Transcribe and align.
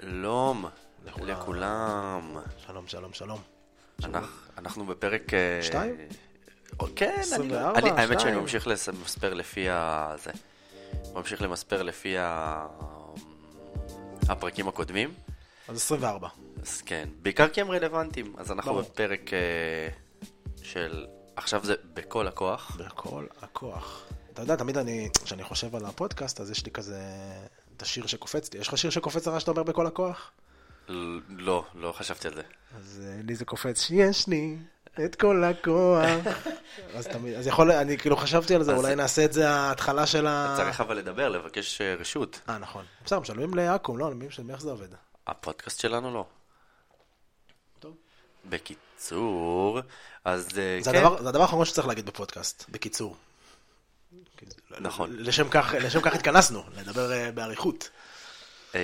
שלום 0.00 0.64
לכולם. 1.06 1.28
לכולם. 1.28 2.36
שלום, 2.66 2.86
שלום, 2.88 3.12
שלום. 3.12 3.40
אנחנו- 4.04 4.28
אנחנו 4.58 4.86
בפרק... 4.86 5.34
אה, 5.34 5.62
שתיים? 5.62 5.96
כן, 6.96 7.06
אני 7.32 7.48
לא... 7.48 7.56
24, 7.56 7.78
אני- 7.78 7.90
האמת 7.90 8.08
שאני 8.08 8.18
שתיים. 8.20 8.38
ממשיך 8.38 8.66
למספר 8.68 9.34
לפי 9.34 9.70
ה... 9.70 10.14
זה. 10.24 10.30
ממשיך 11.14 11.42
למספר 11.42 11.82
לפי 11.82 12.18
ה... 12.18 12.66
הפרקים 14.28 14.68
הקודמים. 14.68 15.14
אז 15.68 15.76
24. 15.76 16.28
אז 16.62 16.82
כן, 16.82 17.08
בעיקר 17.22 17.48
כי 17.48 17.60
הם 17.60 17.70
רלוונטיים. 17.70 18.34
אז 18.38 18.52
אנחנו 18.52 18.72
ברור. 18.72 18.82
בפרק 18.84 19.30
אה, 19.34 19.88
של... 20.62 21.06
עכשיו 21.36 21.64
זה 21.64 21.74
בכל 21.94 22.28
הכוח. 22.28 22.76
בכל 22.80 23.24
הכוח. 23.42 24.04
אתה 24.32 24.42
יודע, 24.42 24.56
תמיד 24.56 24.78
אני, 24.78 25.08
כשאני 25.24 25.44
חושב 25.44 25.76
על 25.76 25.84
הפודקאסט, 25.84 26.40
אז 26.40 26.50
יש 26.50 26.64
לי 26.64 26.70
כזה, 26.70 27.00
את 27.78 27.82
השיר 27.82 28.06
שקופץ 28.06 28.52
לי. 28.54 28.60
יש 28.60 28.68
לך 28.68 28.78
שיר 28.78 28.90
שקופץ 28.90 29.28
לך 29.28 29.40
שאתה 29.40 29.50
אומר 29.50 29.62
בכל 29.62 29.86
הכוח? 29.86 30.30
לא, 31.28 31.64
לא 31.74 31.92
חשבתי 31.92 32.28
על 32.28 32.34
זה. 32.34 32.42
אז 32.76 33.02
אה, 33.06 33.20
לי 33.22 33.34
זה 33.34 33.44
קופץ, 33.44 33.82
שיש 33.82 34.28
לי 34.28 34.56
את 35.04 35.14
כל 35.14 35.44
הכוח. 35.44 36.04
אז 36.96 37.06
תמיד, 37.06 37.34
אז 37.34 37.46
יכול, 37.46 37.72
אני 37.72 37.98
כאילו 37.98 38.16
חשבתי 38.16 38.54
על 38.54 38.62
זה, 38.62 38.76
אולי 38.76 38.94
נעשה 38.96 39.24
את 39.24 39.32
זה 39.32 39.50
ההתחלה 39.50 40.06
של 40.06 40.26
ה... 40.26 40.54
צריך 40.56 40.80
אבל 40.80 40.96
לדבר, 40.96 41.28
לבקש 41.28 41.80
אה, 41.80 41.94
רשות. 41.94 42.40
אה, 42.48 42.58
נכון. 42.58 42.84
בסדר, 43.04 43.20
משלמים 43.20 43.54
לאקו"ם, 43.54 43.98
לא, 43.98 44.06
אני 44.08 44.14
מבין 44.14 44.50
איך 44.50 44.60
זה 44.60 44.70
עובד. 44.70 44.88
הפודקאסט 45.26 45.80
שלנו 45.80 46.14
לא. 46.14 46.24
טוב. 47.78 47.94
בקיצור, 48.44 49.80
אז 50.24 50.48
אה, 50.58 50.78
זה 50.82 50.92
כן, 50.92 50.98
הדבר- 50.98 51.22
זה 51.22 51.28
הדבר 51.28 51.42
האחרון 51.42 51.64
שצריך 51.64 51.86
להגיד 51.88 52.06
בפודקאסט, 52.06 52.64
בקיצור. 52.68 53.16
נכון. 54.80 55.10
לשם 55.18 55.48
כך, 55.48 55.74
לשם 55.80 56.00
כך 56.00 56.14
התכנסנו, 56.14 56.62
לדבר 56.76 57.12
אה, 57.12 57.32
באריכות. 57.32 57.90
אה, 58.74 58.80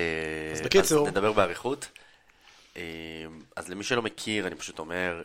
אז 0.53 0.61
בקיצור. 0.61 1.07
אז 1.07 1.11
נדבר 1.11 1.31
באריכות. 1.31 1.87
אה, 2.77 2.81
אז 3.55 3.69
למי 3.69 3.83
שלא 3.83 4.01
מכיר, 4.01 4.47
אני 4.47 4.55
פשוט 4.55 4.79
אומר, 4.79 5.21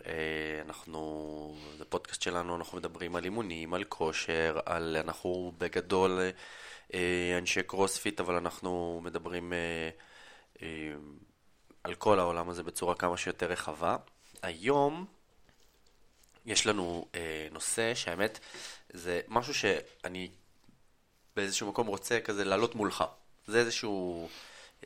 אנחנו, 0.67 1.56
זה 1.78 1.84
פודקאסט 1.84 2.23
שלנו, 2.23 2.56
אנחנו 2.56 2.78
מדברים 2.78 3.17
על 3.17 3.25
אימונים, 3.25 3.75
על 3.75 3.84
כושר, 3.84 4.58
על, 4.67 4.97
אנחנו 5.05 5.53
בגדול 5.58 6.20
אנשי 7.39 7.62
קרוספיט, 7.62 8.20
אבל 8.20 8.34
אנחנו 8.34 9.01
מדברים 9.05 9.53
על 11.84 11.95
כל 11.95 12.19
העולם 12.19 12.51
הזה 12.51 12.62
בצורה 12.62 12.95
כמה 12.95 13.17
שיותר 13.17 13.47
רחבה. 13.47 13.97
היום 14.42 15.06
יש 16.46 16.66
לנו 16.66 17.06
אה, 17.14 17.48
נושא 17.52 17.94
שהאמת 17.94 18.38
זה 18.92 19.20
משהו 19.28 19.55
שאני 19.55 20.30
באיזשהו 21.36 21.69
מקום 21.69 21.86
רוצה 21.86 22.20
כזה 22.20 22.44
לעלות 22.44 22.74
מולך. 22.74 23.05
זה 23.46 23.58
איזשהו 23.58 24.28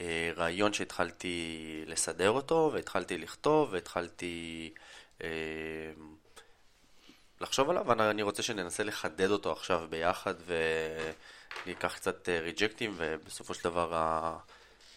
אה, 0.01 0.31
רעיון 0.37 0.73
שהתחלתי 0.73 1.85
לסדר 1.87 2.31
אותו, 2.31 2.71
והתחלתי 2.73 3.19
לכתוב, 3.19 3.69
והתחלתי 3.73 4.73
אה, 5.23 5.29
לחשוב 7.41 7.71
עליו, 7.71 7.85
ואני 7.87 8.23
רוצה 8.23 8.43
שננסה 8.43 8.83
לחדד 8.83 9.31
אותו 9.31 9.53
עכשיו 9.53 9.87
ביחד, 9.91 10.35
וניקח 11.67 11.95
קצת 11.95 12.29
אה, 12.29 12.41
ריג'קטים, 12.41 12.95
ובסופו 12.97 13.55
של 13.55 13.65
דבר 13.65 13.93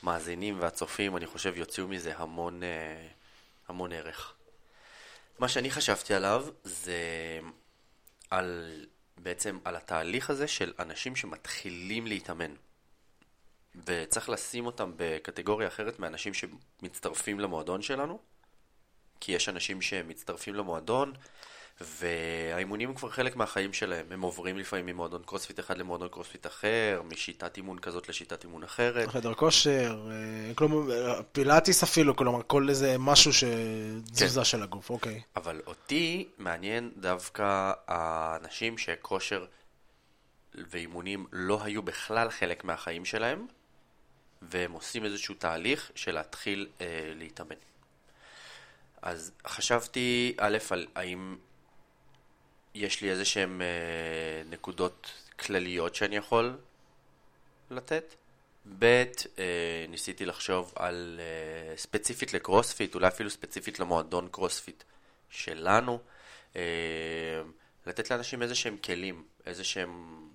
המאזינים 0.04 0.60
והצופים, 0.60 1.18
אני 1.18 1.26
חושב, 1.26 1.58
יוציאו 1.58 1.88
מזה 1.88 2.14
המון, 2.18 2.64
אה, 2.64 3.08
המון 3.68 3.94
ערך. 3.94 4.34
מה 5.40 5.48
שאני 5.48 5.72
חשבתי 5.72 6.14
עליו 6.14 6.46
זה 6.64 7.02
על, 8.30 8.86
בעצם 9.18 9.60
על 9.64 9.76
התהליך 9.76 10.30
הזה 10.30 10.48
של 10.48 10.74
אנשים 10.80 11.16
שמתחילים 11.16 12.08
להתאמן. 12.08 12.54
וצריך 13.86 14.30
לשים 14.30 14.66
אותם 14.66 14.92
בקטגוריה 14.96 15.68
אחרת 15.68 16.00
מאנשים 16.00 16.34
שמצטרפים 16.34 17.40
למועדון 17.40 17.82
שלנו, 17.82 18.20
כי 19.20 19.32
יש 19.32 19.50
אנשים 19.50 19.82
שמצטרפים 19.82 20.56
למועדון, 20.56 21.14
והאימונים 21.82 22.90
הם 22.90 22.96
כבר 22.96 23.10
חלק 23.10 23.36
מהחיים 23.36 23.74
שלהם. 23.74 24.06
הם 24.12 24.22
עוברים 24.22 24.58
לפעמים 24.58 24.86
ממועדון 24.86 25.22
קרוספיט 25.26 25.60
אחד 25.60 25.78
למועדון 25.78 26.08
קרוספיט 26.08 26.48
אחר, 26.48 27.02
משיטת 27.06 27.58
אימון 27.58 27.80
כזאת 27.80 28.10
לשיטת 28.10 28.44
אימון 28.44 28.64
אחרת. 28.64 29.08
חדר 29.08 29.34
כושר, 29.34 30.10
אה, 30.12 30.54
כלומר, 30.56 31.22
פילאטיס 31.32 31.84
אפילו, 31.84 32.16
כלומר, 32.16 32.42
כל 32.48 32.70
איזה 32.70 32.96
משהו 33.00 33.32
שתזוזה 33.34 34.46
של 34.46 34.64
הגוף, 34.64 34.90
אוקיי. 34.90 35.22
אבל 35.36 35.62
אותי 35.68 36.28
מעניין 36.38 36.92
דווקא 36.98 37.72
האנשים 37.88 38.78
שכושר 38.78 39.46
ואימונים 40.56 41.26
לא 41.32 41.64
היו 41.64 41.82
בכלל 41.82 42.30
חלק 42.30 42.64
מהחיים 42.64 43.06
שלהם, 43.06 43.48
והם 44.42 44.72
עושים 44.72 45.06
איזשהו 45.06 45.36
תהליך 45.36 45.92
של 45.96 46.12
להתחיל 46.12 46.68
אה, 46.82 46.86
להתאמן. 47.16 47.56
אז 49.02 49.32
חשבתי, 49.48 50.36
א', 50.38 50.58
על 50.70 50.88
האם 50.96 51.36
יש 52.78 53.02
לי 53.02 53.12
איזה 53.12 53.26
שהן 53.26 53.62
אה, 53.62 53.68
נקודות 54.50 55.12
כלליות 55.40 55.96
שאני 55.96 56.16
יכול 56.16 56.58
לתת. 57.72 58.16
ב', 58.80 59.04
אה, 59.40 59.86
ניסיתי 59.90 60.26
לחשוב 60.26 60.74
על 60.76 61.20
אה, 61.20 61.78
ספציפית 61.78 62.34
לקרוספיט, 62.34 62.96
אולי 62.96 63.08
אפילו 63.08 63.30
ספציפית 63.30 63.80
למועדון 63.80 64.28
קרוספיט 64.32 64.84
שלנו, 65.30 66.00
אה, 66.56 66.62
לתת 67.86 68.12
לאנשים 68.12 68.42
איזה 68.42 68.56
שהם 68.56 68.78
כלים, 68.78 69.24
איזה 69.46 69.64
שהם 69.64 70.28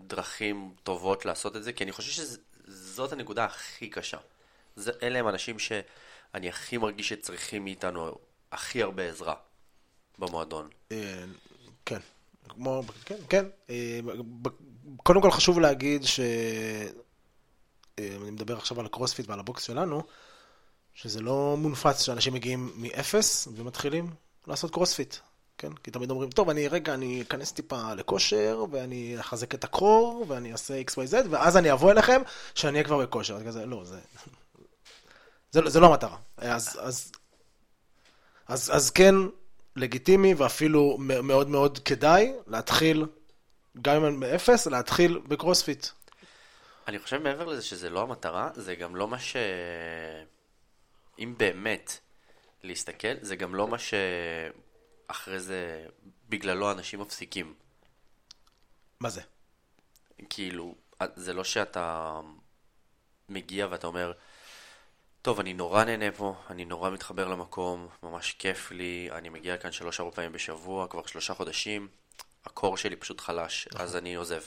דרכים 0.00 0.74
טובות 0.82 1.24
לעשות 1.24 1.56
את 1.56 1.64
זה, 1.64 1.72
כי 1.72 1.84
אני 1.84 1.92
חושב 1.92 2.22
שזאת 2.66 3.12
הנקודה 3.12 3.44
הכי 3.44 3.88
קשה. 3.88 4.18
זה, 4.76 4.92
אלה 5.02 5.18
הם 5.18 5.28
אנשים 5.28 5.58
שאני 5.58 6.48
הכי 6.48 6.78
מרגיש 6.78 7.08
שצריכים 7.08 7.64
מאיתנו 7.64 8.18
הכי 8.52 8.82
הרבה 8.82 9.08
עזרה 9.08 9.34
במועדון. 10.18 10.68
אה, 10.92 11.24
כן, 11.86 11.98
כמו, 12.48 12.82
כן, 13.04 13.16
כן. 13.28 13.44
אה, 13.70 14.00
קודם 14.96 15.22
כל 15.22 15.30
חשוב 15.30 15.60
להגיד 15.60 16.04
ש... 16.04 16.20
אה, 17.98 18.16
אני 18.22 18.30
מדבר 18.30 18.56
עכשיו 18.56 18.80
על 18.80 18.86
הקרוספיט 18.86 19.28
ועל 19.28 19.38
ה 19.38 19.44
box 19.44 19.62
שלנו, 19.62 20.02
שזה 20.94 21.20
לא 21.20 21.56
מופרך 21.58 22.02
שאנשים 22.02 22.32
מגיעים 22.34 22.72
מאפס 22.76 23.48
ומתחילים 23.56 24.10
לעשות 24.46 24.70
קרוספיט. 24.70 25.16
כן? 25.58 25.72
כי 25.72 25.90
תמיד 25.90 26.10
אומרים, 26.10 26.30
טוב, 26.30 26.50
אני 26.50 26.68
רגע, 26.68 26.94
אני 26.94 27.22
אכנס 27.22 27.52
טיפה 27.52 27.94
לכושר, 27.94 28.64
ואני 28.70 29.16
אחזק 29.20 29.54
את 29.54 29.64
ה 29.64 29.74
core, 29.74 30.24
ואני 30.28 30.52
אעשה 30.52 30.82
XYZ, 30.82 31.14
ואז 31.30 31.56
אני 31.56 31.72
אבוא 31.72 31.90
אליכם, 31.90 32.22
שאני 32.54 32.72
אהיה 32.72 32.84
כבר 32.84 32.98
בכושר. 32.98 33.36
אז 33.36 33.42
כזה, 33.46 33.66
לא, 33.66 33.84
זה... 33.84 33.98
זה, 35.52 35.60
לא- 35.60 35.70
זה 35.70 35.80
לא 35.80 35.86
המטרה. 35.86 36.16
אז, 36.36 36.78
אז, 36.80 37.12
אז, 38.48 38.70
אז 38.74 38.90
כן, 38.90 39.14
לגיטימי 39.76 40.34
ואפילו 40.34 40.96
מאוד 40.98 41.48
מאוד 41.48 41.78
כדאי 41.78 42.32
להתחיל, 42.46 43.06
גם 43.82 44.04
אם 44.04 44.20
מאפס, 44.20 44.66
להתחיל 44.66 45.20
בקרוספיט. 45.28 45.86
אני 46.88 46.98
חושב 46.98 47.22
מעבר 47.22 47.44
לזה 47.44 47.62
שזה 47.62 47.90
לא 47.90 48.02
המטרה, 48.02 48.50
זה 48.54 48.74
גם 48.74 48.96
לא 48.96 49.08
מה 49.08 49.18
ש... 49.18 49.36
אם 51.18 51.34
באמת 51.36 51.98
להסתכל, 52.62 53.14
זה 53.20 53.36
גם 53.36 53.54
לא 53.54 53.68
מה 53.68 53.76
שאחרי 53.78 55.40
זה 55.40 55.86
בגללו 56.28 56.70
אנשים 56.70 57.00
מפסיקים. 57.00 57.54
מה 59.00 59.10
זה? 59.10 59.20
כאילו, 60.30 60.74
זה 61.16 61.32
לא 61.32 61.44
שאתה 61.44 62.20
מגיע 63.28 63.66
ואתה 63.70 63.86
אומר, 63.86 64.12
טוב, 65.22 65.40
אני 65.40 65.54
נורא 65.54 65.84
נהנה 65.84 66.12
פה, 66.12 66.34
אני 66.50 66.64
נורא 66.64 66.90
מתחבר 66.90 67.28
למקום, 67.28 67.88
ממש 68.02 68.32
כיף 68.38 68.70
לי, 68.70 69.08
אני 69.12 69.28
מגיע 69.28 69.56
כאן 69.56 69.72
שלוש-ארבע 69.72 70.10
פעמים 70.10 70.32
בשבוע, 70.32 70.86
כבר 70.88 71.06
שלושה 71.06 71.34
חודשים, 71.34 71.88
הקור 72.44 72.76
שלי 72.76 72.96
פשוט 72.96 73.20
חלש, 73.20 73.68
אז 73.74 73.96
אני 73.96 74.14
עוזב. 74.14 74.40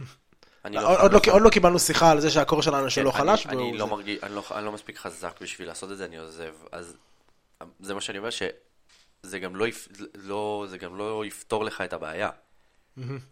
אני 0.64 0.76
עוד, 0.76 1.12
לא, 1.12 1.20
עוד 1.30 1.42
לא 1.42 1.50
קיבלנו 1.50 1.78
שיחה 1.78 2.10
על 2.10 2.20
זה 2.20 2.30
שהקור 2.30 2.62
שלנו 2.62 2.86
כן, 2.94 3.12
חלש. 3.12 3.46
אני, 3.46 3.54
אני, 3.54 3.62
והוא 3.62 3.76
לא. 3.78 3.86
מרגיש, 3.86 4.22
אני, 4.22 4.34
לא, 4.34 4.42
אני 4.54 4.64
לא 4.64 4.72
מספיק 4.72 4.98
חזק 4.98 5.40
בשביל 5.40 5.68
לעשות 5.68 5.92
את 5.92 5.96
זה, 5.96 6.04
אני 6.04 6.16
עוזב. 6.16 6.54
אז 6.72 6.96
זה 7.80 7.94
מה 7.94 8.00
שאני 8.00 8.18
אומר, 8.18 8.30
שזה 8.30 9.38
גם 9.38 9.56
לא, 9.56 9.66
לא, 10.14 10.66
זה 10.68 10.78
גם 10.78 10.96
לא 10.96 11.24
יפתור 11.26 11.64
לך 11.64 11.80
את 11.80 11.92
הבעיה. 11.92 12.30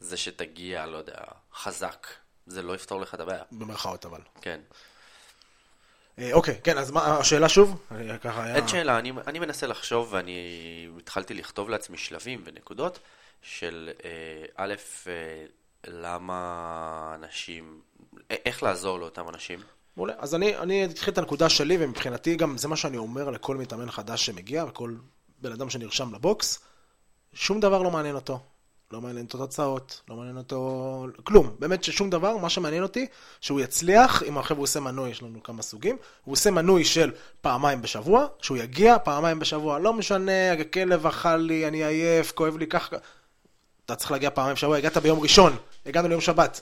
זה 0.01 0.17
שתגיע, 0.17 0.87
לא 0.87 0.97
יודע, 0.97 1.19
חזק, 1.55 2.07
זה 2.47 2.63
לא 2.63 2.75
יפתור 2.75 3.01
לך 3.01 3.15
את 3.15 3.21
הבעיה. 3.21 3.43
במרכאות 3.53 4.07
אבל. 4.07 4.21
כן. 4.41 4.61
אה, 6.19 6.33
אוקיי, 6.33 6.61
כן, 6.65 6.79
אז 6.79 6.91
מה, 6.91 7.19
השאלה 7.19 7.49
שוב? 7.49 7.83
ככה 8.21 8.45
היה... 8.45 8.57
אין 8.57 8.69
שאלה, 8.69 8.99
אני, 8.99 9.13
אני 9.27 9.39
מנסה 9.39 9.67
לחשוב, 9.67 10.09
ואני 10.11 10.89
התחלתי 10.99 11.35
לכתוב 11.35 11.69
לעצמי 11.69 11.99
שלבים 11.99 12.43
ונקודות 12.45 12.99
של 13.43 13.91
אה, 14.05 14.11
א', 14.57 14.75
אה, 15.07 15.45
למה 15.87 17.13
אנשים, 17.15 17.81
איך 18.31 18.63
לעזור 18.63 18.99
לאותם 18.99 19.29
אנשים. 19.29 19.59
מעולה. 19.97 20.15
אז 20.19 20.35
אני, 20.35 20.57
אני 20.57 20.85
אתחיל 20.85 21.13
את 21.13 21.19
הנקודה 21.19 21.49
שלי, 21.49 21.77
ומבחינתי 21.81 22.37
גם 22.37 22.59
זה 22.59 22.69
מה 22.69 22.77
שאני 22.77 22.97
אומר 22.97 23.31
לכל 23.31 23.57
מתאמן 23.57 23.91
חדש 23.91 24.27
שמגיע, 24.27 24.65
וכל 24.65 24.95
בן 25.39 25.53
אדם 25.53 25.71
שנרשם 25.71 26.15
לבוקס, 26.15 26.59
שום 27.35 27.61
דבר 27.61 27.83
לא 27.83 27.91
מעניין 27.91 28.15
אותו. 28.15 28.41
לא 28.93 29.01
מעניין 29.01 29.25
אותו 29.25 29.39
תוצאות, 29.39 30.01
לא 30.09 30.17
מעניין 30.17 30.37
אותו 30.37 31.07
כלום. 31.25 31.57
באמת 31.59 31.85
ששום 31.85 32.11
דבר, 32.11 32.37
מה 32.37 32.51
שמעניין 32.51 32.83
אותי, 32.83 33.07
שהוא 33.41 33.61
יצליח, 33.61 34.23
אם 34.23 34.39
עכשיו 34.39 34.57
הוא 34.57 34.63
עושה 34.65 34.81
מנוי, 34.81 35.11
יש 35.11 35.23
לנו 35.23 35.43
כמה 35.43 35.63
סוגים, 35.63 35.97
הוא 36.25 36.33
עושה 36.33 36.51
מנוי 36.51 36.85
של 36.85 37.13
פעמיים 37.41 37.83
בשבוע, 37.83 38.27
שהוא 38.43 38.57
יגיע 38.57 38.97
פעמיים 38.99 39.39
בשבוע, 39.39 39.79
לא 39.79 39.93
משנה, 39.93 40.53
הכלב 40.53 41.07
אכל 41.07 41.37
לי, 41.37 41.69
אני 41.69 41.85
עייף, 41.85 42.33
כואב 42.33 42.57
לי 42.57 42.67
ככה. 42.67 42.97
אתה 43.87 43.97
צריך 43.97 44.11
להגיע 44.11 44.31
פעמיים 44.31 44.55
בשבוע, 44.55 44.77
הגעת 44.77 44.97
ביום 44.97 45.21
ראשון, 45.21 45.57
הגענו 45.87 46.09
ליום 46.09 46.21
שבת. 46.21 46.61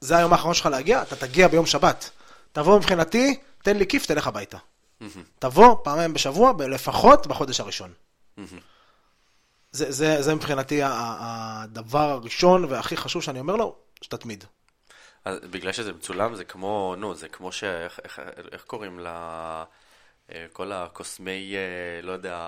זה 0.00 0.16
היום 0.16 0.32
האחרון 0.32 0.54
שלך 0.54 0.66
להגיע, 0.66 1.02
אתה 1.02 1.16
תגיע 1.16 1.48
ביום 1.48 1.66
שבת. 1.66 2.10
תבוא 2.52 2.78
מבחינתי, 2.78 3.38
תן 3.62 3.76
לי 3.76 3.86
כיף, 3.86 4.06
תלך 4.06 4.26
הביתה. 4.26 4.58
תבוא 5.38 5.76
פעמיים 5.84 6.12
בשבוע, 6.12 6.52
לפחות 6.68 7.26
בחודש 7.26 7.60
הראשון. 7.60 7.90
זה, 9.76 9.92
זה, 9.92 10.22
זה 10.22 10.34
מבחינתי 10.34 10.80
הדבר 10.84 12.10
הראשון 12.10 12.64
והכי 12.64 12.96
חשוב 12.96 13.22
שאני 13.22 13.40
אומר 13.40 13.56
לו, 13.56 13.76
שתתמיד. 14.02 14.44
אז 15.24 15.38
בגלל 15.50 15.72
שזה 15.72 15.92
מצולם, 15.92 16.34
זה 16.34 16.44
כמו, 16.44 16.94
נו, 16.98 17.14
זה 17.14 17.28
כמו 17.28 17.52
ש... 17.52 17.64
איך, 17.64 18.00
איך, 18.04 18.20
איך 18.52 18.64
קוראים 18.64 19.00
ל... 19.00 19.06
אה, 20.32 20.46
כל 20.52 20.72
הקוסמי, 20.72 21.54
אה, 21.56 22.02
לא 22.02 22.12
יודע, 22.12 22.38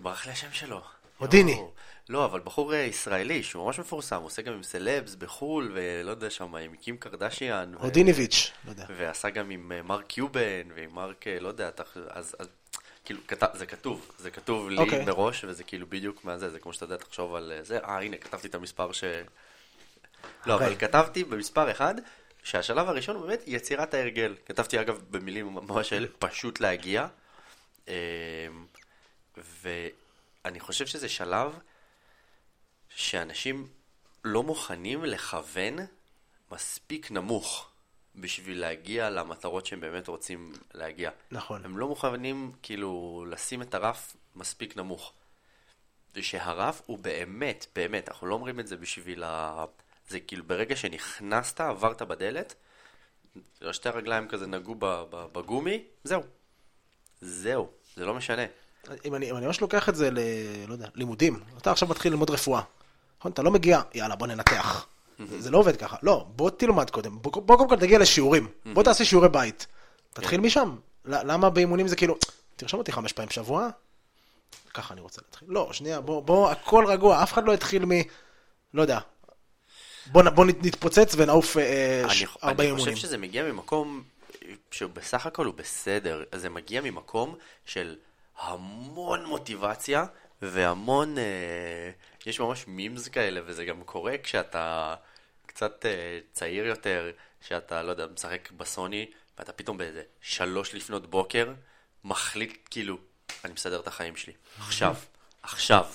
ברח 0.00 0.26
לי 0.26 0.32
השם 0.32 0.52
שלו. 0.52 0.80
הודיני. 1.18 1.54
לא, 1.54 1.72
לא, 2.08 2.24
אבל 2.24 2.40
בחור 2.40 2.74
אה, 2.74 2.78
ישראלי 2.78 3.42
שהוא 3.42 3.64
ממש 3.64 3.78
מפורסם, 3.78 4.16
הוא 4.16 4.26
עושה 4.26 4.42
גם 4.42 4.52
עם 4.52 4.62
סלבס 4.62 5.14
בחו"ל, 5.14 5.72
ולא 5.74 6.10
יודע 6.10 6.30
שם, 6.30 6.54
עם 6.54 6.76
קים 6.76 6.96
קרדשיאן. 6.96 7.72
הודיניביץ', 7.78 8.52
לא 8.64 8.70
יודע. 8.70 8.84
ועשה 8.96 9.30
גם 9.30 9.50
עם 9.50 9.72
מרק 9.84 10.06
קיובן, 10.06 10.68
ועם 10.74 10.94
מרק, 10.94 11.24
לא 11.40 11.48
יודע, 11.48 11.70
אז, 12.10 12.36
אז 12.38 12.48
כאילו, 13.06 13.20
זה 13.54 13.66
כתוב, 13.66 14.10
זה 14.18 14.30
כתוב 14.30 14.70
לי 14.70 14.76
okay. 14.76 14.80
אוקיי. 14.80 15.04
מראש, 15.04 15.44
וזה 15.44 15.64
כאילו 15.64 15.86
בדיוק 15.86 16.24
מה 16.24 16.38
זה, 16.38 16.50
זה 16.50 16.58
כמו 16.58 16.72
שאתה 16.72 16.84
יודע, 16.84 16.96
תחשוב 16.96 17.34
על 17.34 17.52
זה, 17.62 17.78
אה, 17.78 17.98
הנה, 17.98 18.16
כתבתי 18.16 18.48
את 18.48 18.54
המספר 18.54 18.92
ש... 18.92 19.04
לא, 20.46 20.54
אבל 20.54 20.72
אוקיי. 20.72 20.88
כתבתי 20.88 21.24
במספר 21.24 21.70
אחד, 21.70 21.94
שהשלב 22.42 22.88
הראשון 22.88 23.16
הוא 23.16 23.26
באמת 23.26 23.42
יצירת 23.46 23.94
ההרגל. 23.94 24.34
כתבתי 24.46 24.80
אגב 24.80 25.02
במילים 25.10 25.46
ממש 25.46 25.92
אלה, 25.92 26.06
פשוט 26.18 26.60
להגיע. 26.60 27.06
אמ, 27.88 27.94
ואני 29.36 30.60
חושב 30.60 30.86
שזה 30.86 31.08
שלב 31.08 31.58
שאנשים 32.88 33.68
לא 34.24 34.42
מוכנים 34.42 35.04
לכוון 35.04 35.76
מספיק 36.52 37.10
נמוך. 37.10 37.68
בשביל 38.16 38.60
להגיע 38.60 39.10
למטרות 39.10 39.66
שהם 39.66 39.80
באמת 39.80 40.08
רוצים 40.08 40.52
להגיע. 40.74 41.10
נכון. 41.30 41.64
הם 41.64 41.78
לא 41.78 41.88
מוכנים 41.88 42.52
כאילו 42.62 43.24
לשים 43.28 43.62
את 43.62 43.74
הרף 43.74 44.16
מספיק 44.36 44.76
נמוך. 44.76 45.12
ושהרף 46.14 46.82
הוא 46.86 46.98
באמת, 46.98 47.66
באמת, 47.74 48.08
אנחנו 48.08 48.26
לא 48.26 48.34
אומרים 48.34 48.60
את 48.60 48.66
זה 48.66 48.76
בשביל 48.76 49.24
ה... 49.24 49.64
זה 50.08 50.20
כאילו 50.20 50.44
ברגע 50.44 50.76
שנכנסת, 50.76 51.60
עברת 51.60 52.02
בדלת, 52.02 52.54
שתי 53.72 53.88
הרגליים 53.88 54.28
כזה 54.28 54.46
נגעו 54.46 54.74
בגומי, 55.10 55.84
זהו. 56.04 56.22
זהו, 57.20 57.68
זה 57.96 58.04
לא 58.04 58.14
משנה. 58.14 58.42
אם 59.04 59.14
אני, 59.14 59.30
אם 59.30 59.36
אני 59.36 59.46
ממש 59.46 59.60
לוקח 59.60 59.88
את 59.88 59.96
זה 59.96 60.10
ל... 60.10 60.18
לא 60.66 60.72
יודע, 60.72 60.88
לימודים, 60.94 61.40
אתה 61.58 61.70
עכשיו 61.70 61.88
מתחיל 61.88 62.12
ללמוד 62.12 62.30
רפואה. 62.30 62.62
נכון? 63.18 63.32
אתה 63.32 63.42
לא 63.42 63.50
מגיע, 63.50 63.80
יאללה, 63.94 64.16
בוא 64.16 64.26
ננתח. 64.26 64.86
זה 65.18 65.50
לא 65.50 65.58
עובד 65.58 65.76
ככה. 65.76 65.96
לא, 66.02 66.26
בוא 66.28 66.50
תלמד 66.50 66.90
קודם. 66.90 67.18
בוא 67.22 67.56
קודם 67.56 67.68
כל 67.68 67.76
תגיע 67.76 67.98
לשיעורים. 67.98 68.48
בוא 68.72 68.82
תעשה 68.82 69.04
שיעורי 69.04 69.28
בית. 69.28 69.66
תתחיל 70.12 70.40
משם. 70.40 70.76
למה 71.04 71.50
באימונים 71.50 71.88
זה 71.88 71.96
כאילו, 71.96 72.16
תרשום 72.56 72.80
אותי 72.80 72.92
חמש 72.92 73.12
פעמים 73.12 73.28
בשבוע? 73.28 73.68
ככה 74.74 74.94
אני 74.94 75.00
רוצה 75.00 75.20
להתחיל. 75.24 75.48
לא, 75.50 75.68
שנייה, 75.72 76.00
בוא, 76.00 76.22
בוא, 76.22 76.50
הכל 76.50 76.84
רגוע, 76.88 77.22
אף 77.22 77.32
אחד 77.32 77.44
לא 77.44 77.54
התחיל 77.54 77.84
מ... 77.84 77.90
לא 78.74 78.82
יודע. 78.82 78.98
בוא, 80.06 80.22
בוא 80.22 80.44
נתפוצץ 80.44 81.14
ונעוף 81.16 81.56
אה, 81.56 82.04
ארבע 82.44 82.64
אימונים. 82.64 82.86
אני 82.86 82.94
חושב 82.94 83.06
שזה 83.06 83.18
מגיע 83.18 83.42
ממקום 83.52 84.02
שבסך 84.70 85.26
הכל 85.26 85.46
הוא 85.46 85.54
בסדר. 85.54 86.24
זה 86.34 86.50
מגיע 86.50 86.80
ממקום 86.80 87.34
של 87.64 87.96
המון 88.38 89.24
מוטיבציה 89.24 90.04
והמון... 90.42 91.18
אה, 91.18 91.90
יש 92.26 92.40
ממש 92.40 92.64
מימס 92.66 93.08
כאלה, 93.08 93.40
וזה 93.44 93.64
גם 93.64 93.84
קורה 93.84 94.18
כשאתה 94.22 94.94
קצת 95.46 95.84
uh, 95.84 95.88
צעיר 96.32 96.66
יותר, 96.66 97.10
שאתה, 97.40 97.82
לא 97.82 97.90
יודע, 97.90 98.06
משחק 98.06 98.50
בסוני, 98.50 99.10
ואתה 99.38 99.52
פתאום 99.52 99.78
באיזה 99.78 100.02
שלוש 100.20 100.74
לפנות 100.74 101.10
בוקר, 101.10 101.52
מחליט 102.04 102.58
כאילו, 102.70 102.98
אני 103.44 103.52
מסדר 103.52 103.80
את 103.80 103.86
החיים 103.86 104.16
שלי. 104.16 104.32
עכשיו, 104.58 104.94
עכשיו. 105.42 105.86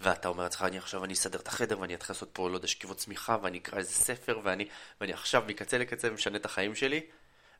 ואתה 0.00 0.28
אומר 0.28 0.42
לעצמך, 0.42 0.62
אני 0.62 0.78
עכשיו 0.78 1.04
אני 1.04 1.12
אסדר 1.12 1.38
את 1.38 1.48
החדר 1.48 1.80
ואני 1.80 1.94
אתחיל 1.94 2.14
לעשות 2.14 2.30
פה, 2.32 2.50
לא 2.50 2.54
יודע, 2.54 2.68
שכיבות 2.68 2.96
צמיחה 2.96 3.36
ואני 3.42 3.58
אקרא 3.58 3.78
איזה 3.78 3.90
ספר 3.90 4.40
ואני, 4.44 4.68
ואני 5.00 5.12
עכשיו 5.12 5.44
מקצה 5.46 5.78
לקצה 5.78 6.08
ומשנה 6.10 6.36
את 6.36 6.44
החיים 6.44 6.74
שלי. 6.74 7.00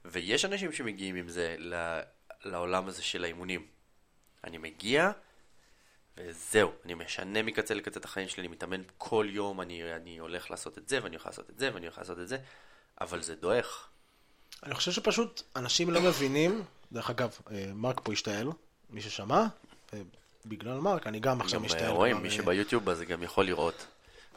ויש 0.04 0.44
אנשים 0.44 0.72
שמגיעים 0.72 1.16
עם 1.16 1.28
זה 1.28 1.56
לעולם 2.44 2.88
הזה 2.88 3.02
של 3.02 3.24
האימונים. 3.24 3.66
אני 4.44 4.58
מגיע, 4.58 5.10
וזהו, 6.16 6.72
אני 6.84 6.94
משנה 6.94 7.42
מקצה 7.42 7.74
לקצה 7.74 8.00
את 8.00 8.04
החיים 8.04 8.28
שלי, 8.28 8.40
אני 8.40 8.48
מתאמן 8.48 8.82
כל 8.98 9.26
יום, 9.30 9.60
אני, 9.60 9.94
אני 9.96 10.18
הולך 10.18 10.50
לעשות 10.50 10.78
את 10.78 10.88
זה, 10.88 10.98
ואני 11.02 11.16
הולך 11.16 11.26
לעשות 11.26 11.50
את 11.50 11.58
זה, 11.58 11.70
ואני 11.74 11.86
הולך 11.86 11.98
לעשות 11.98 12.18
את 12.18 12.28
זה, 12.28 12.38
אבל 13.00 13.22
זה 13.22 13.34
דועך. 13.34 13.88
אני 14.62 14.74
חושב 14.74 14.92
שפשוט 14.92 15.42
אנשים 15.56 15.90
לא 15.90 16.00
מבינים, 16.00 16.62
דרך 16.92 17.10
אגב, 17.10 17.38
אה, 17.50 17.70
מרק 17.74 18.00
פה 18.04 18.12
השתעל, 18.12 18.48
מי 18.90 19.00
ששמע, 19.00 19.46
בגלל 20.46 20.78
מרק, 20.78 21.06
אני 21.06 21.20
גם 21.20 21.40
עכשיו 21.40 21.60
משתעל. 21.60 21.90
רואים, 21.90 22.16
מי 22.22 22.28
אה, 22.28 22.34
שבביוטיוב 22.34 22.88
הזה 22.88 23.04
גם 23.04 23.22
יכול 23.22 23.44
לראות. 23.44 23.86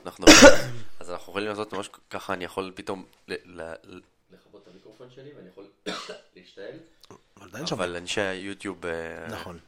אנחנו, 0.05 0.25
אז 0.99 1.11
אנחנו 1.11 1.31
יכולים 1.31 1.49
לעשות 1.49 1.73
ממש 1.73 1.89
ככה, 2.09 2.33
אני 2.33 2.45
יכול 2.45 2.71
פתאום 2.75 3.05
לכבות 3.27 4.61
את 4.63 4.67
המיקרופון 4.67 5.07
שלי, 5.15 5.29
ואני 5.35 5.49
יכול 5.49 5.65
להשתעל. 6.35 6.79
אבל 7.71 7.95
אנשי 7.95 8.21
היוטיוב... 8.21 8.85
אה, 8.85 9.27
נכון. 9.29 9.59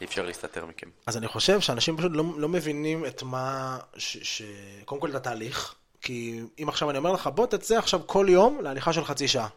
אי 0.00 0.06
אפשר 0.06 0.22
להסתתר 0.22 0.66
מכם. 0.66 0.90
אז 1.06 1.16
אני 1.16 1.28
חושב 1.28 1.60
שאנשים 1.60 1.96
פשוט 1.96 2.12
לא, 2.14 2.24
לא 2.36 2.48
מבינים 2.48 3.06
את 3.06 3.22
מה, 3.22 3.78
ש, 3.96 4.16
ש... 4.16 4.42
קודם 4.84 5.00
כל 5.00 5.10
את 5.10 5.14
התהליך, 5.14 5.74
כי 6.00 6.40
אם 6.62 6.68
עכשיו 6.68 6.90
אני 6.90 6.98
אומר 6.98 7.12
לך, 7.12 7.26
בוא 7.26 7.46
תצא 7.46 7.78
עכשיו 7.78 8.00
כל 8.06 8.26
יום 8.28 8.60
להליכה 8.62 8.92
של 8.92 9.04
חצי 9.04 9.28
שעה. 9.28 9.48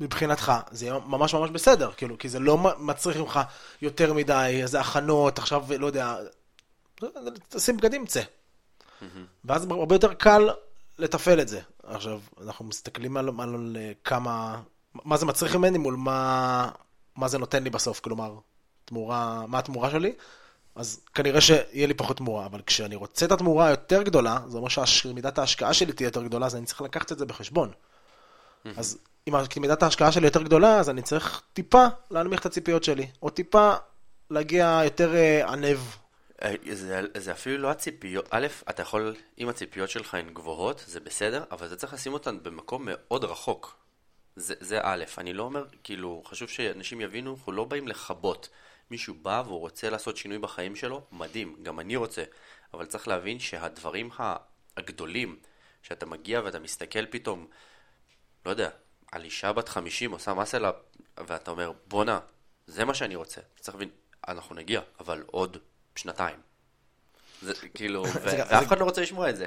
מבחינתך, 0.00 0.52
זה 0.70 0.86
יהיה 0.86 0.98
ממש 1.06 1.34
ממש 1.34 1.50
בסדר, 1.50 1.92
כאילו, 1.92 2.18
כי 2.18 2.28
זה 2.28 2.38
לא 2.38 2.58
מצריך 2.78 3.16
ממך 3.16 3.40
יותר 3.82 4.12
מדי, 4.12 4.58
איזה 4.62 4.80
הכנות, 4.80 5.38
עכשיו, 5.38 5.64
לא 5.78 5.86
יודע, 5.86 6.16
תשים 7.48 7.76
בגדים, 7.76 8.06
צא. 8.06 8.22
ואז 9.44 9.66
הרבה 9.70 9.94
יותר 9.94 10.14
קל 10.14 10.50
לתפעל 10.98 11.40
את 11.40 11.48
זה. 11.48 11.60
עכשיו, 11.82 12.20
אנחנו 12.42 12.64
מסתכלים 12.64 13.16
על, 13.16 13.28
על, 13.28 13.54
על 13.54 13.76
כמה, 14.04 14.62
מה 14.94 15.16
זה 15.16 15.26
מצריך 15.26 15.56
ממני 15.56 15.78
מול 15.78 15.96
מה, 15.96 16.68
מה 17.16 17.28
זה 17.28 17.38
נותן 17.38 17.62
לי 17.64 17.70
בסוף, 17.70 18.00
כלומר, 18.00 18.34
תמורה, 18.86 19.44
מה 19.48 19.58
התמורה 19.58 19.90
שלי, 19.90 20.12
אז 20.74 21.00
כנראה 21.14 21.40
שיהיה 21.40 21.86
לי 21.86 21.94
פחות 21.94 22.16
תמורה, 22.16 22.46
אבל 22.46 22.60
כשאני 22.66 22.96
רוצה 22.96 23.26
את 23.26 23.32
התמורה 23.32 23.66
היותר 23.66 24.02
גדולה, 24.02 24.38
זה 24.46 24.58
אומר 24.58 24.68
שמידת 24.68 25.38
ההשקעה 25.38 25.74
שלי 25.74 25.92
תהיה 25.92 26.06
יותר 26.06 26.22
גדולה, 26.22 26.46
אז 26.46 26.56
אני 26.56 26.66
צריך 26.66 26.80
לקחת 26.80 27.12
את 27.12 27.18
זה 27.18 27.26
בחשבון. 27.26 27.70
אז 28.76 28.98
אם 29.28 29.34
מידת 29.60 29.82
ההשקעה 29.82 30.12
שלי 30.12 30.26
יותר 30.26 30.42
גדולה, 30.42 30.78
אז 30.78 30.90
אני 30.90 31.02
צריך 31.02 31.42
טיפה 31.52 31.86
להנמיך 32.10 32.40
את 32.40 32.46
הציפיות 32.46 32.84
שלי, 32.84 33.06
או 33.22 33.30
טיפה 33.30 33.72
להגיע 34.30 34.80
יותר 34.84 35.12
uh, 35.12 35.48
ענב. 35.48 35.78
אה, 36.42 36.54
זה, 36.72 37.02
זה 37.16 37.32
אפילו 37.32 37.58
לא 37.58 37.70
הציפיות, 37.70 38.28
א', 38.30 38.46
אתה 38.70 38.82
יכול, 38.82 39.14
אם 39.38 39.48
הציפיות 39.48 39.90
שלך 39.90 40.14
הן 40.14 40.30
גבוהות, 40.34 40.84
זה 40.86 41.00
בסדר, 41.00 41.44
אבל 41.50 41.66
אתה 41.66 41.76
צריך 41.76 41.94
לשים 41.94 42.12
אותן 42.12 42.38
במקום 42.42 42.88
מאוד 42.90 43.24
רחוק. 43.24 43.76
זה, 44.36 44.54
זה 44.60 44.78
א', 44.82 45.04
אני 45.18 45.32
לא 45.32 45.42
אומר, 45.42 45.64
כאילו, 45.84 46.22
חשוב 46.26 46.48
שאנשים 46.48 47.00
יבינו, 47.00 47.34
אנחנו 47.34 47.52
לא 47.52 47.64
באים 47.64 47.88
לכבות. 47.88 48.48
מישהו 48.90 49.14
בא 49.22 49.42
והוא 49.46 49.60
רוצה 49.60 49.90
לעשות 49.90 50.16
שינוי 50.16 50.38
בחיים 50.38 50.76
שלו, 50.76 51.06
מדהים, 51.12 51.56
גם 51.62 51.80
אני 51.80 51.96
רוצה. 51.96 52.24
אבל 52.74 52.86
צריך 52.86 53.08
להבין 53.08 53.38
שהדברים 53.38 54.10
הגדולים, 54.76 55.38
שאתה 55.82 56.06
מגיע 56.06 56.40
ואתה 56.44 56.58
מסתכל 56.58 57.06
פתאום, 57.06 57.46
לא 58.46 58.50
יודע, 58.50 58.70
על 59.12 59.24
אישה 59.24 59.52
בת 59.52 59.68
50 59.68 60.10
עושה 60.10 60.34
מסלה, 60.34 60.70
ואתה 61.16 61.50
אומר, 61.50 61.72
בואנה, 61.86 62.20
זה 62.66 62.84
מה 62.84 62.94
שאני 62.94 63.14
רוצה. 63.14 63.40
צריך 63.60 63.74
להבין, 63.74 63.90
אנחנו 64.28 64.54
נגיע, 64.54 64.80
אבל 65.00 65.24
עוד 65.26 65.56
שנתיים. 65.96 66.36
זה 67.42 67.54
כאילו, 67.74 68.04
ואף 68.24 68.66
אחד 68.66 68.78
לא 68.78 68.84
רוצה 68.84 69.00
לשמוע 69.00 69.30
את 69.30 69.36
זה. 69.36 69.46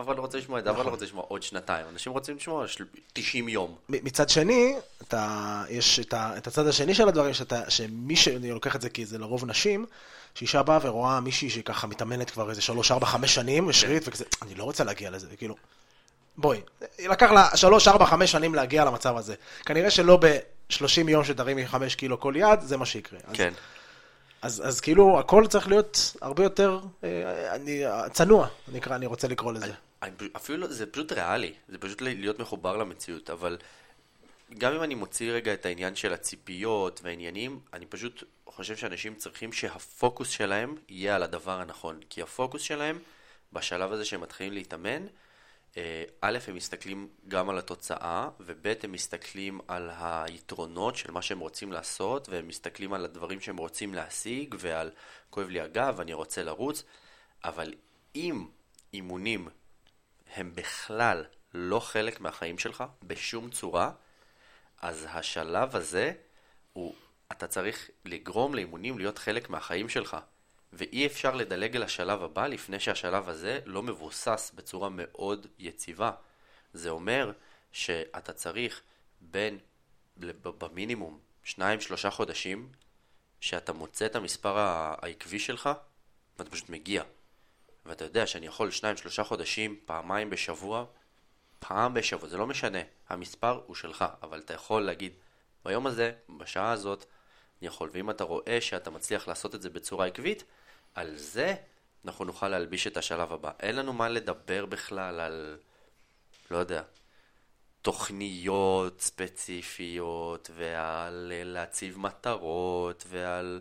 אף 0.00 0.06
אחד 0.06 0.16
לא 0.16 0.22
רוצה 0.22 0.38
לשמוע 0.38 0.58
את 0.58 0.64
זה, 0.64 0.70
אף 0.70 0.74
אחד 0.74 0.78
לא 0.78 0.84
נכון. 0.84 0.92
רוצה 0.92 1.04
לשמוע 1.04 1.24
עוד 1.28 1.42
שנתיים. 1.42 1.86
אנשים 1.92 2.12
רוצים 2.12 2.36
לשמוע 2.36 2.66
90 3.12 3.48
יום. 3.48 3.74
מצד 3.88 4.28
שני, 4.28 4.76
אתה, 5.02 5.62
יש 5.68 6.00
את, 6.00 6.14
ה, 6.14 6.36
את 6.36 6.46
הצד 6.46 6.66
השני 6.66 6.94
של 6.94 7.08
הדברים, 7.08 7.34
שאתה, 7.34 7.70
שמי 7.70 8.16
שאני 8.16 8.50
לוקח 8.50 8.76
את 8.76 8.80
זה 8.80 8.90
כי 8.90 9.06
זה 9.06 9.18
לרוב 9.18 9.44
נשים, 9.44 9.86
שאישה 10.34 10.62
באה 10.62 10.78
ורואה 10.82 11.20
מישהי 11.20 11.50
שככה 11.50 11.86
מתאמנת 11.86 12.30
כבר 12.30 12.50
איזה 12.50 12.62
3, 12.62 12.90
4, 12.90 13.06
5 13.06 13.34
שנים, 13.34 13.72
שרית 13.72 14.02
וכזה, 14.06 14.24
אני 14.42 14.54
לא 14.54 14.64
רוצה 14.64 14.84
להגיע 14.84 15.10
לזה, 15.10 15.26
כאילו, 15.36 15.54
בואי, 16.36 16.60
לקח 16.98 17.30
לה 17.30 17.56
3, 17.56 17.88
4, 17.88 18.06
5 18.06 18.32
שנים 18.32 18.54
להגיע 18.54 18.84
למצב 18.84 19.16
הזה. 19.16 19.34
כנראה 19.66 19.90
שלא 19.90 20.18
ב-30 20.20 21.08
יום 21.08 21.24
שתרימי 21.24 21.66
5 21.66 21.94
קילו 21.94 22.20
כל 22.20 22.34
יד, 22.36 22.60
זה 22.60 22.76
מה 22.76 22.86
שיקרה. 22.86 23.18
כן. 23.32 23.48
אז, 23.48 23.54
אז 24.42 24.80
כאילו 24.80 25.18
הכל 25.18 25.46
צריך 25.46 25.68
להיות 25.68 26.16
הרבה 26.20 26.42
יותר 26.42 26.80
אה, 27.04 27.54
אני, 27.54 27.82
צנוע, 28.12 28.48
נקרא, 28.72 28.96
אני 28.96 29.06
רוצה 29.06 29.28
לקרוא 29.28 29.52
לזה. 29.52 29.72
אני, 30.02 30.12
אפילו 30.36 30.58
לא- 30.58 30.66
זה 30.66 30.86
פשוט 30.86 31.12
ריאלי, 31.12 31.52
זה 31.68 31.78
פשוט 31.78 32.02
להיות 32.02 32.38
מחובר 32.38 32.76
למציאות, 32.76 33.30
אבל 33.30 33.58
גם 34.58 34.72
אם 34.72 34.82
אני 34.82 34.94
מוציא 34.94 35.32
רגע 35.32 35.54
את 35.54 35.66
העניין 35.66 35.96
של 35.96 36.12
הציפיות 36.12 37.00
והעניינים, 37.02 37.60
אני 37.72 37.86
פשוט 37.86 38.24
חושב 38.46 38.76
שאנשים 38.76 39.14
צריכים 39.14 39.52
שהפוקוס 39.52 40.28
שלהם 40.28 40.74
יהיה 40.88 41.16
על 41.16 41.22
הדבר 41.22 41.60
הנכון. 41.60 42.00
כי 42.10 42.22
הפוקוס 42.22 42.62
שלהם, 42.62 42.98
בשלב 43.52 43.92
הזה 43.92 44.04
שהם 44.04 44.20
מתחילים 44.20 44.52
להתאמן, 44.52 45.06
א', 46.20 46.38
הם 46.48 46.54
מסתכלים 46.54 47.08
גם 47.28 47.50
על 47.50 47.58
התוצאה, 47.58 48.28
וב', 48.40 48.72
הם 48.82 48.92
מסתכלים 48.92 49.60
על 49.68 49.90
היתרונות 49.92 50.96
של 50.96 51.10
מה 51.10 51.22
שהם 51.22 51.38
רוצים 51.38 51.72
לעשות, 51.72 52.28
והם 52.28 52.48
מסתכלים 52.48 52.92
על 52.92 53.04
הדברים 53.04 53.40
שהם 53.40 53.56
רוצים 53.56 53.94
להשיג, 53.94 54.54
ועל 54.58 54.90
כואב 55.30 55.48
לי 55.48 55.60
הגב, 55.60 56.00
אני 56.00 56.12
רוצה 56.12 56.42
לרוץ, 56.42 56.82
אבל 57.44 57.74
אם 58.14 58.46
אימונים 58.92 59.48
הם 60.34 60.54
בכלל 60.54 61.24
לא 61.54 61.80
חלק 61.80 62.20
מהחיים 62.20 62.58
שלך, 62.58 62.84
בשום 63.02 63.50
צורה, 63.50 63.90
אז 64.80 65.06
השלב 65.10 65.76
הזה 65.76 66.12
הוא, 66.72 66.94
אתה 67.32 67.46
צריך 67.46 67.90
לגרום 68.04 68.54
לאימונים 68.54 68.98
להיות 68.98 69.18
חלק 69.18 69.50
מהחיים 69.50 69.88
שלך. 69.88 70.16
ואי 70.72 71.06
אפשר 71.06 71.34
לדלג 71.34 71.76
על 71.76 71.82
השלב 71.82 72.22
הבא 72.22 72.46
לפני 72.46 72.80
שהשלב 72.80 73.28
הזה 73.28 73.60
לא 73.64 73.82
מבוסס 73.82 74.52
בצורה 74.54 74.88
מאוד 74.92 75.46
יציבה. 75.58 76.10
זה 76.72 76.90
אומר 76.90 77.32
שאתה 77.72 78.32
צריך 78.32 78.80
בין, 79.20 79.58
במינימום, 80.42 81.18
שניים, 81.42 81.80
שלושה 81.80 82.10
חודשים, 82.10 82.68
שאתה 83.40 83.72
מוצא 83.72 84.06
את 84.06 84.16
המספר 84.16 84.58
העקבי 84.58 85.38
שלך, 85.38 85.70
ואתה 86.38 86.50
פשוט 86.50 86.68
מגיע. 86.68 87.02
ואתה 87.86 88.04
יודע 88.04 88.26
שאני 88.26 88.46
יכול 88.46 88.70
שניים, 88.70 88.96
שלושה 88.96 89.24
חודשים, 89.24 89.76
פעמיים 89.84 90.30
בשבוע, 90.30 90.84
פעם 91.58 91.94
בשבוע, 91.94 92.28
זה 92.28 92.36
לא 92.36 92.46
משנה, 92.46 92.78
המספר 93.08 93.60
הוא 93.66 93.76
שלך, 93.76 94.04
אבל 94.22 94.38
אתה 94.38 94.54
יכול 94.54 94.82
להגיד, 94.82 95.12
ביום 95.64 95.86
הזה, 95.86 96.12
בשעה 96.38 96.72
הזאת, 96.72 97.04
אני 97.60 97.68
יכול, 97.68 97.90
ואם 97.92 98.10
אתה 98.10 98.24
רואה 98.24 98.60
שאתה 98.60 98.90
מצליח 98.90 99.28
לעשות 99.28 99.54
את 99.54 99.62
זה 99.62 99.70
בצורה 99.70 100.06
עקבית, 100.06 100.44
על 100.98 101.16
זה 101.16 101.54
אנחנו 102.04 102.24
נוכל 102.24 102.48
להלביש 102.48 102.86
את 102.86 102.96
השלב 102.96 103.32
הבא. 103.32 103.50
אין 103.60 103.76
לנו 103.76 103.92
מה 103.92 104.08
לדבר 104.08 104.66
בכלל 104.66 105.20
על, 105.20 105.56
לא 106.50 106.56
יודע, 106.56 106.82
תוכניות 107.82 109.00
ספציפיות, 109.00 110.50
ועל 110.56 111.32
להציב 111.44 111.98
מטרות, 111.98 113.04
ועל... 113.08 113.60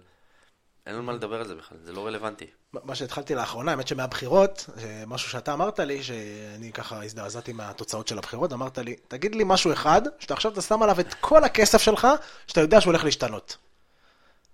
אין 0.86 0.96
לנו 0.96 1.04
מה 1.04 1.14
לדבר 1.14 1.40
על 1.40 1.48
זה 1.48 1.56
בכלל, 1.56 1.78
זה 1.84 1.94
לא 1.94 2.08
רלוונטי. 2.08 2.46
מה 2.74 2.96
שהתחלתי 2.96 3.36
לאחרונה, 3.36 3.72
האמת 3.72 3.88
שמהבחירות, 3.88 4.70
משהו 5.08 5.30
שאתה 5.30 5.54
אמרת 5.54 5.80
לי, 5.80 6.04
שאני 6.04 6.72
ככה 6.72 7.04
הזדעזעתי 7.04 7.54
מהתוצאות 7.54 8.08
של 8.08 8.18
הבחירות, 8.18 8.54
אמרת 8.54 8.78
לי, 8.78 8.96
תגיד 9.08 9.36
לי 9.36 9.44
משהו 9.46 9.74
אחד, 9.74 10.02
שאתה 10.20 10.34
עכשיו 10.34 10.52
אתה 10.52 10.62
שם 10.62 10.84
עליו 10.84 11.00
את 11.00 11.14
כל 11.14 11.44
הכסף 11.44 11.82
שלך, 11.82 12.08
שאתה 12.48 12.62
יודע 12.62 12.82
שהוא 12.82 12.92
הולך 12.92 13.04
להשתנות. 13.04 13.58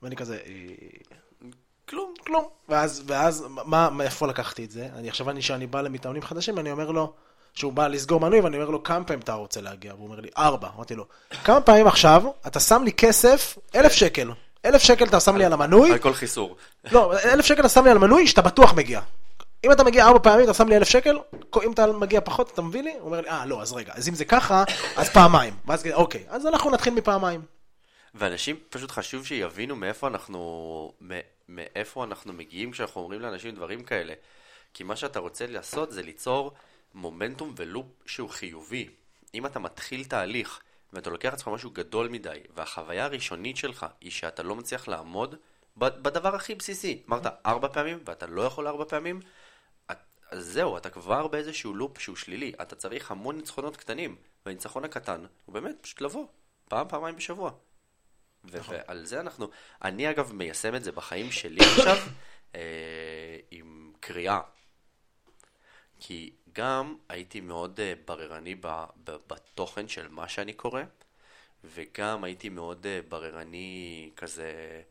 ואני 0.02 0.16
כזה, 0.16 0.36
אה, 0.46 1.18
כלום, 1.90 2.14
כלום. 2.26 2.46
ואז, 2.70 3.04
ואז, 3.08 3.46
מה, 3.50 3.90
מאיפה 3.90 4.28
לקחתי 4.28 4.66
את 4.66 4.72
זה? 4.72 4.88
אני 4.96 5.10
עכשיו, 5.10 5.30
אני, 5.30 5.40
כשאני 5.42 5.68
בא 5.68 5.82
למתאמנים 5.82 6.22
חדשים, 6.22 6.60
אני 6.60 6.72
אומר 6.72 6.92
לו, 6.92 7.14
שהוא 7.54 7.74
בא 7.74 7.88
לסגור 7.88 8.20
מנוי, 8.20 8.40
ואני 8.40 8.58
אומר 8.58 8.70
לו, 8.70 8.84
כמה 8.84 9.04
פעמים 9.04 9.20
אתה 9.20 9.34
רוצה 9.34 9.62
להגיע? 9.62 9.94
והוא 9.94 10.06
אומר 10.06 10.20
לי, 10.20 10.30
ארבע. 10.38 10.70
אמרתי 10.76 10.96
לו, 10.96 11.06
כמה 11.44 11.62
פעמים 11.62 11.88
עכשיו, 11.88 12.24
אתה 12.48 12.60
שם 12.60 12.84
לי 12.84 12.92
כסף, 12.92 13.58
אלף 13.76 13.92
שקל. 13.92 14.32
אלף 14.66 14.82
שקל 14.82 15.06
אתה 15.06 15.20
שם 15.20 15.38
לי 15.38 15.46
על 15.46 15.54
המנוי. 15.54 15.92
על 15.92 15.98
כל 15.98 16.14
חיסור. 16.14 16.56
לא, 16.92 17.14
אלף 17.26 17.46
שקל 17.46 17.60
אתה 17.60 17.70
שם 17.70 17.84
לי 17.84 17.92
על 17.92 17.98
המנוי, 17.98 18.28
שאתה 18.28 18.42
בטוח 18.42 18.74
מגיע. 18.74 19.02
אם 19.66 19.72
אתה 19.72 19.84
מגיע 19.84 20.06
ארבע 20.06 20.20
פעמים, 20.20 20.46
אתה 20.46 20.54
שם 20.54 20.68
לי 20.68 20.78
אלף 20.78 20.88
שקל, 20.88 21.20
אם 21.64 21.72
אתה 21.72 21.88
מגיע 21.88 22.22
פחות, 22.22 22.52
אתה 22.54 22.62
מביא 22.62 22.84
לי? 22.84 22.94
הוא 22.94 23.06
אומר 23.06 23.22
לי, 23.22 23.30
אה, 23.30 23.46
לא, 23.46 23.62
אז 23.62 23.74
רגע, 23.74 23.94
אז 23.96 24.10
אם 24.10 24.16
זה 24.16 24.26
ככה, 24.26 24.64
אז 24.96 25.10
פעמיים. 25.10 25.54
ואז, 25.66 25.88
אוקיי, 25.94 26.24
אז 26.30 26.48
אנחנו 26.48 26.72
נתחיל 26.72 26.94
מפעמיים. 26.94 27.42
ואנשים, 28.16 28.56
פשוט 28.70 28.92
חשוב 28.92 29.26
שיבינו 29.26 29.76
מאיפה 29.76 30.08
אנחנו, 30.08 30.92
מאיפה 31.50 32.04
אנחנו 32.04 32.34
מגיעים 32.34 32.72
כשאנחנו 32.72 33.02
אומרים 33.02 33.22
לאנשים 33.22 33.56
דברים 33.56 33.84
כאלה. 33.84 34.14
כי 34.74 34.84
מה 34.84 34.96
שאתה 34.96 35.20
רוצה 35.20 35.48
לעשות 35.48 35.92
זה 35.92 36.02
ליצור 36.02 36.54
מומנטום 36.94 37.54
ולופ 37.58 37.86
שהוא 38.06 38.30
חיובי. 38.30 38.90
אם 39.34 39.46
אתה 39.46 39.60
מתחיל 39.60 40.04
תהליך 40.06 40.62
ואתה 40.94 41.10
לוקח 41.10 41.30
לעצמך 41.30 41.48
משהו 41.48 41.72
גדול 41.72 42.08
מדי, 42.08 42.40
והחוויה 42.56 43.06
הראשונית 43.06 43.58
שלך 43.58 43.86
היא 44.02 44.12
שאתה 44.12 44.44
לא 44.44 44.56
מצליח 44.56 44.88
לעמוד 44.88 45.36
בדבר 45.78 46.36
הכי 46.36 46.56
בסיסי. 46.56 47.04
אמרת 47.10 47.26
ארבע 47.46 47.68
פעמים 47.68 48.00
ואתה 48.06 48.28
לא 48.28 48.42
יכול 48.42 48.68
ארבע 48.68 48.86
פעמים, 48.86 49.20
אז 50.34 50.46
זהו, 50.46 50.78
אתה 50.78 50.90
כבר 50.90 51.28
באיזשהו 51.28 51.74
לופ 51.74 52.00
שהוא 52.00 52.16
שלילי. 52.16 52.54
אתה 52.62 52.76
צריך 52.76 53.12
המון 53.12 53.36
ניצחונות 53.36 53.78
קטנים, 53.78 54.16
והניצחון 54.46 54.86
הקטן 54.86 55.26
הוא 55.46 55.54
באמת 55.54 55.76
פשוט 55.82 56.02
לבוא, 56.02 56.26
פעם, 56.70 56.88
פעמיים 56.90 57.16
בשבוע. 57.16 57.52
נכון. 58.44 58.76
ועל 58.88 59.06
זה 59.06 59.20
אנחנו, 59.20 59.50
אני 59.84 60.10
אגב 60.10 60.34
מיישם 60.34 60.76
את 60.76 60.84
זה 60.84 60.92
בחיים 60.92 61.32
שלי 61.32 61.66
עכשיו, 61.78 61.98
אה, 62.56 63.38
עם 63.52 63.92
קריאה. 64.00 64.40
כי 66.00 66.32
גם 66.54 66.96
הייתי 67.10 67.42
מאוד 67.42 67.80
אה, 67.80 67.94
בררני 68.06 68.56
ב, 68.56 68.68
ב, 69.04 69.16
בתוכן 69.28 69.88
של 69.88 70.08
מה 70.08 70.28
שאני 70.28 70.54
קורא, 70.54 70.82
וגם 71.64 72.24
הייתי 72.24 72.50
מאוד 72.50 72.86
אה, 72.86 73.00
בררני 73.10 74.10
כזה... 74.16 74.82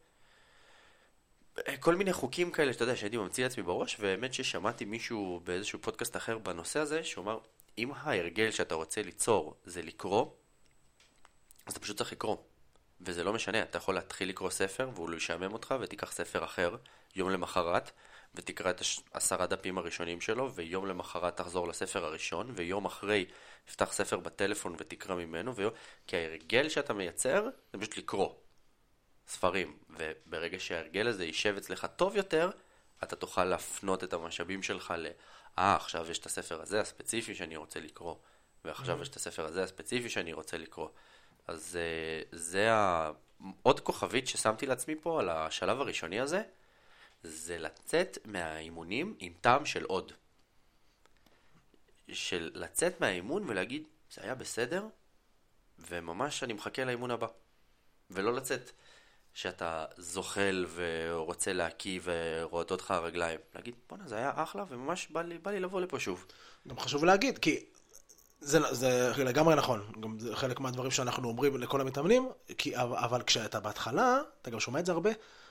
אה, 1.68 1.76
כל 1.76 1.94
מיני 1.94 2.12
חוקים 2.12 2.50
כאלה 2.50 2.72
שאתה 2.72 2.84
יודע 2.84 2.96
שהייתי 2.96 3.16
ממציא 3.16 3.44
לעצמי 3.44 3.62
בראש, 3.62 3.96
והאמת 4.00 4.34
ששמעתי 4.34 4.84
מישהו 4.84 5.40
באיזשהו 5.44 5.78
פודקאסט 5.82 6.16
אחר 6.16 6.38
בנושא 6.38 6.80
הזה, 6.80 7.04
שהוא 7.04 7.24
אמר, 7.24 7.38
אם 7.78 7.92
ההרגל 7.96 8.50
שאתה 8.50 8.74
רוצה 8.74 9.02
ליצור 9.02 9.56
זה 9.64 9.82
לקרוא, 9.82 10.26
אז 11.66 11.72
אתה 11.72 11.80
פשוט 11.80 11.96
צריך 11.96 12.12
לקרוא. 12.12 12.36
וזה 13.04 13.24
לא 13.24 13.32
משנה, 13.32 13.62
אתה 13.62 13.78
יכול 13.78 13.94
להתחיל 13.94 14.28
לקרוא 14.28 14.50
ספר 14.50 14.90
והוא 14.94 15.10
לא 15.10 15.16
ישעמם 15.16 15.52
אותך 15.52 15.74
ותיקח 15.80 16.12
ספר 16.12 16.44
אחר 16.44 16.76
יום 17.16 17.30
למחרת 17.30 17.90
ותקרא 18.34 18.70
את 18.70 18.82
עשרה 19.12 19.46
דפים 19.46 19.78
הראשונים 19.78 20.20
שלו 20.20 20.52
ויום 20.54 20.86
למחרת 20.86 21.36
תחזור 21.36 21.68
לספר 21.68 22.04
הראשון 22.04 22.52
ויום 22.54 22.84
אחרי 22.84 23.24
תפתח 23.64 23.92
ספר 23.92 24.16
בטלפון 24.16 24.74
ותקרא 24.78 25.14
ממנו 25.14 25.54
ויום... 25.54 25.72
כי 26.06 26.16
ההרגל 26.16 26.68
שאתה 26.68 26.92
מייצר 26.92 27.48
זה 27.72 27.78
פשוט 27.78 27.96
לקרוא 27.96 28.34
ספרים 29.28 29.76
וברגע 29.90 30.58
שההרגל 30.60 31.08
הזה 31.08 31.24
יישב 31.24 31.54
אצלך 31.56 31.86
טוב 31.96 32.16
יותר 32.16 32.50
אתה 33.02 33.16
תוכל 33.16 33.44
להפנות 33.44 34.04
את 34.04 34.12
המשאבים 34.12 34.62
שלך 34.62 34.94
ל... 34.98 35.06
אה, 35.58 35.76
עכשיו 35.76 36.10
יש 36.10 36.18
את 36.18 36.26
הספר 36.26 36.62
הזה 36.62 36.80
הספציפי 36.80 37.34
שאני 37.34 37.56
רוצה 37.56 37.80
לקרוא 37.80 38.16
ועכשיו 38.64 38.98
mm-hmm. 38.98 39.02
יש 39.02 39.08
את 39.08 39.16
הספר 39.16 39.44
הזה 39.46 39.62
הספציפי 39.62 40.08
שאני 40.08 40.32
רוצה 40.32 40.58
לקרוא 40.58 40.88
אז 41.46 41.76
אה, 41.76 42.22
זה 42.32 42.70
עוד 43.62 43.80
כוכבית 43.80 44.28
ששמתי 44.28 44.66
לעצמי 44.66 44.94
פה 45.02 45.20
על 45.20 45.28
השלב 45.28 45.80
הראשוני 45.80 46.20
הזה, 46.20 46.42
זה 47.22 47.58
לצאת 47.58 48.18
מהאימונים 48.24 49.16
עם 49.18 49.32
טעם 49.40 49.66
של 49.66 49.84
עוד. 49.84 50.12
של 52.12 52.50
לצאת 52.54 53.00
מהאימון 53.00 53.44
ולהגיד, 53.48 53.82
זה 54.14 54.22
היה 54.24 54.34
בסדר, 54.34 54.86
וממש 55.78 56.42
אני 56.42 56.52
מחכה 56.52 56.84
לאימון 56.84 57.10
הבא. 57.10 57.26
ולא 58.10 58.34
לצאת 58.34 58.70
שאתה 59.34 59.84
זוחל 59.96 60.66
ורוצה 60.74 61.52
להקיא 61.52 62.00
ורועדות 62.02 62.70
אותך 62.70 62.90
הרגליים. 62.90 63.40
להגיד, 63.54 63.74
בואנה, 63.88 64.08
זה 64.08 64.16
היה 64.16 64.32
אחלה, 64.34 64.64
וממש 64.68 65.08
בא 65.10 65.22
לי, 65.22 65.38
בא 65.38 65.50
לי 65.50 65.60
לבוא 65.60 65.80
לפה 65.80 66.00
שוב. 66.00 66.26
גם 66.68 66.78
חשוב 66.78 67.04
להגיד, 67.04 67.38
כי 67.38 67.64
זה, 68.42 68.74
זה 68.74 69.12
לגמרי 69.16 69.54
נכון, 69.54 69.82
גם 70.00 70.18
זה 70.18 70.36
חלק 70.36 70.60
מהדברים 70.60 70.90
שאנחנו 70.90 71.28
אומרים 71.28 71.56
לכל 71.56 71.80
המתאמנים, 71.80 72.28
כי, 72.58 72.76
אבל 72.76 73.22
כשאתה 73.22 73.60
בהתחלה, 73.60 74.20
אתה 74.42 74.50
גם 74.50 74.60
שומע 74.60 74.80
את 74.80 74.86
זה 74.86 74.92
הרבה, 74.92 75.10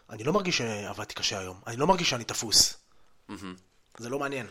אני 0.09 0.23
לא 0.23 0.33
מרגיש 0.33 0.57
שעבדתי 0.57 1.13
קשה 1.13 1.39
היום, 1.39 1.59
אני 1.67 1.77
לא 1.77 1.87
מרגיש 1.87 2.09
שאני 2.09 2.23
תפוס. 2.23 2.77
Mm-hmm. 3.29 3.33
זה 3.97 4.09
לא 4.09 4.19
מעניין. 4.19 4.47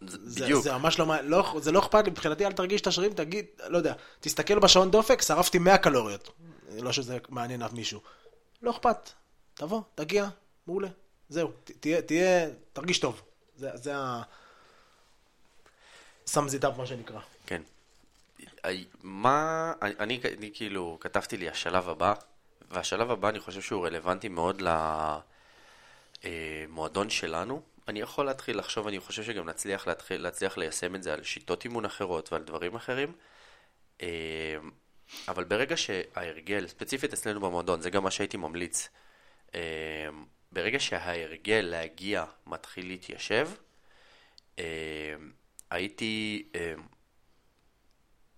זה, 0.00 0.18
בדיוק. 0.18 0.62
זה, 0.64 0.70
זה 0.70 0.76
ממש 0.76 0.98
לא, 0.98 1.06
לא, 1.22 1.54
זה 1.60 1.72
לא 1.72 1.78
אכפת 1.78 2.04
לי, 2.04 2.10
מבחינתי 2.10 2.46
אל 2.46 2.52
תרגיש 2.52 2.80
את 2.80 2.86
השרירים, 2.86 3.14
תגיד, 3.14 3.44
לא 3.68 3.78
יודע, 3.78 3.94
תסתכל 4.20 4.58
בשעון 4.58 4.90
דופק, 4.90 5.22
שרפתי 5.22 5.58
100 5.58 5.78
קלוריות. 5.78 6.30
לא 6.82 6.92
שזה 6.92 7.18
מעניין 7.28 7.62
אף 7.62 7.72
מישהו. 7.72 8.00
לא 8.62 8.70
אכפת, 8.70 9.10
תבוא, 9.54 9.82
תגיע, 9.94 10.28
מעולה, 10.66 10.88
זהו, 11.28 11.50
תהיה, 11.80 12.02
תהיה, 12.02 12.48
תרגיש 12.72 12.98
טוב. 12.98 13.22
זה, 13.56 13.70
זה 13.74 13.96
ה... 13.96 14.22
שם 16.30 16.48
זיטאפ 16.48 16.78
מה 16.78 16.86
שנקרא. 16.86 17.20
כן. 17.46 17.62
מה, 19.02 19.72
אני, 19.82 19.94
אני, 20.00 20.20
אני 20.38 20.50
כאילו 20.54 20.98
כתבתי 21.00 21.36
לי 21.36 21.48
השלב 21.48 21.88
הבא, 21.88 22.14
והשלב 22.70 23.10
הבא 23.10 23.28
אני 23.28 23.40
חושב 23.40 23.60
שהוא 23.60 23.86
רלוונטי 23.86 24.28
מאוד 24.28 24.62
למועדון 26.24 27.10
שלנו. 27.10 27.62
אני 27.88 28.00
יכול 28.00 28.26
להתחיל 28.26 28.58
לחשוב, 28.58 28.86
אני 28.86 29.00
חושב 29.00 29.22
שגם 29.22 29.48
נצליח 29.48 29.86
להתחיל, 29.86 30.22
להצליח 30.22 30.58
ליישם 30.58 30.94
את 30.94 31.02
זה 31.02 31.14
על 31.14 31.22
שיטות 31.22 31.64
אימון 31.64 31.84
אחרות 31.84 32.32
ועל 32.32 32.42
דברים 32.42 32.74
אחרים. 32.74 33.12
אה, 34.02 34.56
אבל 35.28 35.44
ברגע 35.44 35.76
שההרגל, 35.76 36.66
ספציפית 36.66 37.12
אצלנו 37.12 37.40
במועדון, 37.40 37.80
זה 37.80 37.90
גם 37.90 38.02
מה 38.02 38.10
שהייתי 38.10 38.36
ממליץ, 38.36 38.88
אמ, 39.54 39.60
ברגע 40.52 40.80
שההרגל 40.80 41.66
להגיע 41.70 42.24
מתחיל 42.46 42.86
להתיישב, 42.86 43.48
הייתי 45.70 46.42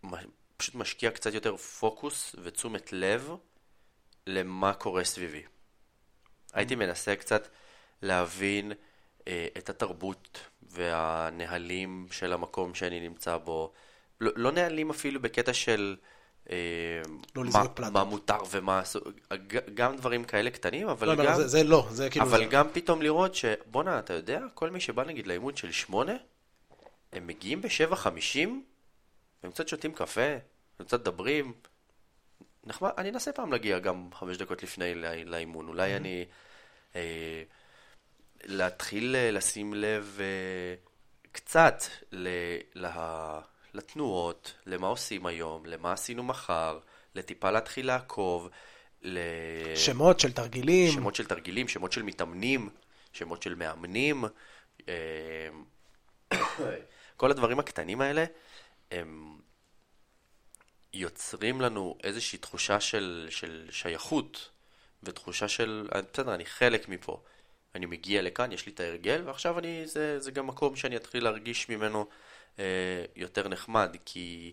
מ- 0.04 0.11
פשוט 0.56 0.75
משקיע 0.75 1.11
קצת 1.11 1.35
יותר 1.35 1.56
פוקוס 1.56 2.37
ותשומת 2.42 2.92
לב 2.92 3.30
למה 4.26 4.73
קורה 4.75 5.04
סביבי. 5.04 5.42
הייתי 6.52 6.75
מנסה 6.75 7.16
קצת 7.16 7.49
להבין 8.02 8.73
אה, 9.28 9.47
את 9.58 9.70
התרבות 9.70 10.38
והנהלים 10.62 12.06
של 12.11 12.32
המקום 12.32 12.75
שאני 12.75 13.00
נמצא 13.08 13.37
בו. 13.37 13.73
לא, 14.20 14.30
לא 14.37 14.52
נהלים 14.52 14.90
אפילו 14.90 15.20
בקטע 15.23 15.52
של 15.52 15.97
אה, 16.50 16.56
לא 17.37 17.44
מה. 17.44 17.50
מה 17.90 18.04
מותר 18.04 18.38
ומה 18.50 18.82
אסור, 18.82 19.02
גם 19.75 19.97
דברים 19.97 20.25
כאלה 20.25 20.50
קטנים, 20.50 20.88
אבל 20.88 21.08
לא, 21.08 21.14
גם... 21.14 21.25
לא, 21.25 21.37
זה- 21.37 21.49
זה 21.49 21.64
לא, 21.64 21.87
זה 21.90 22.11
כאילו... 22.11 22.25
אבל 22.26 22.38
זה- 22.38 22.44
גם 22.44 22.66
פתאום 22.73 23.02
לראות 23.02 23.35
שבואנה, 23.35 23.99
אתה 23.99 24.12
יודע, 24.14 24.40
כל 24.54 24.70
מי 24.70 24.80
שבא 24.80 25.04
נגיד 25.04 25.26
לאימון 25.26 25.56
של 25.56 25.73
שמונה, 25.73 26.12
הם 27.12 27.27
מגיעים 27.27 27.61
בשבע 27.61 27.97
חמישים, 27.97 28.65
והם 29.43 29.53
קצת 29.53 29.69
שותים 29.69 29.93
קפה, 29.93 30.37
הם 30.79 30.87
קצת 30.87 31.00
מדברים. 31.00 31.53
נחמד, 32.65 32.91
אני 32.99 33.11
אנסה 33.11 33.33
פעם 33.33 33.53
להגיע 33.53 33.79
גם 33.79 34.09
חמש 34.15 34.37
דקות 34.37 34.62
לפני 34.62 34.95
לא- 34.95 35.15
לאימון. 35.15 35.69
אולי 35.69 35.97
אני... 35.97 36.25
אה, 36.97 37.43
להתחיל 38.45 39.17
אה, 39.17 39.31
לשים 39.31 39.75
לב 39.75 40.19
אה, 40.21 40.75
קצת 41.33 41.83
ל, 42.12 42.29
לה, 42.75 43.41
לתנועות, 43.75 44.55
למה 44.67 44.87
עושים 44.87 45.27
היום, 45.27 45.67
למה 45.67 45.93
עשינו 45.93 46.23
מחר, 46.23 46.79
לטיפה 47.15 47.50
להתחיל 47.50 47.87
לעקוב, 47.87 48.49
ל... 49.03 49.19
שמות 49.77 50.21
של 50.21 50.33
תרגילים. 50.33 50.93
שמות 50.93 51.15
של 51.15 51.27
תרגילים, 51.27 51.69
שמות 51.69 51.93
של 51.93 52.03
מתאמנים, 52.03 52.69
שמות 53.12 53.43
של 53.43 53.55
מאמנים, 53.55 54.25
אה, 54.88 55.49
כל 57.18 57.30
הדברים 57.30 57.58
הקטנים 57.58 58.00
האלה, 58.00 58.25
הם 58.90 59.38
יוצרים 60.92 61.60
לנו 61.60 61.98
איזושהי 62.04 62.38
תחושה 62.38 62.80
של, 62.80 63.26
של 63.30 63.68
שייכות, 63.70 64.50
ותחושה 65.02 65.48
של, 65.48 65.88
בסדר, 66.12 66.34
אני 66.34 66.46
חלק 66.46 66.88
מפה. 66.88 67.22
אני 67.75 67.87
מגיע 67.87 68.22
לכאן, 68.22 68.52
יש 68.52 68.66
לי 68.66 68.72
את 68.72 68.80
ההרגל, 68.80 69.22
ועכשיו 69.26 69.58
אני, 69.58 69.87
זה, 69.87 70.20
זה 70.20 70.30
גם 70.30 70.46
מקום 70.46 70.76
שאני 70.76 70.96
אתחיל 70.96 71.25
להרגיש 71.25 71.68
ממנו 71.68 72.06
אה, 72.58 73.04
יותר 73.16 73.48
נחמד, 73.48 73.96
כי 74.04 74.52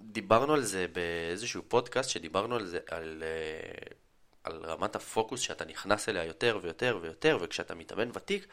דיברנו 0.00 0.54
על 0.54 0.62
זה 0.62 0.86
באיזשהו 0.92 1.62
פודקאסט, 1.68 2.10
שדיברנו 2.10 2.56
על 2.56 2.66
זה, 2.66 2.78
על, 2.90 3.22
אה, 3.26 3.92
על 4.44 4.64
רמת 4.64 4.96
הפוקוס 4.96 5.40
שאתה 5.40 5.64
נכנס 5.64 6.08
אליה 6.08 6.24
יותר 6.24 6.58
ויותר 6.62 6.98
ויותר, 7.02 7.38
וכשאתה 7.40 7.74
מתאמן 7.74 8.10
ותיק, 8.14 8.46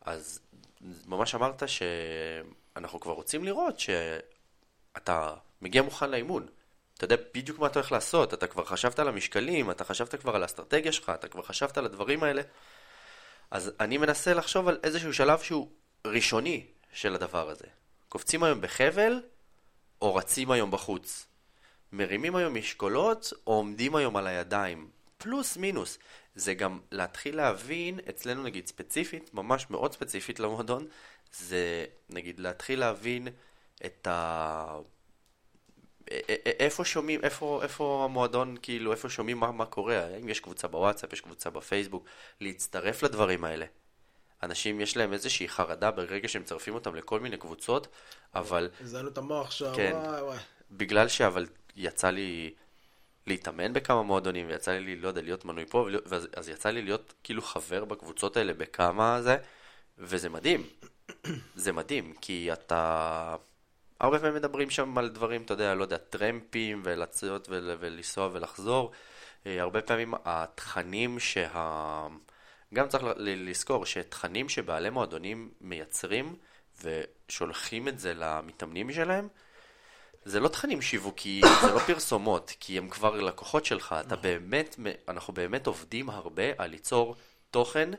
אז 0.00 0.40
ממש 0.80 1.34
אמרת 1.34 1.62
שאנחנו 1.66 3.00
כבר 3.00 3.12
רוצים 3.12 3.44
לראות 3.44 3.80
שאתה 3.80 5.34
מגיע 5.62 5.82
מוכן 5.82 6.10
לאימון. 6.10 6.46
אתה 6.96 7.04
יודע 7.04 7.16
בדיוק 7.34 7.58
מה 7.58 7.66
אתה 7.66 7.78
הולך 7.78 7.92
לעשות, 7.92 8.34
אתה 8.34 8.46
כבר 8.46 8.64
חשבת 8.64 8.98
על 8.98 9.08
המשקלים, 9.08 9.70
אתה 9.70 9.84
חשבת 9.84 10.14
כבר 10.14 10.36
על 10.36 10.42
האסטרטגיה 10.42 10.92
שלך, 10.92 11.10
אתה 11.14 11.28
כבר 11.28 11.42
חשבת 11.42 11.78
על 11.78 11.84
הדברים 11.84 12.22
האלה. 12.22 12.42
אז 13.50 13.72
אני 13.80 13.98
מנסה 13.98 14.34
לחשוב 14.34 14.68
על 14.68 14.78
איזשהו 14.82 15.12
שלב 15.12 15.38
שהוא 15.38 15.70
ראשוני 16.06 16.66
של 16.92 17.14
הדבר 17.14 17.50
הזה. 17.50 17.66
קופצים 18.08 18.42
היום 18.42 18.60
בחבל, 18.60 19.22
או 20.02 20.14
רצים 20.14 20.50
היום 20.50 20.70
בחוץ. 20.70 21.26
מרימים 21.92 22.36
היום 22.36 22.54
משקולות, 22.54 23.32
או 23.46 23.52
עומדים 23.52 23.96
היום 23.96 24.16
על 24.16 24.26
הידיים. 24.26 24.90
פלוס 25.18 25.56
מינוס. 25.56 25.98
זה 26.34 26.54
גם 26.54 26.80
להתחיל 26.92 27.36
להבין, 27.36 28.00
אצלנו 28.08 28.42
נגיד 28.42 28.66
ספציפית, 28.66 29.34
ממש 29.34 29.66
מאוד 29.70 29.92
ספציפית 29.92 30.40
למועדון, 30.40 30.86
זה 31.32 31.84
נגיד 32.10 32.40
להתחיל 32.40 32.80
להבין 32.80 33.28
את 33.86 34.06
ה... 34.06 34.78
איפה 36.46 36.84
שומעים, 36.84 37.20
איפה, 37.24 37.60
איפה 37.62 38.02
המועדון, 38.04 38.56
כאילו, 38.62 38.92
איפה 38.92 39.08
שומעים 39.08 39.40
מה, 39.40 39.52
מה 39.52 39.66
קורה, 39.66 40.04
האם 40.04 40.28
יש 40.28 40.40
קבוצה 40.40 40.68
בוואטסאפ, 40.68 41.12
יש 41.12 41.20
קבוצה 41.20 41.50
בפייסבוק, 41.50 42.04
להצטרף 42.40 43.02
לדברים 43.02 43.44
האלה. 43.44 43.66
אנשים 44.42 44.80
יש 44.80 44.96
להם 44.96 45.12
איזושהי 45.12 45.48
חרדה 45.48 45.90
ברגע 45.90 46.28
שהם 46.28 46.42
מצרפים 46.42 46.74
אותם 46.74 46.94
לכל 46.94 47.20
מיני 47.20 47.36
קבוצות, 47.36 47.88
אבל 48.34 48.70
הזדיינו 48.80 49.08
את 49.08 49.18
המוח 49.18 49.46
עכשיו, 49.46 49.72
כן. 49.76 49.92
וואי 49.94 50.22
וואי. 50.22 50.38
בגלל 50.70 51.08
שאבל 51.08 51.46
יצא 51.76 52.10
לי 52.10 52.54
להתאמן 53.26 53.72
בכמה 53.72 54.02
מועדונים, 54.02 54.46
ויצא 54.48 54.72
לי, 54.72 54.96
לא 54.96 55.08
יודע, 55.08 55.22
להיות 55.22 55.44
מנוי 55.44 55.66
פה, 55.66 55.88
ואז, 56.06 56.28
אז 56.36 56.48
יצא 56.48 56.70
לי 56.70 56.82
להיות 56.82 57.14
כאילו 57.24 57.42
חבר 57.42 57.84
בקבוצות 57.84 58.36
האלה 58.36 58.54
בכמה 58.54 59.22
זה, 59.22 59.36
וזה 59.98 60.28
מדהים. 60.28 60.66
זה 61.54 61.72
מדהים, 61.72 62.14
כי 62.20 62.52
אתה... 62.52 63.36
הרבה 64.00 64.18
פעמים 64.18 64.34
מדברים 64.34 64.70
שם 64.70 64.98
על 64.98 65.08
דברים, 65.08 65.42
אתה 65.42 65.54
יודע, 65.54 65.74
לא 65.74 65.82
יודע, 65.82 65.96
טרמפים, 65.96 66.82
ולצאת 66.84 67.46
ול, 67.50 67.76
ולנסוע 67.80 68.28
ולחזור. 68.32 68.92
אה, 69.46 69.62
הרבה 69.62 69.82
פעמים 69.82 70.14
התכנים 70.24 71.18
שה... 71.18 72.06
גם 72.74 72.88
צריך 72.88 73.04
לזכור 73.16 73.86
שתכנים 73.86 74.48
שבעלי 74.48 74.90
מועדונים 74.90 75.50
מייצרים 75.60 76.36
ושולחים 76.82 77.88
את 77.88 77.98
זה 77.98 78.14
למתאמנים 78.14 78.92
שלהם, 78.92 79.28
זה 80.26 80.40
לא 80.40 80.48
תכנים 80.48 80.82
שיווקיים, 80.82 81.44
זה 81.62 81.72
לא 81.72 81.78
פרסומות, 81.78 82.52
כי 82.60 82.78
הם 82.78 82.88
כבר 82.88 83.14
לקוחות 83.20 83.64
שלך. 83.64 83.94
אתה 84.06 84.16
באמת, 84.16 84.76
אנחנו 85.08 85.32
באמת 85.32 85.66
עובדים 85.66 86.10
הרבה 86.10 86.42
על 86.58 86.70
ליצור 86.70 87.16
תוכן 87.50 87.90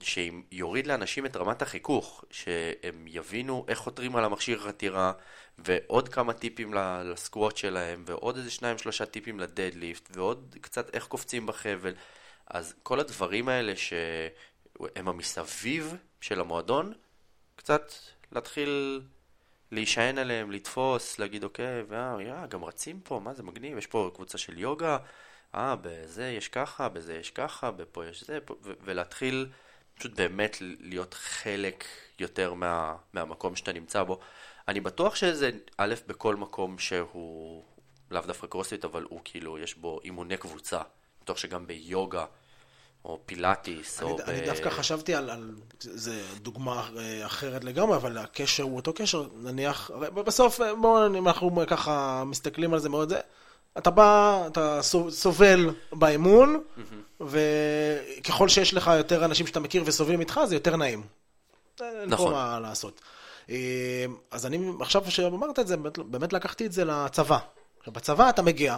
שיוריד 0.00 0.86
לאנשים 0.86 1.26
את 1.26 1.36
רמת 1.36 1.62
החיכוך, 1.62 2.24
שהם 2.30 3.04
יבינו 3.06 3.64
איך 3.68 3.78
חותרים 3.78 4.16
על 4.16 4.24
המכשיר 4.24 4.58
חתירה, 4.58 5.12
ועוד 5.58 6.08
כמה 6.08 6.32
טיפים 6.32 6.74
ל- 6.74 7.02
לסקווט 7.12 7.56
שלהם, 7.56 8.02
ועוד 8.06 8.36
איזה 8.36 8.50
שניים 8.50 8.78
שלושה 8.78 9.06
טיפים 9.06 9.40
לדדליפט, 9.40 10.16
ועוד 10.16 10.56
קצת 10.60 10.94
איך 10.94 11.06
קופצים 11.06 11.46
בחבל. 11.46 11.94
אז 12.46 12.74
כל 12.82 13.00
הדברים 13.00 13.48
האלה 13.48 13.76
שהם 13.76 15.08
המסביב 15.08 15.96
של 16.20 16.40
המועדון, 16.40 16.92
קצת 17.56 17.92
להתחיל 18.32 19.02
להישען 19.72 20.18
עליהם, 20.18 20.50
לתפוס, 20.50 21.18
להגיד 21.18 21.44
אוקיי, 21.44 21.82
ואה, 21.88 22.46
גם 22.46 22.64
רצים 22.64 23.00
פה, 23.00 23.20
מה 23.24 23.34
זה 23.34 23.42
מגניב, 23.42 23.78
יש 23.78 23.86
פה 23.86 24.10
קבוצה 24.14 24.38
של 24.38 24.58
יוגה, 24.58 24.98
אה, 25.54 25.76
בזה 25.82 26.26
יש 26.28 26.48
ככה, 26.48 26.88
בזה 26.88 27.14
יש 27.14 27.30
ככה, 27.30 27.70
בפה 27.70 28.06
יש 28.06 28.24
זה, 28.24 28.38
ולהתחיל 28.60 29.48
פשוט 29.94 30.12
באמת 30.12 30.56
להיות 30.60 31.14
חלק 31.14 31.84
יותר 32.18 32.54
מה, 32.54 32.96
מהמקום 33.12 33.56
שאתה 33.56 33.72
נמצא 33.72 34.02
בו. 34.02 34.20
אני 34.68 34.80
בטוח 34.80 35.14
שזה 35.14 35.50
א', 35.78 35.94
בכל 36.06 36.36
מקום 36.36 36.78
שהוא 36.78 37.64
לאו 38.10 38.22
דווקא 38.26 38.46
קרוספיט, 38.46 38.84
אבל 38.84 39.02
הוא 39.02 39.20
כאילו, 39.24 39.58
יש 39.58 39.74
בו 39.74 40.00
אימוני 40.04 40.36
קבוצה. 40.36 40.80
בטוח 41.22 41.36
שגם 41.36 41.66
ביוגה, 41.66 42.26
או 43.06 43.18
פילאטיס, 43.26 44.02
אני, 44.02 44.10
או 44.10 44.18
אני 44.26 44.40
דווקא 44.46 44.70
חשבתי 44.70 45.14
על, 45.14 45.30
על, 45.30 45.50
זה 45.80 46.22
דוגמה 46.42 46.88
אה, 46.98 47.26
אחרת 47.26 47.64
לגמרי, 47.64 47.96
אבל 47.96 48.18
הקשר 48.18 48.62
הוא 48.62 48.76
אותו 48.76 48.92
קשר, 48.92 49.26
נניח, 49.36 49.90
בסוף, 50.14 50.60
אה, 50.60 50.74
בואו, 50.74 51.06
אם 51.06 51.28
אנחנו 51.28 51.60
ככה 51.66 52.22
מסתכלים 52.26 52.72
על 52.74 52.78
זה 52.78 52.88
מאוד, 52.88 53.08
זה, 53.08 53.20
אתה 53.78 53.90
בא, 53.90 54.42
אתה 54.46 54.78
סו- 54.82 55.10
סובל 55.10 55.70
באימון, 55.92 56.62
וככל 57.20 58.48
שיש 58.48 58.74
לך 58.74 58.90
יותר 58.96 59.24
אנשים 59.24 59.46
שאתה 59.46 59.60
מכיר 59.60 59.82
וסובלים 59.86 60.20
איתך, 60.20 60.40
זה 60.46 60.54
יותר 60.54 60.76
נעים. 60.76 61.02
אין 61.80 62.08
נכון. 62.08 62.26
פה 62.26 62.32
מה 62.32 62.60
לעשות. 62.60 63.00
אה, 63.50 63.56
אז 64.30 64.46
אני, 64.46 64.70
עכשיו 64.80 65.10
שאמרת 65.10 65.58
את 65.58 65.66
זה, 65.66 65.76
באמת, 65.76 65.98
באמת 65.98 66.32
לקחתי 66.32 66.66
את 66.66 66.72
זה 66.72 66.84
לצבא. 66.84 67.38
בצבא 67.86 68.28
אתה 68.28 68.42
מגיע, 68.42 68.76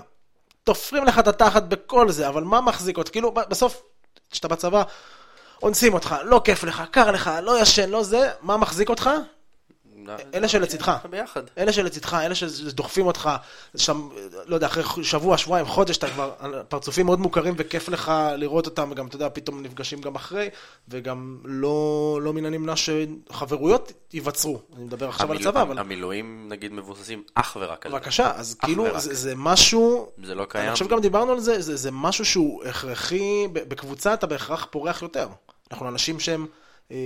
תופרים 0.64 1.05
לך 1.05 1.19
את 1.19 1.29
התחת 1.29 1.62
בכל 1.62 2.11
זה, 2.11 2.29
אבל 2.29 2.45
מה 2.45 2.61
מחזיק 2.61 2.99
אותך? 2.99 3.11
כאילו, 3.12 3.33
ב- 3.33 3.49
בסוף, 3.49 3.83
כשאתה 4.31 4.49
בצבא, 4.49 4.83
אונסים 5.62 5.95
אותך, 5.95 6.14
לא 6.25 6.41
כיף 6.45 6.64
לך, 6.64 6.83
קר 6.91 7.11
לך, 7.11 7.31
לא 7.43 7.61
ישן, 7.61 7.91
לא 7.91 8.03
זה, 8.03 8.31
מה 8.41 8.57
מחזיק 8.57 8.88
אותך? 8.88 9.11
אלה 10.35 10.49
שלצידך. 10.49 10.92
ביחד. 11.11 11.42
אלה 11.59 11.73
שלצידך, 11.73 12.14
אלה 12.14 12.35
שדוחפים 12.35 13.07
אותך, 13.07 13.31
שם, 13.77 14.09
לא 14.47 14.55
יודע, 14.55 14.66
אחרי 14.66 15.05
שבוע, 15.05 15.38
שבועיים, 15.38 15.66
חודש, 15.66 15.97
אתה 15.97 16.09
כבר, 16.11 16.33
פרצופים 16.68 17.07
מאוד 17.07 17.21
מוכרים 17.21 17.55
וכיף 17.57 17.88
לך 17.88 18.12
לראות 18.37 18.66
אותם, 18.66 18.88
וגם, 18.92 19.07
אתה 19.07 19.16
יודע, 19.16 19.29
פתאום 19.33 19.62
נפגשים 19.62 20.01
גם 20.01 20.14
אחרי, 20.14 20.49
וגם 20.88 21.38
לא, 21.44 22.18
לא 22.23 22.33
מן 22.33 22.44
הנמנע 22.47 22.73
שחברויות 22.77 23.92
ייווצרו. 24.12 24.61
אני 24.77 24.85
מדבר 24.85 25.09
עכשיו 25.09 25.31
על 25.31 25.37
המיל- 25.37 25.49
הצבא, 25.49 25.62
אבל... 25.62 25.79
המילואים, 25.79 26.47
נגיד, 26.49 26.73
מבוססים 26.73 27.23
אך 27.35 27.57
ורק 27.61 27.87
על 27.87 27.92
זה. 27.92 27.99
בבקשה, 27.99 28.33
אז 28.37 28.55
כאילו, 28.55 28.85
ורק. 28.85 28.99
זה, 28.99 29.14
זה 29.14 29.33
משהו... 29.37 30.11
זה 30.25 30.35
לא 30.35 30.40
אני 30.42 30.49
קיים. 30.51 30.73
חושב 30.73 30.88
גם 30.88 31.01
דיברנו 31.01 31.33
על 31.33 31.40
זה, 31.40 31.62
זה, 31.62 31.77
זה 31.77 31.90
משהו 31.92 32.25
שהוא 32.25 32.64
הכרחי, 32.64 33.49
בקבוצה 33.53 34.14
אתה 34.14 34.27
בהכרח 34.27 34.66
פורח 34.71 35.03
יותר. 35.03 35.29
אנחנו 35.71 35.88
אנשים 35.88 36.21
שהם 36.21 36.47
אה, 36.90 36.97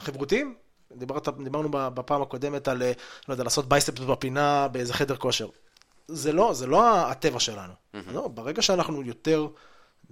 חברותיים. 0.00 0.54
דיברת, 0.92 1.28
דיברנו 1.44 1.68
בפעם 1.70 2.22
הקודמת 2.22 2.68
על, 2.68 2.82
אה, 2.82 2.92
לא 3.28 3.34
יודע, 3.34 3.44
לעשות 3.44 3.68
בייספס 3.68 4.00
בפינה 4.00 4.68
באיזה 4.68 4.94
חדר 4.94 5.16
כושר. 5.16 5.48
זה 6.08 6.32
לא, 6.32 6.52
זה 6.52 6.66
לא 6.66 7.10
הטבע 7.10 7.40
שלנו. 7.40 7.72
לא, 8.12 8.28
ברגע 8.28 8.62
שאנחנו 8.62 9.02
יותר 9.02 9.48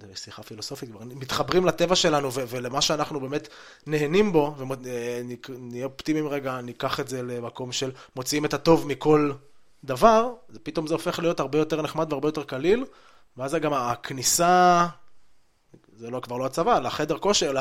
זה 0.07 0.15
שיחה 0.15 0.43
פילוסופית, 0.43 0.89
מתחברים 1.01 1.65
לטבע 1.65 1.95
שלנו 1.95 2.33
ו- 2.33 2.43
ולמה 2.47 2.81
שאנחנו 2.81 3.19
באמת 3.19 3.47
נהנים 3.87 4.31
בו, 4.31 4.55
ונהיה 4.57 5.85
אופטימיים 5.85 6.27
רגע, 6.27 6.61
ניקח 6.61 6.99
את 6.99 7.07
זה 7.07 7.23
למקום 7.23 7.71
של 7.71 7.91
מוציאים 8.15 8.45
את 8.45 8.53
הטוב 8.53 8.87
מכל 8.87 9.31
דבר, 9.83 10.33
פתאום 10.63 10.87
זה 10.87 10.93
הופך 10.93 11.19
להיות 11.19 11.39
הרבה 11.39 11.57
יותר 11.57 11.81
נחמד 11.81 12.13
והרבה 12.13 12.27
יותר 12.27 12.43
קליל, 12.43 12.85
ואז 13.37 13.55
גם 13.55 13.73
הכניסה, 13.73 14.87
זה 15.99 16.09
לא, 16.09 16.19
כבר 16.19 16.37
לא 16.37 16.45
הצבא, 16.45 16.79
לחדר 16.79 17.17
כושר, 17.17 17.53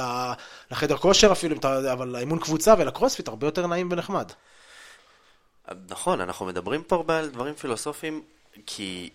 לחדר 0.70 0.96
כושר 0.96 1.32
אפילו, 1.32 1.56
אבל 1.92 2.08
לאימון 2.08 2.38
קבוצה 2.38 2.74
ולקרוספיט 2.78 3.28
הרבה 3.28 3.46
יותר 3.46 3.66
נעים 3.66 3.88
ונחמד. 3.92 4.32
נכון, 5.90 6.20
אנחנו 6.20 6.46
מדברים 6.46 6.82
פה 6.82 6.96
הרבה 6.96 7.18
על 7.18 7.28
דברים 7.28 7.54
פילוסופיים, 7.54 8.22
כי 8.66 9.10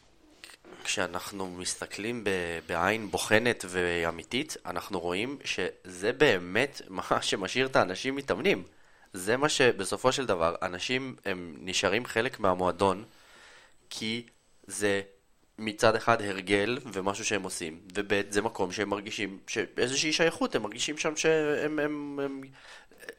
כשאנחנו 0.84 1.48
מסתכלים 1.52 2.24
בעין 2.68 3.12
בוחנת 3.12 3.66
ואמיתית, 3.68 4.58
אנחנו 4.66 5.00
רואים 5.00 5.38
שזה 5.44 6.14
באמת 6.14 6.82
מה 6.90 7.22
שמשאיר 7.22 7.68
את 7.68 7.76
האנשים 7.76 8.16
מתאמנים. 8.16 8.64
זה 9.14 9.38
מה 9.38 9.50
שבסופו 9.50 10.12
של 10.12 10.26
דבר, 10.26 10.56
אנשים 10.62 11.16
הם 11.26 11.56
נשארים 11.60 12.06
חלק 12.06 12.40
מהמועדון, 12.40 13.04
כי 13.90 14.26
זה 14.68 15.02
מצד 15.60 15.96
אחד 15.96 16.22
הרגל 16.22 16.78
ומשהו 16.94 17.26
שהם 17.26 17.44
עושים, 17.44 17.80
וב' 17.96 18.32
זה 18.32 18.42
מקום 18.42 18.72
שהם 18.72 18.90
מרגישים 18.90 19.40
שאיזושהי 19.48 20.14
שייכות, 20.14 20.56
הם 20.56 20.64
מרגישים 20.64 20.98
שם 20.98 21.16
שהם... 21.16 21.80
הם, 21.80 22.20
הם, 22.20 22.42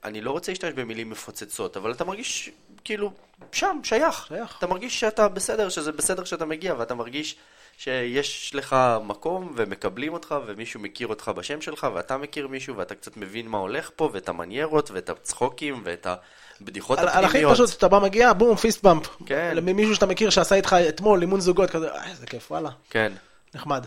אני 0.04 0.20
לא 0.20 0.30
רוצה 0.30 0.52
להשתמש 0.52 0.72
במילים 0.72 1.10
מפוצצות, 1.10 1.76
אבל 1.76 1.92
אתה 1.92 2.04
מרגיש 2.04 2.50
כאילו 2.84 3.12
שם, 3.52 3.80
שייך. 3.82 4.26
שייך. 4.28 4.58
אתה 4.58 4.66
מרגיש 4.66 5.00
שאתה 5.00 5.28
בסדר, 5.28 5.68
שזה 5.68 5.92
בסדר 5.92 6.24
שאתה 6.24 6.44
מגיע, 6.44 6.74
ואתה 6.78 6.94
מרגיש 6.94 7.36
שיש 7.78 8.54
לך 8.54 8.76
מקום 9.04 9.52
ומקבלים 9.56 10.12
אותך 10.12 10.34
ומישהו 10.46 10.80
מכיר 10.80 11.06
אותך 11.06 11.30
בשם 11.36 11.60
שלך 11.60 11.86
ואתה 11.94 12.16
מכיר 12.16 12.48
מישהו 12.48 12.76
ואתה 12.76 12.94
קצת 12.94 13.16
מבין 13.16 13.48
מה 13.48 13.58
הולך 13.58 13.90
פה 13.96 14.10
ואת 14.12 14.28
המניירות 14.28 14.90
ואת 14.90 15.08
הצחוקים 15.08 15.80
ואת 15.84 16.06
הבדיחות 16.06 16.43
על, 16.60 17.08
הפנימיות. 17.08 17.14
על 17.14 17.24
הכי 17.24 17.44
פשוט, 17.50 17.78
אתה 17.78 17.88
בא 17.88 17.98
מגיע, 17.98 18.32
בום, 18.32 18.56
פיסט 18.56 18.82
באמפ. 18.82 19.08
כן. 19.26 19.56
מישהו 19.60 19.94
שאתה 19.94 20.06
מכיר 20.06 20.30
שעשה 20.30 20.54
איתך 20.54 20.76
אתמול 20.88 21.20
אימון 21.20 21.40
זוגות 21.40 21.70
כזה, 21.70 21.92
אה, 21.92 22.10
איזה 22.10 22.26
כיף, 22.26 22.50
וואלה. 22.50 22.70
כן. 22.90 23.12
נחמד. 23.54 23.86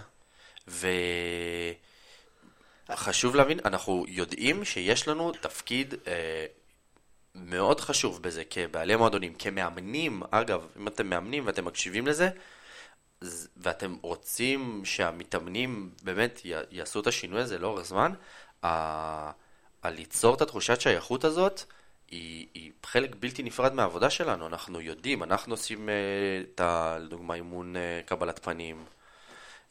וחשוב 2.90 3.36
להבין, 3.36 3.60
אנחנו 3.66 4.06
יודעים 4.08 4.66
שיש 4.66 5.08
לנו 5.08 5.32
תפקיד 5.32 5.94
אה, 6.08 6.46
מאוד 7.36 7.82
חשוב 7.82 8.22
בזה 8.22 8.44
כבעלי 8.50 8.96
מועדונים, 8.96 9.34
כמאמנים, 9.34 10.22
אגב, 10.32 10.68
אם 10.80 10.88
אתם 10.88 11.08
מאמנים 11.08 11.46
ואתם 11.46 11.66
מקשיבים 11.66 12.08
לזה, 12.08 12.30
ואתם 13.58 13.96
רוצים 14.02 14.82
שהמתאמנים 14.86 15.90
באמת 16.04 16.42
יעשו 16.72 17.00
את 17.00 17.08
השינוי 17.08 17.42
הזה 17.42 17.60
לאורך 17.60 17.86
זמן, 17.86 18.12
ה... 18.66 19.32
ליצור 19.86 20.36
את 20.36 20.42
התחושת 20.42 20.82
שייכות 20.82 21.24
הזאת 21.24 21.62
היא, 22.12 22.48
היא 22.54 22.72
חלק 22.84 23.16
בלתי 23.20 23.44
נפרד 23.44 23.74
מהעבודה 23.74 24.10
שלנו. 24.10 24.48
אנחנו 24.48 24.82
יודעים, 24.82 25.24
אנחנו 25.24 25.54
עושים, 25.54 25.90
אה, 25.90 25.96
את 26.42 26.60
ה, 26.60 26.98
לדוגמה, 27.00 27.34
אימון 27.34 27.76
אה, 27.76 28.02
קבלת 28.06 28.40
פנים, 28.44 28.86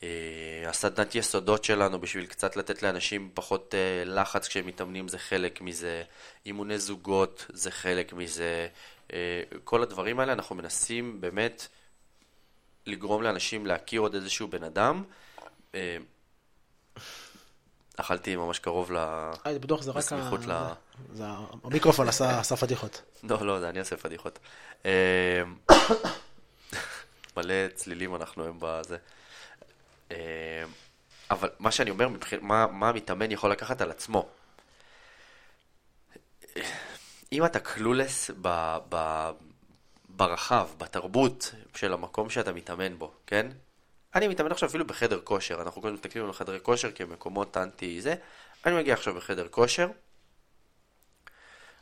אה, 0.03 0.65
הסדנת 0.67 1.15
יסודות 1.15 1.65
שלנו 1.65 2.01
בשביל 2.01 2.27
קצת 2.27 2.57
לתת 2.57 2.83
לאנשים 2.83 3.31
פחות 3.35 3.75
לחץ 4.05 4.49
כשהם 4.49 4.67
מתאמנים 4.67 5.09
זה 5.09 5.19
חלק 5.19 5.61
מזה, 5.61 6.03
אימוני 6.47 6.79
זוגות 6.79 7.47
זה 7.53 7.71
חלק 7.71 8.13
מזה, 8.13 8.69
כל 9.65 9.83
הדברים 9.83 10.21
האלה 10.21 10.33
אנחנו 10.33 10.55
מנסים 10.55 11.21
באמת 11.21 11.69
לגרום 12.87 13.23
לאנשים 13.23 13.67
להכיר 13.67 14.01
עוד 14.01 14.15
איזשהו 14.15 14.49
בן 14.49 14.65
אדם. 14.65 15.05
אה, 17.99 18.05
אכלתי 18.05 18.37
ממש 18.37 18.59
קרוב 18.59 18.93
ל... 18.93 18.97
אה, 18.97 19.59
בטוח 19.61 19.83
זה 19.83 19.91
רק 19.91 20.13
ה... 20.51 20.75
זה 21.15 21.25
המיקרופון 21.65 22.09
עשה 22.09 22.57
פדיחות. 22.57 23.03
לא, 23.31 23.47
לא, 23.47 23.61
זה 23.61 23.69
אני 23.69 23.79
עושה 23.79 23.97
פדיחות. 23.97 24.39
אה, 24.87 25.43
מלא 27.37 27.55
צלילים 27.75 28.15
אנחנו 28.15 28.43
היום 28.43 28.59
בזה. 28.61 28.97
אבל 31.31 31.51
מה 31.59 31.71
שאני 31.71 31.91
אומר, 31.91 32.09
מה 32.43 32.89
המתאמן 32.89 33.31
יכול 33.31 33.51
לקחת 33.51 33.81
על 33.81 33.91
עצמו? 33.91 34.29
אם 37.33 37.45
אתה 37.45 37.61
קלולס 37.61 38.31
ברחב, 40.09 40.69
בתרבות 40.79 41.55
של 41.75 41.93
המקום 41.93 42.31
שאתה 42.31 42.53
מתאמן 42.53 42.99
בו, 42.99 43.13
כן? 43.27 43.47
אני 44.15 44.29
מתאמן 44.29 44.53
עכשיו 44.53 44.69
אפילו 44.69 44.87
בחדר 44.87 45.21
כושר, 45.25 45.63
אנחנו 45.63 45.83
קודם 45.83 45.95
מסתכלים 45.95 46.25
על 46.25 46.33
חדרי 46.33 46.59
כושר 46.63 46.93
כמקומות 46.93 47.57
אנטי 47.57 48.01
זה. 48.01 48.15
אני 48.67 48.75
מגיע 48.77 48.95
עכשיו 48.95 49.15
בחדר 49.15 49.49
כושר, 49.49 49.89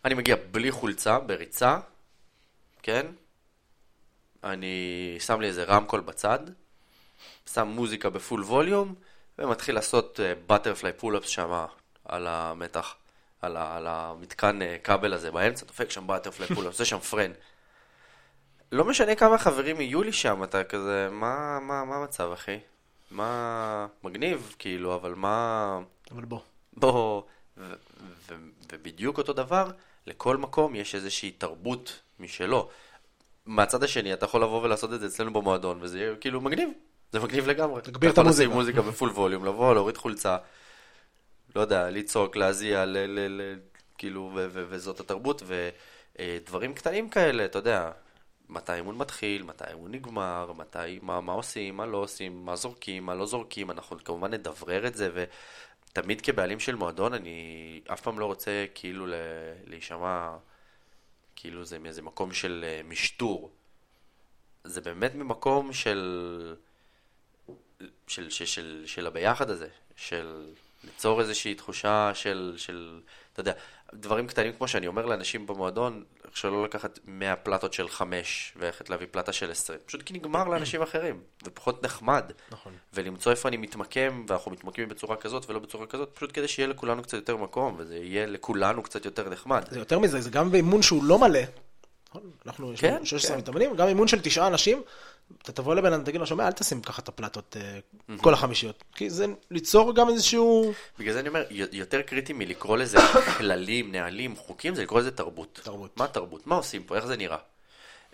אני 0.04 0.14
מגיע 0.14 0.36
בלי 0.50 0.70
חולצה, 0.70 1.18
בריצה, 1.18 1.78
כן? 2.82 3.06
אני 4.44 5.16
שם 5.20 5.40
לי 5.40 5.46
איזה 5.46 5.64
רמקול 5.64 6.00
בצד, 6.00 6.38
שם 7.52 7.68
מוזיקה 7.68 8.10
ב 8.10 8.17
full 8.17 8.42
volume, 8.42 8.94
ומתחיל 9.38 9.74
לעשות 9.74 10.20
butterfly 10.46 10.92
pull-ups 10.92 11.28
שם 11.28 11.66
על 12.04 12.26
המתח, 12.26 12.94
על, 13.42 13.56
ה, 13.56 13.76
על 13.76 13.86
המתקן 13.86 14.62
אה, 14.62 14.76
כבל 14.84 15.12
הזה 15.12 15.30
באמצע, 15.30 15.66
דופק 15.66 15.90
שם 15.90 16.06
butterfly 16.06 16.48
pull-ups, 16.48 16.80
עושה 16.80 16.84
שם 16.84 16.98
Fran. 16.98 17.32
לא 18.72 18.84
משנה 18.84 19.14
כמה 19.14 19.38
חברים 19.38 19.80
יהיו 19.80 20.02
לי 20.02 20.12
שם, 20.12 20.44
אתה 20.44 20.64
כזה, 20.64 21.08
מה, 21.12 21.58
מה, 21.60 21.84
מה 21.84 21.96
המצב, 21.96 22.30
אחי? 22.32 22.58
מה... 23.10 23.86
מגניב, 24.02 24.54
כאילו, 24.58 24.94
אבל 24.94 25.14
מה... 25.14 25.78
אבל 26.10 26.24
בוא. 26.24 26.40
בוא... 26.72 27.22
ו- 27.58 27.72
ו- 28.28 28.34
ובדיוק 28.72 29.18
אותו 29.18 29.32
דבר, 29.32 29.70
לכל 30.06 30.36
מקום 30.36 30.74
יש 30.74 30.94
איזושהי 30.94 31.30
תרבות 31.30 32.00
משלו. 32.20 32.68
מהצד 33.46 33.82
השני, 33.82 34.12
אתה 34.12 34.24
יכול 34.24 34.42
לבוא 34.42 34.62
ולעשות 34.62 34.92
את 34.92 35.00
זה 35.00 35.06
אצלנו 35.06 35.32
במועדון, 35.32 35.78
וזה 35.80 35.98
יהיה 36.00 36.16
כאילו 36.16 36.40
מגניב. 36.40 36.68
זה 37.12 37.20
מגניב 37.20 37.46
לגמרי. 37.46 37.82
תגביר 37.82 38.10
את 38.10 38.18
המוזיקה. 38.18 38.44
אתה 38.44 38.50
יכול 38.50 38.60
מוזיקה 38.60 38.82
בפול 38.82 39.10
ווליום, 39.10 39.44
לבוא, 39.44 39.74
להוריד 39.74 39.96
חולצה, 39.96 40.36
לא 41.56 41.60
יודע, 41.60 41.90
לצעוק, 41.90 42.36
להזיע, 42.36 42.84
ל- 42.84 42.98
ל- 42.98 43.40
ל- 43.40 43.58
כאילו, 43.98 44.30
ו- 44.34 44.46
ו- 44.50 44.64
וזאת 44.68 45.00
התרבות, 45.00 45.42
ודברים 45.46 46.74
קטנים 46.74 47.08
כאלה, 47.08 47.44
אתה 47.44 47.58
יודע, 47.58 47.90
מתי 48.48 48.72
האימון 48.72 48.98
מתחיל, 48.98 49.42
מתי 49.42 49.64
האימון 49.66 49.92
נגמר, 49.92 50.52
מתי, 50.56 50.98
מה, 51.02 51.20
מה 51.20 51.32
עושים, 51.32 51.76
מה 51.76 51.86
לא 51.86 51.96
עושים, 51.96 52.44
מה 52.44 52.56
זורקים, 52.56 53.06
מה 53.06 53.14
לא 53.14 53.26
זורקים, 53.26 53.70
אנחנו 53.70 54.04
כמובן 54.04 54.34
נדברר 54.34 54.86
את 54.86 54.94
זה, 54.94 55.10
ותמיד 55.90 56.20
כבעלים 56.20 56.60
של 56.60 56.74
מועדון 56.74 57.14
אני 57.14 57.80
אף 57.92 58.00
פעם 58.00 58.18
לא 58.18 58.26
רוצה 58.26 58.64
כאילו 58.74 59.06
להישמע, 59.66 60.36
כאילו 61.36 61.64
זה 61.64 61.78
מאיזה 61.78 62.02
מקום 62.02 62.32
של 62.32 62.64
אה, 62.66 62.80
משטור. 62.84 63.50
זה 64.64 64.80
באמת 64.80 65.14
ממקום 65.14 65.72
של, 65.72 66.56
של, 68.06 68.30
של, 68.30 68.46
של, 68.46 68.82
של 68.86 69.06
הביחד 69.06 69.50
הזה, 69.50 69.68
של 69.96 70.54
ליצור 70.84 71.20
איזושהי 71.20 71.54
תחושה 71.54 72.10
של, 72.14 72.54
של, 72.56 73.00
אתה 73.32 73.40
יודע, 73.40 73.52
דברים 73.94 74.26
קטנים 74.26 74.52
כמו 74.52 74.68
שאני 74.68 74.86
אומר 74.86 75.06
לאנשים 75.06 75.46
במועדון, 75.46 76.04
שלא 76.34 76.64
לקחת 76.64 76.98
100 77.04 77.36
פלטות 77.36 77.72
של 77.72 77.88
5 77.88 78.52
וללכת 78.56 78.90
להביא 78.90 79.06
פלטה 79.10 79.32
של 79.32 79.50
20, 79.50 79.78
פשוט 79.86 80.02
כי 80.02 80.14
נגמר 80.14 80.48
לאנשים 80.48 80.82
אחרים, 80.82 81.20
ופחות 81.44 81.84
נחמד. 81.84 82.24
נכון. 82.50 82.72
ולמצוא 82.94 83.32
איפה 83.32 83.48
אני 83.48 83.56
מתמקם, 83.56 84.24
ואנחנו 84.28 84.50
מתמקמים 84.50 84.88
בצורה 84.88 85.16
כזאת 85.16 85.50
ולא 85.50 85.58
בצורה 85.58 85.86
כזאת, 85.86 86.10
פשוט 86.14 86.30
כדי 86.34 86.48
שיהיה 86.48 86.68
לכולנו 86.68 87.02
קצת 87.02 87.14
יותר 87.14 87.36
מקום, 87.36 87.74
וזה 87.78 87.96
יהיה 87.96 88.26
לכולנו 88.26 88.82
קצת 88.82 89.04
יותר 89.04 89.28
נחמד. 89.28 89.64
זה 89.70 89.78
יותר 89.78 89.98
מזה, 89.98 90.20
זה 90.20 90.30
גם 90.30 90.50
באימון 90.50 90.82
שהוא 90.82 91.04
לא 91.04 91.18
מלא. 91.18 91.40
נכון? 92.14 92.30
אנחנו, 92.46 92.72
יש 92.72 92.84
לנו 92.84 93.06
16 93.06 93.32
כן. 93.32 93.38
מתאמנים, 93.38 93.76
גם 93.76 93.88
אימון 93.88 94.08
של 94.08 94.20
תשעה 94.20 94.46
אנשים, 94.46 94.82
אתה 95.42 95.52
תבוא 95.52 95.74
לבן 95.74 95.92
אדם, 95.92 96.04
תגיד 96.04 96.20
לו, 96.20 96.26
שומע, 96.26 96.46
אל 96.46 96.52
תשים 96.52 96.82
ככה 96.82 97.02
את 97.02 97.08
הפלטות, 97.08 97.56
אה, 97.60 98.16
כל 98.16 98.34
החמישיות. 98.34 98.84
כי 98.94 99.10
זה 99.10 99.26
ליצור 99.50 99.94
גם 99.94 100.08
איזשהו... 100.08 100.72
בגלל 100.98 101.12
זה 101.12 101.20
אני 101.20 101.28
אומר, 101.28 101.44
יותר 101.50 102.02
קריטי 102.02 102.32
מלקרוא 102.32 102.76
לזה 102.76 102.98
כללים, 103.38 103.92
נהלים, 103.92 104.36
חוקים, 104.36 104.74
זה 104.74 104.82
לקרוא 104.82 105.00
לזה 105.00 105.10
תרבות. 105.10 105.60
תרבות. 105.62 105.96
מה 105.96 106.06
תרבות? 106.06 106.46
מה 106.46 106.54
עושים 106.54 106.82
פה? 106.82 106.96
איך 106.96 107.06
זה 107.06 107.16
נראה? 107.16 107.38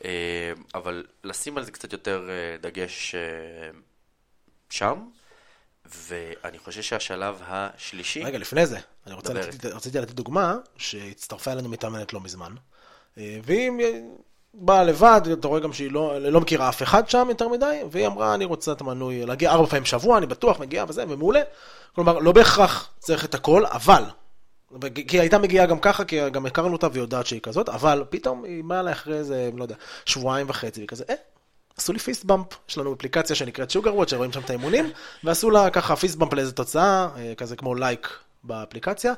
אה, 0.05 0.53
אבל 0.75 1.07
לשים 1.25 1.59
על 1.59 1.65
זה 1.65 1.73
קצת 1.73 1.93
יותר 1.93 2.29
אה, 2.31 2.57
דגש 2.61 3.15
שם, 4.71 5.05
ואני 5.85 6.59
חושב 6.59 6.83
שהשלב 6.83 7.43
השלישי... 7.47 8.25
רגע, 8.25 8.39
לפני 8.39 8.67
זה, 8.67 8.79
אני 9.07 9.15
רוצה 9.15 9.33
לתת, 9.33 9.65
רציתי 9.65 9.99
לתת 9.99 10.15
דוגמה, 10.15 10.57
שהצטרפה 10.77 11.53
אלינו 11.53 11.69
מתאמנת 11.69 12.13
לא 12.13 12.21
מזמן, 12.21 12.55
והיא 13.16 13.70
באה 14.55 14.85
לבד, 14.85 15.20
אתה 15.33 15.49
רואה 15.49 15.61
גם 15.61 15.73
שהיא 15.73 15.92
לא, 15.92 16.18
לא 16.18 16.40
מכירה 16.40 16.68
אף 16.68 16.83
אחד 16.83 17.09
שם 17.09 17.27
יותר 17.29 17.49
מדי, 17.49 17.81
והיא 17.90 18.07
אמרה, 18.07 18.35
אני 18.35 18.44
רוצה 18.44 18.73
את 18.73 18.81
המנוי, 18.81 19.27
להגיע 19.27 19.51
ארבע 19.51 19.66
פעמים 19.66 19.83
בשבוע, 19.83 20.18
אני 20.18 20.27
בטוח, 20.27 20.61
מגיעה 20.61 20.85
וזה, 20.88 21.05
ומעולה. 21.09 21.40
כלומר, 21.94 22.18
לא 22.18 22.33
בהכרח 22.33 22.88
צריך 22.99 23.25
את 23.25 23.35
הכל, 23.35 23.66
אבל, 23.66 24.03
כי 24.94 25.16
היא 25.16 25.20
הייתה 25.20 25.38
מגיעה 25.38 25.66
גם 25.66 25.79
ככה, 25.79 26.05
כי 26.05 26.31
גם 26.31 26.46
הכרנו 26.46 26.73
אותה 26.73 26.88
והיא 26.88 27.01
יודעת 27.01 27.27
שהיא 27.27 27.40
כזאת, 27.40 27.68
אבל 27.68 28.05
פתאום 28.11 28.44
היא 28.44 28.64
באה 28.64 28.81
אליי 28.81 28.92
אחרי 28.92 29.18
איזה, 29.18 29.51
לא 29.57 29.62
יודע, 29.62 29.75
שבועיים 30.05 30.46
וחצי, 30.51 30.85
וכזה, 30.85 31.05
אה, 31.11 31.14
עשו 31.77 31.92
לי 31.92 31.99
פיסט 31.99 32.25
באמפ, 32.25 32.46
יש 32.68 32.79
לנו 32.79 32.94
אפליקציה 32.94 33.37
שנקראת 33.37 33.70
שוגר 33.70 33.94
וואט, 33.94 34.09
שרואים 34.09 34.33
שם 34.33 34.40
את 34.40 34.51
האימונים, 34.51 34.90
ועשו 35.25 35.51
לה 35.51 35.70
ככה 35.70 35.96
פיסט 35.96 36.16
באמפ 36.16 36.33
לאיזה 36.33 36.53
תוצאה, 36.53 37.09
אה, 37.16 37.35
כזה 37.37 37.57
כמו 37.57 37.75
לייק 37.75 38.09
באפליקציה, 38.44 39.14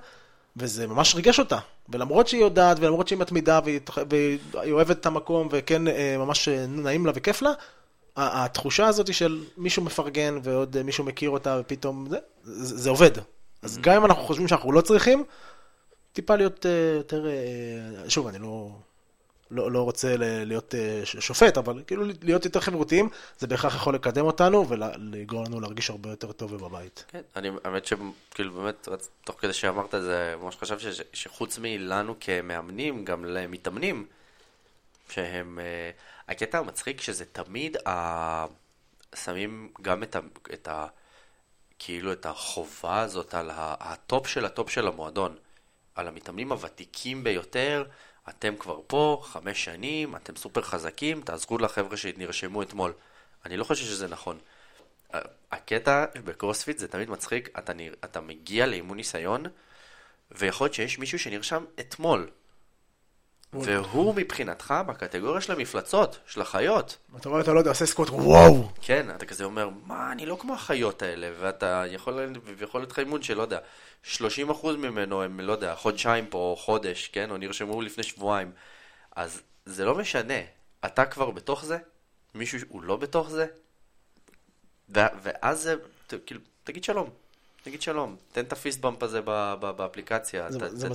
וזה 0.56 0.86
ממש 0.86 1.14
ריגש 1.14 1.38
אותה. 1.38 1.58
ולמרות 1.88 2.28
שהיא 2.28 2.40
יודעת, 2.40 2.76
ולמרות 2.80 3.08
שהיא 3.08 3.18
מתמידה, 3.18 3.60
והיא, 3.64 3.80
והיא 4.10 4.72
אוהבת 4.72 5.00
את 5.00 5.06
המקום, 5.06 5.48
וכן, 5.50 5.88
אה, 5.88 6.16
ממש 6.18 6.48
אה, 6.48 6.66
נעים 6.66 7.06
לה 7.06 7.12
וכיף 7.14 7.42
לה, 7.42 7.52
התחושה 8.16 8.86
הזאת 8.86 9.14
של 9.14 9.44
מישהו 9.56 9.82
מפרגן 9.82 10.38
ועוד 10.42 10.82
מישהו 10.82 11.04
מכיר 11.04 11.30
אותה 11.30 11.58
ופתאום 11.60 12.06
זה, 12.10 12.18
זה, 12.42 12.76
זה 12.76 12.90
עובד. 12.90 13.10
אז 13.62 13.78
גם 13.78 13.96
אם 13.96 14.04
אנחנו 14.04 14.22
חושבים 14.22 14.48
שאנחנו 14.48 14.72
לא 14.72 14.80
צריכים, 14.80 15.24
טיפה 16.12 16.36
להיות 16.36 16.66
יותר, 16.96 17.26
שוב, 18.08 18.26
אני 18.26 18.38
לא... 18.38 18.70
לא, 19.52 19.72
לא 19.72 19.82
רוצה 19.82 20.16
להיות 20.18 20.74
אה, 20.74 21.00
שופט, 21.04 21.58
אבל 21.58 21.82
כאילו 21.86 22.04
להיות 22.22 22.44
יותר 22.44 22.60
חברותיים, 22.60 23.08
זה 23.38 23.46
בהכרח 23.46 23.74
יכול 23.74 23.94
לקדם 23.94 24.24
אותנו 24.24 24.68
ולגרום 24.68 25.44
לנו 25.44 25.60
להרגיש 25.60 25.90
הרבה 25.90 26.10
יותר 26.10 26.32
טוב 26.32 26.56
בבית. 26.56 27.04
כן, 27.08 27.20
אני, 27.36 27.50
האמת 27.64 27.86
שכאילו 27.86 28.52
באמת, 28.52 28.88
תוך 29.24 29.40
כדי 29.40 29.52
שאמרת 29.52 29.90
זה, 29.90 30.34
ממש 30.42 30.56
חשבתי 30.56 30.84
שחוץ 31.12 31.58
מלנו 31.62 32.14
כמאמנים, 32.20 33.04
גם 33.04 33.24
למתאמנים, 33.24 34.06
שהם, 35.10 35.58
אה, 35.58 35.90
הקטע 36.28 36.58
המצחיק 36.58 37.00
שזה 37.00 37.24
תמיד, 37.24 37.76
ה... 37.88 38.46
שמים 39.14 39.68
גם 39.82 40.02
את 40.02 40.16
ה... 40.16 40.20
את 40.52 40.68
ה... 40.68 40.86
כאילו 41.78 42.12
את 42.12 42.26
החובה 42.26 43.00
הזאת 43.00 43.34
על 43.34 43.50
ה 43.54 43.72
top 43.72 44.26
של 44.26 44.44
ה 44.44 44.51
top 44.51 44.70
של 44.70 44.88
המועדון, 44.88 45.36
על 45.94 46.08
המתאמנים 46.08 46.52
הוותיקים 46.52 47.24
ביותר, 47.24 47.84
אתם 48.28 48.56
כבר 48.56 48.80
פה, 48.86 49.20
חמש 49.24 49.64
שנים, 49.64 50.16
אתם 50.16 50.36
סופר 50.36 50.62
חזקים, 50.62 51.20
תעזרו 51.20 51.58
לחבר'ה 51.58 51.96
שנרשמו 51.96 52.62
אתמול. 52.62 52.92
אני 53.46 53.56
לא 53.56 53.64
חושב 53.64 53.84
שזה 53.84 54.08
נכון. 54.08 54.38
הקטע 55.52 56.04
בקרוספיט 56.24 56.78
זה 56.78 56.88
תמיד 56.88 57.10
מצחיק, 57.10 57.58
אתה, 57.58 57.72
נר... 57.72 57.94
אתה 58.04 58.20
מגיע 58.20 58.66
לאימון 58.66 58.96
ניסיון, 58.96 59.42
ויכול 60.30 60.64
להיות 60.64 60.74
שיש 60.74 60.98
מישהו 60.98 61.18
שנרשם 61.18 61.64
אתמול. 61.80 62.30
והוא 63.52 64.14
מבחינתך 64.14 64.74
בקטגוריה 64.86 65.40
של 65.40 65.52
המפלצות, 65.52 66.18
של 66.26 66.40
החיות. 66.40 66.96
אתה 67.16 67.28
רואה, 67.28 67.40
אתה 67.40 67.52
לא 67.52 67.58
יודע, 67.58 67.70
עושה 67.70 67.86
סקוט, 67.86 68.10
וואו. 68.10 68.68
כן, 68.82 69.06
אתה 69.16 69.26
כזה 69.26 69.44
אומר, 69.44 69.68
מה, 69.86 70.12
אני 70.12 70.26
לא 70.26 70.36
כמו 70.40 70.54
החיות 70.54 71.02
האלה, 71.02 71.30
ואתה 71.40 71.84
יכול, 71.88 72.32
יכול 72.60 72.80
להיות 72.80 72.92
לך 72.92 72.98
אימון 72.98 73.22
שלא 73.22 73.42
יודע, 73.42 73.58
30% 74.14 74.18
ממנו 74.78 75.22
הם, 75.22 75.40
לא 75.40 75.52
יודע, 75.52 75.74
חודשיים 75.74 76.26
פה, 76.26 76.38
או 76.38 76.56
חודש, 76.56 77.08
כן, 77.08 77.30
או 77.30 77.36
נרשמו 77.36 77.82
לפני 77.82 78.04
שבועיים. 78.04 78.52
אז 79.16 79.42
זה 79.66 79.84
לא 79.84 79.94
משנה, 79.94 80.40
אתה 80.84 81.04
כבר 81.04 81.30
בתוך 81.30 81.64
זה, 81.64 81.78
מישהו 82.34 82.58
הוא 82.68 82.82
לא 82.82 82.96
בתוך 82.96 83.30
זה, 83.30 83.46
ואז 84.88 85.62
זה, 85.62 85.74
כאילו, 86.26 86.40
תגיד 86.64 86.84
שלום. 86.84 87.10
תגיד 87.62 87.82
שלום, 87.82 88.16
תן 88.32 88.44
את 88.44 88.52
הפיסט 88.52 88.80
הזה 89.00 89.20
באפליקציה, 89.60 90.48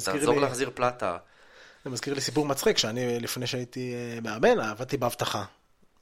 תעזור 0.05 0.39
להחזיר 0.39 0.71
פלטה. 0.73 1.17
זה 1.87 1.91
מזכיר 1.91 2.13
לי 2.13 2.21
סיפור 2.21 2.45
מצחיק, 2.45 2.77
שאני 2.77 3.19
לפני 3.19 3.47
שהייתי 3.47 3.93
אה, 3.93 4.19
מאמן, 4.21 4.59
עבדתי 4.59 4.97
באבטחה. 4.97 5.43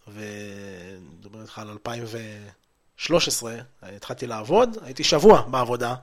ודבר 0.08 1.42
איתך 1.42 1.60
על 1.60 1.70
2013, 1.70 3.56
התחלתי 3.82 4.28
לעבוד, 4.28 4.78
הייתי 4.82 5.04
שבוע 5.04 5.42
בעבודה. 5.42 5.96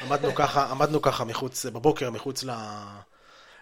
עמדנו 0.00 0.34
ככה, 0.34 0.66
עמדנו 0.70 1.02
ככה 1.02 1.24
מחוץ, 1.24 1.66
בבוקר 1.66 2.10
מחוץ 2.10 2.44
ל... 2.44 2.50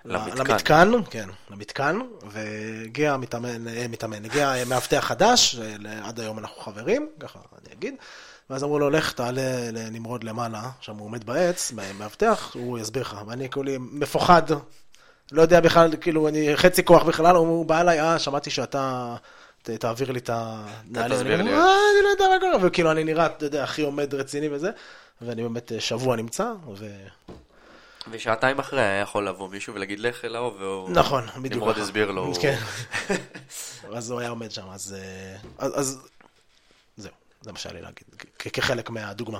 למתקן. 0.04 0.38
למתקן, 0.38 0.90
כן, 1.10 1.28
למתקן, 1.50 1.98
והגיע 2.30 3.16
מתאמן, 3.16 3.68
אה, 3.68 3.88
מתאמן, 3.88 4.24
הגיע 4.24 4.54
מאבטח 4.66 5.04
חדש, 5.04 5.58
עד 6.02 6.20
היום 6.20 6.38
אנחנו 6.38 6.62
חברים, 6.62 7.08
ככה 7.20 7.38
אני 7.38 7.74
אגיד, 7.74 7.94
ואז 8.50 8.64
אמרו 8.64 8.78
לו, 8.78 8.90
לך 8.90 9.12
תעלה 9.12 9.70
לנמרוד 9.72 10.24
למעלה, 10.24 10.70
שם 10.80 10.96
הוא 10.96 11.06
עומד 11.06 11.24
בעץ, 11.24 11.72
מאבטח, 11.98 12.54
הוא 12.54 12.78
יסביר 12.78 13.02
לך, 13.02 13.16
ואני 13.26 13.50
כולי 13.50 13.76
מפוחד, 13.78 14.42
לא 15.32 15.42
יודע 15.42 15.60
בכלל, 15.60 15.90
כאילו, 16.00 16.28
אני 16.28 16.56
חצי 16.56 16.84
כוח 16.84 17.02
בכלל, 17.02 17.36
הוא 17.36 17.66
בא 17.66 17.80
אליי, 17.80 18.00
אה, 18.00 18.18
שמעתי 18.18 18.50
שאתה... 18.50 19.16
תעביר 19.62 20.12
לי 20.12 20.18
את 20.18 20.30
הנעלים. 20.32 21.16
תסביר 21.16 21.42
לי. 21.42 21.54
אה, 21.54 21.58
אני 21.58 22.04
לא 22.04 22.08
יודע 22.08 22.28
מה 22.28 22.40
קורה, 22.40 22.66
וכאילו, 22.66 22.90
אני 22.90 23.04
נראה, 23.04 23.26
אתה 23.26 23.44
יודע, 23.44 23.64
הכי 23.64 23.82
עומד 23.82 24.14
רציני 24.14 24.48
וזה, 24.48 24.70
ואני 25.20 25.42
באמת 25.42 25.72
אה, 25.72 25.80
שבוע 25.80 26.16
נמצא, 26.16 26.52
ו... 26.74 26.86
ושעתיים 28.10 28.58
אחרי 28.58 28.80
היה 28.82 29.00
יכול 29.00 29.28
לבוא 29.28 29.48
מישהו 29.48 29.74
ולהגיד 29.74 30.00
לך 30.00 30.24
אליו, 30.24 30.52
והוא... 30.58 30.90
נכון, 30.90 31.26
בדיוק. 31.36 31.54
נמרוד 31.54 31.78
הסביר 31.78 32.10
לו. 32.10 32.32
כן. 32.42 32.58
אז 33.96 34.10
הוא 34.10 34.20
היה 34.20 34.28
עומד 34.28 34.50
שם, 34.50 34.68
אז... 34.70 34.96
אה, 34.98 35.36
אז... 35.58 35.98
זהו, 36.96 37.12
זה 37.40 37.52
מה 37.52 37.58
שהיה 37.58 37.74
לי 37.74 37.80
להגיד, 37.80 38.04
כחלק 38.38 38.90
מהדוגמה. 38.90 39.38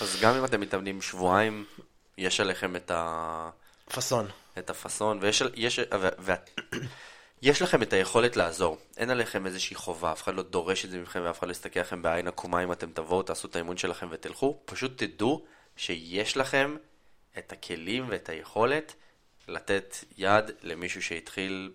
אז 0.00 0.16
גם 0.20 0.34
אם 0.34 0.44
אתם 0.44 0.60
מתאמנים 0.60 1.02
שבועיים, 1.02 1.64
יש 2.18 2.40
עליכם 2.40 2.76
את 2.76 2.90
ה... 2.90 3.50
פאסון. 3.90 4.26
את 4.58 4.70
הפאסון, 4.70 5.18
ויש 5.20 5.42
יש, 5.54 5.78
ו, 5.78 6.08
ו, 6.18 6.32
יש 7.42 7.62
לכם 7.62 7.82
את 7.82 7.92
היכולת 7.92 8.36
לעזור. 8.36 8.78
אין 8.96 9.10
עליכם 9.10 9.46
איזושהי 9.46 9.76
חובה, 9.76 10.12
אף 10.12 10.22
אחד 10.22 10.34
לא 10.34 10.42
דורש 10.42 10.84
את 10.84 10.90
זה 10.90 10.98
מכם 10.98 11.20
ואף 11.24 11.38
אחד 11.38 11.46
לא 11.46 11.52
יסתכל 11.52 11.80
לכם 11.80 12.02
בעין 12.02 12.28
עקומה 12.28 12.62
אם 12.62 12.72
אתם 12.72 12.90
תבואו, 12.90 13.22
תעשו 13.22 13.48
את 13.48 13.56
האימון 13.56 13.76
שלכם 13.76 14.08
ותלכו. 14.10 14.60
פשוט 14.64 15.02
תדעו 15.02 15.44
שיש 15.76 16.36
לכם 16.36 16.76
את 17.38 17.52
הכלים 17.52 18.04
ואת 18.08 18.28
היכולת 18.28 18.94
לתת 19.48 19.96
יד 20.16 20.50
למישהו 20.62 21.02
שהתחיל 21.02 21.72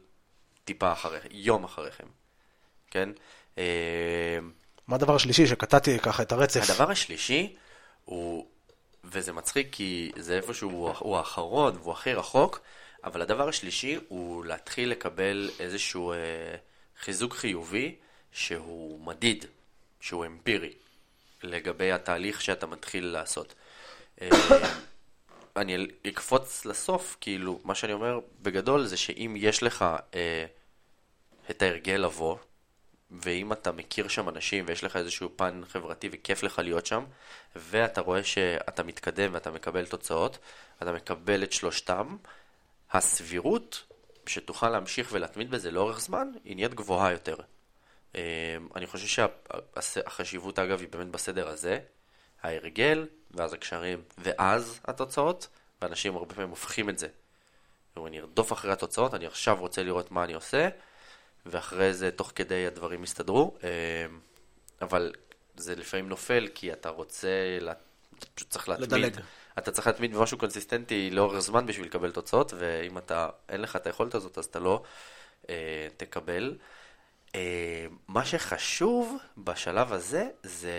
טיפה 0.65 0.91
אחריכם, 0.91 1.29
יום 1.31 1.63
אחריכם, 1.63 2.07
כן? 2.91 3.09
אה, 3.57 4.39
מה 4.87 4.95
הדבר 4.95 5.15
השלישי 5.15 5.47
שקטעתי 5.47 5.99
ככה 5.99 6.23
את 6.23 6.31
הרצף? 6.31 6.69
הדבר 6.69 6.91
השלישי 6.91 7.55
הוא 8.05 8.47
וזה 9.03 9.33
מצחיק 9.33 9.67
כי 9.71 10.11
זה 10.15 10.35
איפשהו 10.37 10.93
הוא 10.99 11.17
האחרון 11.17 11.75
והוא 11.77 11.93
הכי 11.93 12.13
רחוק, 12.13 12.61
אבל 13.03 13.21
הדבר 13.21 13.47
השלישי 13.47 13.99
הוא 14.07 14.45
להתחיל 14.45 14.89
לקבל 14.89 15.49
איזשהו 15.59 16.11
אה, 16.11 16.17
חיזוק 16.99 17.33
חיובי 17.33 17.95
שהוא 18.31 19.05
מדיד, 19.05 19.45
שהוא 19.99 20.25
אמפירי, 20.25 20.73
לגבי 21.43 21.91
התהליך 21.91 22.41
שאתה 22.41 22.67
מתחיל 22.67 23.05
לעשות. 23.05 23.53
אה, 24.21 24.29
אני 25.55 25.87
אקפוץ 26.07 26.65
לסוף, 26.65 27.17
כאילו, 27.21 27.59
מה 27.63 27.75
שאני 27.75 27.93
אומר 27.93 28.19
בגדול 28.41 28.85
זה 28.85 28.97
שאם 28.97 29.35
יש 29.37 29.63
לך 29.63 29.85
אה, 30.15 30.45
את 31.49 31.61
ההרגל 31.61 31.93
לבוא, 31.93 32.37
ואם 33.21 33.53
אתה 33.53 33.71
מכיר 33.71 34.07
שם 34.07 34.29
אנשים 34.29 34.65
ויש 34.67 34.83
לך 34.83 34.95
איזשהו 34.95 35.29
פן 35.35 35.61
חברתי 35.69 36.09
וכיף 36.11 36.43
לך 36.43 36.59
להיות 36.59 36.85
שם, 36.85 37.03
ואתה 37.55 38.01
רואה 38.01 38.23
שאתה 38.23 38.83
מתקדם 38.83 39.33
ואתה 39.33 39.51
מקבל 39.51 39.85
תוצאות, 39.85 40.37
אתה 40.81 40.91
מקבל 40.91 41.43
את 41.43 41.51
שלושתם, 41.51 42.15
הסבירות 42.91 43.83
שתוכל 44.25 44.69
להמשיך 44.69 45.09
ולהתמיד 45.11 45.51
בזה 45.51 45.71
לאורך 45.71 45.99
זמן, 45.99 46.27
היא 46.43 46.55
נהיית 46.55 46.73
גבוהה 46.73 47.11
יותר. 47.11 47.35
אמ, 48.15 48.21
אני 48.75 48.87
חושב 48.87 49.23
שהחשיבות 49.79 50.59
אגב 50.59 50.79
היא 50.79 50.89
באמת 50.89 51.07
בסדר 51.07 51.47
הזה, 51.47 51.79
ההרגל, 52.43 53.07
ואז 53.31 53.53
הקשרים, 53.53 54.01
ואז 54.17 54.79
התוצאות, 54.85 55.47
ואנשים 55.81 56.15
הרבה 56.15 56.35
פעמים 56.35 56.49
הופכים 56.49 56.89
את 56.89 56.99
זה. 56.99 57.07
אני 58.07 58.19
ארדוף 58.19 58.53
אחרי 58.53 58.71
התוצאות, 58.71 59.13
אני 59.13 59.25
עכשיו 59.25 59.57
רוצה 59.59 59.83
לראות 59.83 60.11
מה 60.11 60.23
אני 60.23 60.33
עושה, 60.33 60.69
ואחרי 61.45 61.93
זה 61.93 62.11
תוך 62.11 62.31
כדי 62.35 62.67
הדברים 62.67 63.03
יסתדרו, 63.03 63.57
אמ, 63.63 64.19
אבל 64.81 65.13
זה 65.55 65.75
לפעמים 65.75 66.09
נופל 66.09 66.47
כי 66.55 66.73
אתה 66.73 66.89
רוצה, 66.89 67.27
אתה 68.19 68.25
פשוט 68.35 68.49
צריך 68.49 68.69
להתמיד. 68.69 68.93
לדלג. 68.93 69.19
אתה 69.57 69.71
צריך 69.71 69.87
להתמיד 69.87 70.15
במשהו 70.15 70.37
קונסיסטנטי 70.37 71.09
לאורך 71.09 71.39
זמן 71.39 71.65
בשביל 71.65 71.85
לקבל 71.85 72.11
תוצאות, 72.11 72.53
ואם 72.57 72.97
אתה, 72.97 73.29
אין 73.49 73.61
לך 73.61 73.75
את 73.75 73.87
היכולת 73.87 74.15
הזאת, 74.15 74.37
אז 74.37 74.45
אתה 74.45 74.59
לא 74.59 74.83
אה, 75.49 75.87
תקבל. 75.97 76.57
אה, 77.35 77.85
מה 78.07 78.25
שחשוב 78.25 79.17
בשלב 79.37 79.93
הזה, 79.93 80.27
זה 80.43 80.77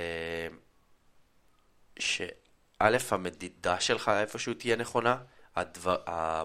שא', 1.99 2.97
המדידה 3.11 3.81
שלך 3.81 4.09
איפשהו 4.09 4.55
תהיה 4.55 4.77
נכונה, 4.77 5.17
הדבר, 5.57 5.97
ה... 6.11 6.43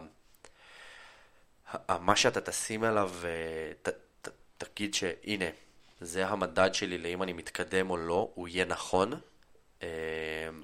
מה 2.00 2.16
שאתה 2.16 2.42
תשים 2.42 2.84
עליו, 2.84 3.12
אה, 3.24 3.72
ת, 3.82 3.90
תגיד 4.60 4.94
שהנה, 4.94 5.46
זה 6.02 6.28
המדד 6.28 6.74
שלי 6.74 6.98
לאם 6.98 7.24
אני 7.24 7.34
מתקדם 7.34 7.90
או 7.90 7.98
לא, 7.98 8.32
הוא 8.34 8.48
יהיה 8.48 8.66
נכון. 8.66 9.14
אמ, 9.82 9.88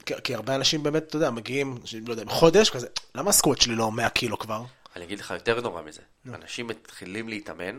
כי, 0.06 0.14
כי 0.24 0.36
הרבה 0.36 0.56
אנשים 0.56 0.84
באמת, 0.84 1.04
אתה 1.04 1.16
יודע, 1.16 1.30
מגיעים, 1.30 1.78
לא 2.08 2.14
יודע, 2.14 2.24
חודש 2.28 2.70
כזה, 2.70 2.88
למה 3.16 3.30
הסקווט 3.30 3.62
שלי 3.62 3.76
לא 3.76 3.92
100 3.92 4.10
קילו 4.10 4.40
כבר? 4.40 4.64
אני 4.96 5.06
אגיד 5.06 5.20
לך 5.20 5.32
יותר 5.32 5.62
נורא 5.62 5.82
מזה. 5.82 6.02
אנשים 6.34 6.68
מתחילים 6.68 7.30
להתאמן, 7.30 7.78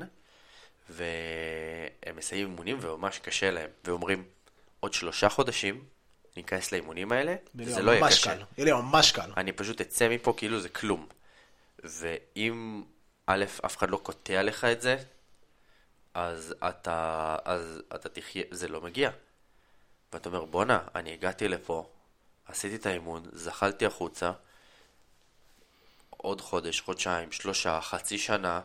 והם 0.91 2.17
מסיימים 2.17 2.51
אימונים 2.51 2.79
וממש 2.81 3.19
קשה 3.19 3.51
להם, 3.51 3.71
ואומרים, 3.85 4.25
עוד 4.81 4.93
שלושה 4.93 5.29
חודשים 5.29 5.85
ניכנס 6.37 6.73
לאימונים 6.73 7.13
האלה, 7.13 7.35
וזה 7.55 7.83
לא 7.83 7.91
יהיה 7.91 8.09
קשה. 8.09 8.37
קל. 8.37 8.43
יהיה 8.59 8.65
לי 8.65 8.73
ממש 8.73 9.13
קל. 9.13 9.31
אני 9.37 9.53
פשוט 9.53 9.81
אצא 9.81 10.09
מפה 10.09 10.35
כאילו 10.37 10.61
זה 10.61 10.69
כלום. 10.69 11.07
ואם, 11.85 12.83
א', 13.27 13.45
אף 13.67 13.77
אחד 13.77 13.91
לא 13.91 13.97
קוטע 13.97 14.43
לך 14.43 14.65
את 14.65 14.83
זה, 14.83 14.97
אז 16.17 16.55
אתה, 16.69 17.37
אז 17.45 17.83
אתה 17.95 18.09
תחיה, 18.09 18.43
זה 18.51 18.69
לא 18.69 18.81
מגיע. 18.81 19.11
ואתה 20.13 20.29
אומר, 20.29 20.45
בואנה, 20.45 20.81
אני 20.95 21.13
הגעתי 21.13 21.49
לפה, 21.49 21.91
עשיתי 22.47 22.77
את 22.77 22.87
האימון, 22.87 23.23
זחלתי 23.33 23.87
החוצה, 23.87 24.33
עוד 26.11 26.41
חודש, 26.41 26.81
חודשיים, 26.81 27.33
שלושה, 27.33 27.81
חצי 27.81 28.19
שנה, 28.19 28.61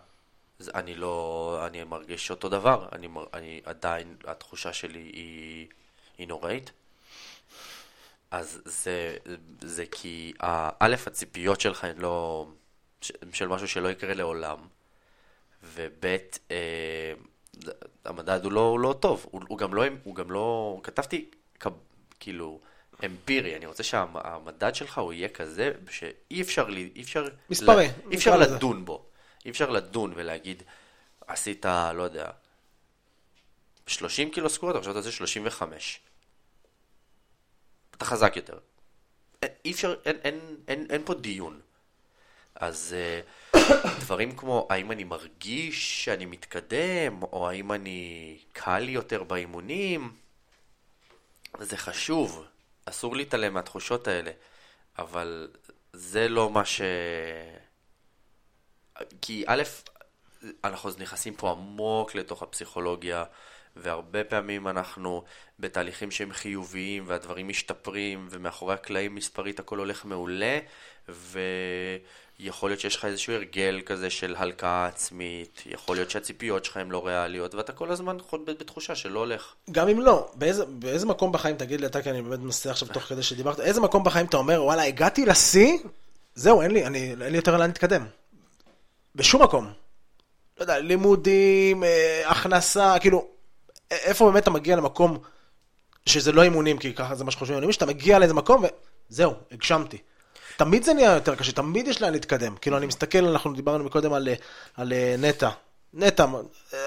אני 0.73 0.95
לא, 0.95 1.63
אני 1.67 1.83
מרגיש 1.83 2.31
אותו 2.31 2.49
דבר, 2.49 2.89
אני, 2.91 3.07
אני 3.33 3.61
עדיין, 3.65 4.15
התחושה 4.25 4.73
שלי 4.73 4.99
היא, 4.99 5.67
היא 6.17 6.27
נוראית. 6.27 6.71
אז 8.31 8.61
זה, 8.65 9.17
זה 9.61 9.85
כי, 9.91 10.33
א', 10.79 10.95
הציפיות 11.07 11.61
שלך 11.61 11.83
הן 11.83 11.97
לא, 11.97 12.47
של 13.33 13.47
משהו 13.47 13.67
שלא 13.67 13.87
יקרה 13.87 14.13
לעולם, 14.13 14.67
וב', 15.63 16.05
אה, 16.51 17.13
המדד 18.05 18.43
הוא 18.43 18.51
לא, 18.51 18.59
הוא 18.59 18.79
לא 18.79 18.95
טוב, 18.99 19.25
הוא, 19.31 19.41
הוא 19.47 19.57
גם 19.57 19.73
לא, 19.73 19.83
הוא 20.03 20.15
גם 20.15 20.31
לא, 20.31 20.79
כתבתי 20.83 21.29
כ- 21.59 21.67
כאילו 22.19 22.59
אמפירי, 23.05 23.55
אני 23.55 23.65
רוצה 23.65 23.83
שהמדד 23.83 24.75
שלך 24.75 24.97
הוא 24.97 25.13
יהיה 25.13 25.29
כזה 25.29 25.71
שאי 25.89 26.41
אפשר, 26.41 26.67
לי- 26.69 26.91
אי 26.95 27.01
אפשר, 27.01 27.27
מספרי, 27.49 27.87
ל- 27.87 28.11
אי 28.11 28.15
אפשר. 28.17 28.37
לדון 28.37 28.85
בו, 28.85 29.05
אי 29.45 29.49
אפשר 29.51 29.69
לדון 29.69 30.13
ולהגיד, 30.15 30.63
עשית, 31.27 31.65
לא 31.95 32.03
יודע, 32.03 32.29
30 33.87 34.31
קילו 34.31 34.49
סקוואט, 34.49 34.75
עכשיו 34.75 34.91
אתה 34.91 34.99
עושה 34.99 35.11
35. 35.11 35.99
אתה 37.97 38.05
חזק 38.05 38.33
יותר. 38.35 38.57
אי 39.65 39.71
אפשר, 39.71 39.95
אין, 40.05 40.17
אין, 40.23 40.39
אין, 40.67 40.87
אין 40.89 41.01
פה 41.05 41.13
דיון. 41.13 41.59
אז 42.55 42.95
אה, 42.97 43.21
דברים 43.99 44.35
כמו 44.35 44.67
האם 44.69 44.91
אני 44.91 45.03
מרגיש 45.03 46.05
שאני 46.05 46.25
מתקדם, 46.25 47.23
או 47.23 47.49
האם 47.49 47.71
אני 47.71 48.37
קל 48.53 48.89
יותר 48.89 49.23
באימונים, 49.23 50.11
זה 51.59 51.77
חשוב, 51.77 52.45
אסור 52.85 53.15
להתעלם 53.15 53.53
מהתחושות 53.53 54.07
האלה, 54.07 54.31
אבל 54.97 55.47
זה 55.93 56.27
לא 56.27 56.49
מה 56.49 56.65
ש... 56.65 56.81
כי 59.21 59.43
א', 59.47 59.63
אנחנו 60.63 60.89
נכנסים 60.99 61.33
פה 61.33 61.51
עמוק 61.51 62.15
לתוך 62.15 62.43
הפסיכולוגיה, 62.43 63.23
והרבה 63.75 64.23
פעמים 64.23 64.67
אנחנו 64.67 65.23
בתהליכים 65.59 66.11
שהם 66.11 66.33
חיוביים, 66.33 67.03
והדברים 67.07 67.47
משתפרים, 67.47 68.27
ומאחורי 68.31 68.73
הקלעים 68.73 69.15
מספרית 69.15 69.59
הכל 69.59 69.77
הולך 69.77 70.05
מעולה, 70.05 70.59
ויכול 72.39 72.69
להיות 72.69 72.79
שיש 72.79 72.95
לך 72.95 73.05
איזשהו 73.05 73.33
הרגל 73.33 73.81
כזה 73.85 74.09
של 74.09 74.35
הלקאה 74.37 74.85
עצמית, 74.85 75.63
יכול 75.65 75.95
להיות 75.95 76.09
שהציפיות 76.09 76.65
שלך 76.65 76.77
הן 76.77 76.89
לא 76.89 77.05
ריאליות, 77.07 77.55
ואתה 77.55 77.73
כל 77.73 77.91
הזמן 77.91 78.17
בתחושה 78.45 78.95
שלא 78.95 79.19
הולך. 79.19 79.53
גם 79.71 79.87
אם 79.87 80.01
לא, 80.01 80.31
באיזה, 80.35 80.65
באיזה 80.65 81.05
מקום 81.05 81.31
בחיים, 81.31 81.55
תגיד 81.55 81.81
לי 81.81 81.87
אתה, 81.87 82.01
כי 82.01 82.09
אני 82.09 82.21
באמת 82.21 82.39
מנסה 82.39 82.71
עכשיו 82.71 82.87
תוך 82.87 83.03
כדי 83.03 83.23
שדיברת, 83.23 83.59
איזה 83.59 83.81
מקום 83.81 84.03
בחיים 84.03 84.25
אתה 84.25 84.37
אומר, 84.37 84.63
וואלה, 84.63 84.83
הגעתי 84.83 85.25
לשיא, 85.25 85.77
זהו, 86.35 86.61
אין 86.61 86.71
לי, 86.71 86.85
אני, 86.85 87.09
אין 87.09 87.19
לי 87.19 87.35
יותר 87.35 87.57
לאן 87.57 87.67
להתקדם. 87.67 88.05
בשום 89.15 89.43
מקום. 89.43 89.65
לא 90.57 90.63
יודע, 90.63 90.79
לימודים, 90.79 91.83
אה, 91.83 92.23
הכנסה, 92.25 92.95
כאילו, 92.99 93.27
איפה 93.91 94.31
באמת 94.31 94.43
אתה 94.43 94.51
מגיע 94.51 94.75
למקום 94.75 95.17
שזה 96.05 96.31
לא 96.31 96.41
אימונים, 96.41 96.77
כי 96.77 96.93
ככה 96.93 97.15
זה 97.15 97.23
מה 97.23 97.31
שחושבים 97.31 97.55
אימונים, 97.55 97.71
שאתה 97.71 97.85
מגיע 97.85 98.19
לאיזה 98.19 98.33
מקום 98.33 98.63
וזהו, 99.09 99.33
הגשמתי. 99.51 99.97
תמיד 100.57 100.83
זה 100.83 100.93
נהיה 100.93 101.13
יותר 101.13 101.35
קשה, 101.35 101.51
תמיד 101.51 101.87
יש 101.87 102.01
לאן 102.01 102.13
להתקדם. 102.13 102.55
כאילו, 102.61 102.77
אני 102.77 102.85
מסתכל, 102.85 103.25
אנחנו 103.25 103.53
דיברנו 103.53 103.83
מקודם 103.83 104.13
על, 104.13 104.29
על 104.77 104.93
אה, 104.93 105.15
נטע. 105.19 105.49
נטע, 105.93 106.25
אה, 106.73 106.79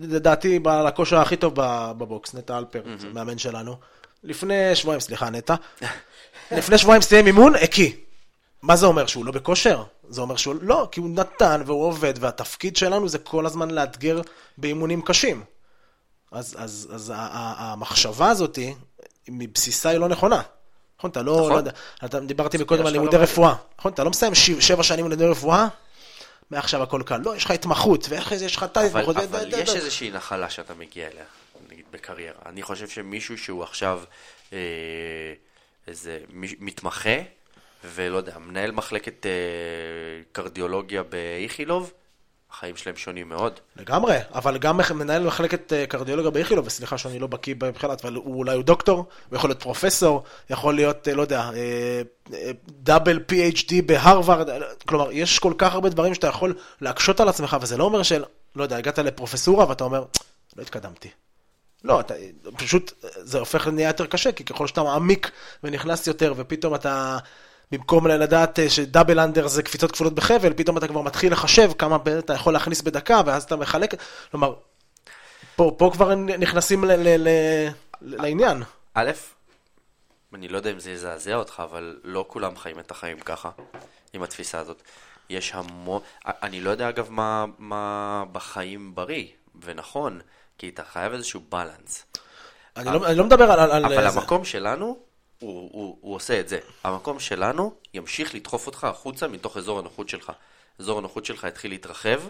לדעתי, 0.00 0.58
בעל 0.58 0.86
הכושר 0.86 1.18
הכי 1.18 1.36
טוב 1.36 1.52
בבוקס, 1.98 2.34
נטע 2.34 2.58
אלפר, 2.58 2.82
זה 2.98 3.08
מאמן 3.08 3.38
שלנו. 3.38 3.76
לפני 4.24 4.74
שבועיים, 4.74 5.00
סליחה, 5.00 5.30
נטע. 5.30 5.54
לפני 6.50 6.78
שבועיים 6.78 7.02
סיים 7.02 7.26
אימון, 7.26 7.54
הקיא. 7.54 7.92
מה 8.62 8.76
זה 8.76 8.86
אומר? 8.86 9.06
שהוא 9.06 9.24
לא 9.24 9.32
בכושר? 9.32 9.82
זה 10.08 10.20
אומר 10.20 10.36
שהוא 10.36 10.54
לא, 10.60 10.88
כי 10.92 11.00
הוא 11.00 11.10
נתן 11.10 11.62
והוא 11.66 11.84
עובד, 11.84 12.14
והתפקיד 12.20 12.76
שלנו 12.76 13.08
זה 13.08 13.18
כל 13.18 13.46
הזמן 13.46 13.70
לאתגר 13.70 14.20
באימונים 14.58 15.02
קשים. 15.02 15.44
אז, 16.32 16.56
אז, 16.58 16.88
אז 16.94 17.12
המחשבה 17.16 18.30
הזאת, 18.30 18.58
מבסיסה 19.28 19.88
היא 19.88 19.98
לא 19.98 20.08
נכונה. 20.08 20.42
נכון, 20.98 21.10
אתה 21.10 21.22
לא, 21.22 21.36
נכון. 21.36 21.52
לא 21.52 21.56
יודע, 21.56 21.70
אתה 22.04 22.20
דיברתי 22.20 22.58
מקודם 22.58 22.86
על 22.86 22.92
לימודי 22.92 23.16
לא 23.16 23.22
רפואה. 23.22 23.54
נכון, 23.78 23.92
אתה 23.92 24.04
לא 24.04 24.10
מסיים 24.10 24.34
ש- 24.34 24.50
שבע 24.50 24.82
שנים 24.82 25.04
לימודי 25.04 25.26
רפואה, 25.26 25.66
מעכשיו 26.50 26.82
הכל 26.82 27.02
קל. 27.06 27.16
לא, 27.24 27.36
יש 27.36 27.44
לך 27.44 27.50
התמחות, 27.50 28.06
ואחרי 28.08 28.38
זה 28.38 28.44
יש 28.44 28.56
לך 28.56 28.62
את 28.62 28.76
אבל, 28.76 28.86
ההתמחות. 28.86 29.16
אבל 29.16 29.48
ו- 29.54 29.56
יש 29.58 29.74
איזושהי 29.74 30.10
נחלה 30.10 30.50
שאתה 30.50 30.74
מגיע 30.74 31.08
אליה, 31.12 31.24
נגיד 31.70 31.84
בקריירה. 31.90 32.38
אני 32.46 32.62
חושב 32.62 32.88
שמישהו 32.88 33.38
שהוא 33.38 33.62
עכשיו 33.62 34.00
אה, 34.52 34.58
איזה 35.88 36.18
מתמחה, 36.60 37.16
ולא 37.84 38.16
יודע, 38.16 38.38
מנהל 38.38 38.70
מחלקת 38.72 39.26
אה, 39.26 39.30
קרדיולוגיה 40.32 41.02
באיכילוב, 41.02 41.92
החיים 42.56 42.76
שלהם 42.76 42.96
שונים 42.96 43.28
מאוד. 43.28 43.60
לגמרי, 43.76 44.18
אבל 44.34 44.58
גם 44.58 44.80
מנהל 44.94 45.26
מחלקת 45.26 45.72
אה, 45.72 45.86
קרדיולוגיה 45.86 46.30
באיכילוב, 46.30 46.66
וסליחה 46.66 46.98
שאני 46.98 47.18
לא 47.18 47.26
בקיא 47.26 47.54
מבחינת, 47.62 48.04
אבל 48.04 48.14
הוא 48.14 48.38
אולי 48.38 48.54
הוא 48.54 48.62
דוקטור, 48.62 48.96
הוא 49.28 49.36
יכול 49.36 49.50
להיות 49.50 49.62
פרופסור, 49.62 50.22
יכול 50.50 50.74
להיות, 50.74 51.08
אה, 51.08 51.14
לא 51.14 51.22
יודע, 51.22 51.50
דאבל 52.68 53.20
PhD 53.32 53.82
בהרווארד, 53.86 54.50
אה, 54.50 54.58
כלומר, 54.86 55.12
יש 55.12 55.38
כל 55.38 55.52
כך 55.58 55.74
הרבה 55.74 55.88
דברים 55.88 56.14
שאתה 56.14 56.26
יכול 56.26 56.54
להקשות 56.80 57.20
על 57.20 57.28
עצמך, 57.28 57.56
וזה 57.60 57.76
לא 57.76 57.84
אומר 57.84 58.02
של, 58.02 58.24
לא 58.56 58.62
יודע, 58.62 58.76
הגעת 58.76 58.98
לפרופסורה 58.98 59.68
ואתה 59.68 59.84
אומר, 59.84 60.04
לא 60.56 60.62
התקדמתי. 60.62 61.08
לא, 61.84 62.00
אתה, 62.00 62.14
פשוט 62.56 62.92
זה 63.16 63.38
הופך 63.38 63.66
נהיה 63.66 63.88
יותר 63.88 64.06
קשה, 64.06 64.32
כי 64.32 64.44
ככל 64.44 64.66
שאתה 64.66 64.82
מעמיק 64.82 65.30
ונכנס 65.64 66.06
יותר, 66.06 66.34
ופתאום 66.36 66.74
אתה, 66.74 67.18
במקום 67.72 68.06
לדעת 68.06 68.58
אה, 68.58 68.70
שדאבל 68.70 69.20
אנדר 69.20 69.46
זה 69.46 69.62
קפיצות 69.62 69.92
כפולות 69.92 70.14
בחבל, 70.14 70.52
פתאום 70.56 70.78
אתה 70.78 70.88
כבר 70.88 71.00
מתחיל 71.00 71.32
לחשב 71.32 71.70
כמה 71.78 71.98
אתה 72.18 72.34
יכול 72.34 72.52
להכניס 72.52 72.82
בדקה, 72.82 73.20
ואז 73.26 73.42
אתה 73.42 73.56
מחלק, 73.56 73.94
כלומר, 74.30 74.54
פה, 75.56 75.74
פה 75.78 75.90
כבר 75.92 76.14
נכנסים 76.14 76.84
ל, 76.84 76.92
ל, 76.92 77.28
ל, 77.28 77.28
לעניין. 78.00 78.62
א', 78.94 79.10
אני 80.34 80.48
לא 80.48 80.56
יודע 80.56 80.70
אם 80.70 80.78
זה 80.78 80.90
יזעזע 80.90 81.34
אותך, 81.34 81.62
אבל 81.64 81.98
לא 82.04 82.24
כולם 82.28 82.56
חיים 82.56 82.78
את 82.78 82.90
החיים 82.90 83.20
ככה, 83.20 83.50
עם 84.12 84.22
התפיסה 84.22 84.58
הזאת. 84.58 84.82
יש 85.30 85.52
המון, 85.54 86.02
אני 86.26 86.60
לא 86.60 86.70
יודע 86.70 86.88
אגב 86.88 87.10
מה, 87.10 87.44
מה 87.58 88.24
בחיים 88.32 88.94
בריא 88.94 89.26
ונכון, 89.62 90.20
כי 90.58 90.68
אתה 90.68 90.84
חייב 90.84 91.12
איזשהו 91.12 91.40
בלנס. 91.48 92.04
אני 92.76 92.84
לא, 92.84 93.06
אני 93.06 93.14
לא 93.14 93.24
מדבר 93.24 93.50
על... 93.50 93.70
על 93.70 93.84
אבל 93.84 94.10
זה. 94.10 94.18
המקום 94.18 94.44
שלנו, 94.44 94.98
הוא, 95.46 95.70
הוא, 95.72 95.98
הוא 96.00 96.14
עושה 96.14 96.40
את 96.40 96.48
זה. 96.48 96.58
המקום 96.84 97.20
שלנו 97.20 97.74
ימשיך 97.94 98.34
לדחוף 98.34 98.66
אותך 98.66 98.84
החוצה 98.84 99.28
מתוך 99.28 99.56
אזור 99.56 99.78
הנוחות 99.78 100.08
שלך. 100.08 100.32
אזור 100.78 100.98
הנוחות 100.98 101.24
שלך 101.24 101.44
יתחיל 101.44 101.70
להתרחב, 101.70 102.20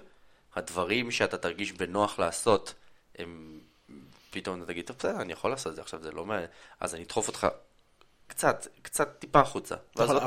הדברים 0.56 1.10
שאתה 1.10 1.38
תרגיש 1.38 1.72
בנוח 1.72 2.18
לעשות, 2.18 2.74
הם 3.18 3.60
פתאום 4.30 4.62
אתה 4.62 4.66
תגיד, 4.66 4.86
טוב 4.86 4.96
בסדר, 4.96 5.20
אני 5.20 5.32
יכול 5.32 5.50
לעשות 5.50 5.70
את 5.70 5.76
זה 5.76 5.82
עכשיו, 5.82 6.02
זה 6.02 6.10
לא 6.12 6.26
מה... 6.26 6.40
אז 6.80 6.94
אני 6.94 7.02
אדחוף 7.02 7.28
אותך 7.28 7.46
קצת, 8.26 8.66
קצת 8.82 9.18
טיפה 9.18 9.40
החוצה. 9.40 9.74
אז, 9.98 10.08
זה 10.08 10.14
לא, 10.14 10.20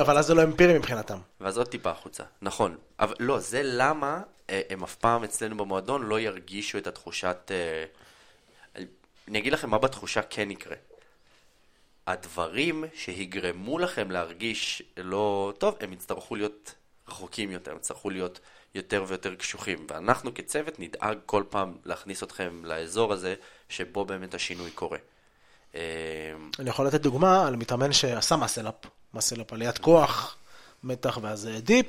אבל 0.00 0.18
אז 0.18 0.26
זה 0.26 0.34
לא 0.34 0.42
אמפירי 0.42 0.78
מבחינתם. 0.78 1.18
ואז 1.40 1.58
עוד 1.58 1.68
טיפה 1.68 1.90
החוצה, 1.90 2.22
נכון. 2.42 2.76
אבל 3.00 3.14
לא, 3.18 3.38
זה 3.38 3.60
למה 3.64 4.22
אה, 4.50 4.60
הם 4.70 4.82
אף 4.82 4.94
פעם 4.94 5.24
אצלנו 5.24 5.56
במועדון 5.56 6.02
לא 6.02 6.20
ירגישו 6.20 6.78
את 6.78 6.86
התחושת... 6.86 7.50
אה, 7.50 7.84
אני 9.28 9.38
אגיד 9.38 9.52
לכם 9.52 9.70
מה 9.70 9.78
בתחושה 9.78 10.22
כן 10.22 10.50
יקרה. 10.50 10.76
הדברים 12.12 12.84
שיגרמו 12.94 13.78
לכם 13.78 14.10
להרגיש 14.10 14.82
לא 14.96 15.52
טוב, 15.58 15.76
הם 15.80 15.92
יצטרכו 15.92 16.36
להיות 16.36 16.74
רחוקים 17.08 17.50
יותר, 17.50 17.70
הם 17.70 17.76
יצטרכו 17.76 18.10
להיות 18.10 18.40
יותר 18.74 19.04
ויותר 19.08 19.34
קשוחים. 19.34 19.86
ואנחנו 19.90 20.34
כצוות 20.34 20.78
נדאג 20.78 21.18
כל 21.26 21.44
פעם 21.50 21.76
להכניס 21.84 22.22
אתכם 22.22 22.64
לאזור 22.64 23.12
הזה, 23.12 23.34
שבו 23.68 24.04
באמת 24.04 24.34
השינוי 24.34 24.70
קורה. 24.70 24.98
אה, 25.74 25.80
אני 26.58 26.70
יכול 26.70 26.86
לתת 26.86 27.00
דוגמה 27.00 27.46
על 27.46 27.56
מתאמן 27.56 27.92
שעשה 27.92 28.36
muscle-up, 28.36 28.74
muscle-up 29.14 29.52
עליית 29.52 29.78
כוח, 29.78 30.36
מתח 30.84 31.18
ואז 31.22 31.46
אה, 31.46 31.60
dip, 31.60 31.86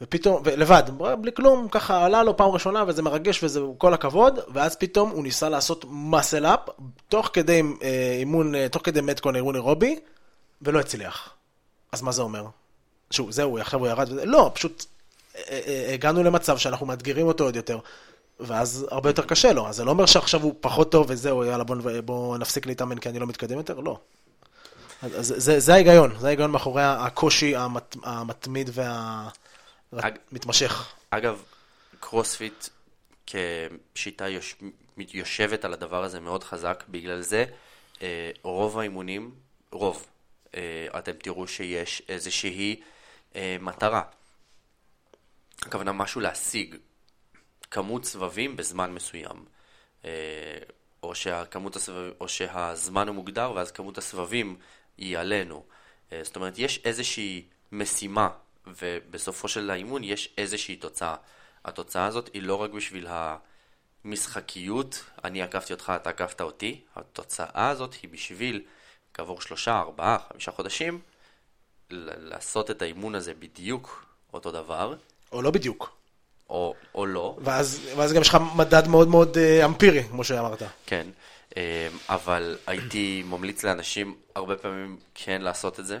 ופתאום, 0.00 0.42
לבד, 0.56 0.82
בלי 1.20 1.32
כלום, 1.32 1.68
ככה 1.70 2.04
עלה 2.04 2.22
לו 2.22 2.36
פעם 2.36 2.50
ראשונה 2.50 2.84
וזה 2.86 3.02
מרגש 3.02 3.44
וזה 3.44 3.60
כל 3.78 3.94
הכבוד, 3.94 4.38
ואז 4.52 4.76
פתאום 4.76 5.10
הוא 5.10 5.22
ניסה 5.22 5.48
לעשות 5.48 5.84
muscle-up, 5.88 6.60
תוך 7.08 7.30
כדי 7.32 7.62
אה, 7.82 8.16
אימון, 8.18 8.54
אה, 8.54 8.68
תוך 8.68 8.82
כדי 8.84 9.00
metcon 9.00 9.36
אימון 9.36 9.54
אירובי, 9.54 9.98
ולא 10.62 10.80
הצליח. 10.80 11.34
אז 11.92 12.02
מה 12.02 12.12
זה 12.12 12.22
אומר? 12.22 12.44
שוב, 13.10 13.30
זהו, 13.30 13.58
עכשיו 13.58 13.80
הוא 13.80 13.88
ירד 13.88 14.08
וזה, 14.10 14.24
לא, 14.24 14.50
פשוט 14.54 14.84
אה, 15.36 15.90
הגענו 15.94 16.22
למצב 16.22 16.58
שאנחנו 16.58 16.86
מאתגרים 16.86 17.26
אותו 17.26 17.44
עוד 17.44 17.56
יותר. 17.56 17.78
ואז 18.40 18.86
הרבה 18.90 19.08
יותר 19.08 19.22
קשה 19.22 19.52
לו, 19.52 19.68
אז 19.68 19.76
זה 19.76 19.84
לא 19.84 19.90
אומר 19.90 20.06
שעכשיו 20.06 20.42
הוא 20.42 20.54
פחות 20.60 20.92
טוב 20.92 21.06
וזהו, 21.08 21.44
יאללה 21.44 21.64
בוא, 21.64 21.76
בוא 22.04 22.38
נפסיק 22.38 22.66
להתאמן 22.66 22.98
כי 22.98 23.08
אני 23.08 23.18
לא 23.18 23.26
מתקדם 23.26 23.56
יותר, 23.56 23.80
לא. 23.80 23.98
אז, 25.02 25.12
אז 25.18 25.34
זה, 25.36 25.60
זה 25.60 25.74
ההיגיון, 25.74 26.14
זה 26.18 26.26
ההיגיון 26.26 26.50
מאחורי 26.50 26.82
הקושי 26.84 27.56
המת, 27.56 27.96
המתמיד 28.02 28.70
אג- 29.98 30.18
והמתמשך. 30.30 30.94
אגב, 31.10 31.42
קרוספיט 32.00 32.68
כשיטה 33.94 34.28
יוש... 34.28 34.56
יושבת 34.96 35.64
על 35.64 35.72
הדבר 35.72 36.04
הזה 36.04 36.20
מאוד 36.20 36.44
חזק, 36.44 36.84
בגלל 36.88 37.20
זה 37.20 37.44
אה, 38.02 38.30
רוב 38.42 38.78
האימונים, 38.78 39.34
רוב, 39.72 40.06
אה, 40.54 40.86
אתם 40.98 41.12
תראו 41.12 41.48
שיש 41.48 42.02
איזושהי 42.08 42.80
אה, 43.34 43.56
מטרה. 43.60 44.02
הכוונה 45.62 45.92
משהו 45.92 46.20
להשיג, 46.20 46.76
כמות 47.70 48.04
סבבים 48.04 48.56
בזמן 48.56 48.92
מסוים. 48.92 49.44
אה, 50.04 50.10
או, 51.02 51.14
שהכמות 51.14 51.76
הסבב... 51.76 52.12
או 52.20 52.28
שהזמן 52.28 53.08
הוא 53.08 53.14
מוגדר 53.14 53.52
ואז 53.54 53.70
כמות 53.70 53.98
הסבבים 53.98 54.56
היא 54.98 55.18
עלינו. 55.18 55.64
אה, 56.12 56.20
זאת 56.24 56.36
אומרת, 56.36 56.58
יש 56.58 56.80
איזושהי 56.84 57.42
משימה, 57.72 58.28
ובסופו 58.66 59.48
של 59.48 59.70
האימון 59.70 60.04
יש 60.04 60.34
איזושהי 60.38 60.76
תוצאה. 60.76 61.16
התוצאה 61.64 62.06
הזאת 62.06 62.30
היא 62.32 62.42
לא 62.42 62.54
רק 62.54 62.70
בשביל 62.70 63.06
המשחקיות, 64.04 65.04
אני 65.24 65.42
עקפתי 65.42 65.72
אותך, 65.72 65.92
אתה 65.96 66.10
עקפת 66.10 66.40
אותי, 66.40 66.80
התוצאה 66.96 67.68
הזאת 67.68 67.94
היא 68.02 68.10
בשביל 68.10 68.62
כעבור 69.14 69.40
שלושה, 69.40 69.78
ארבעה, 69.78 70.18
חמישה 70.28 70.50
חודשים, 70.50 71.00
לעשות 71.90 72.70
את 72.70 72.82
האימון 72.82 73.14
הזה 73.14 73.34
בדיוק 73.34 74.06
אותו 74.32 74.52
דבר. 74.52 74.94
או 75.32 75.42
לא 75.42 75.50
בדיוק. 75.50 75.96
או, 76.50 76.74
או 76.94 77.06
לא. 77.06 77.36
ואז, 77.40 77.80
ואז 77.96 78.12
גם 78.12 78.20
יש 78.20 78.28
לך 78.28 78.38
מדד 78.56 78.88
מאוד 78.88 79.08
מאוד 79.08 79.38
אה, 79.38 79.64
אמפירי, 79.64 80.04
כמו 80.04 80.24
שאמרת. 80.24 80.62
כן, 80.86 81.06
אה, 81.56 81.88
אבל 82.08 82.58
הייתי 82.66 83.22
ממליץ 83.26 83.64
לאנשים 83.64 84.16
הרבה 84.34 84.56
פעמים 84.56 84.96
כן 85.14 85.42
לעשות 85.42 85.80
את 85.80 85.86
זה. 85.86 85.98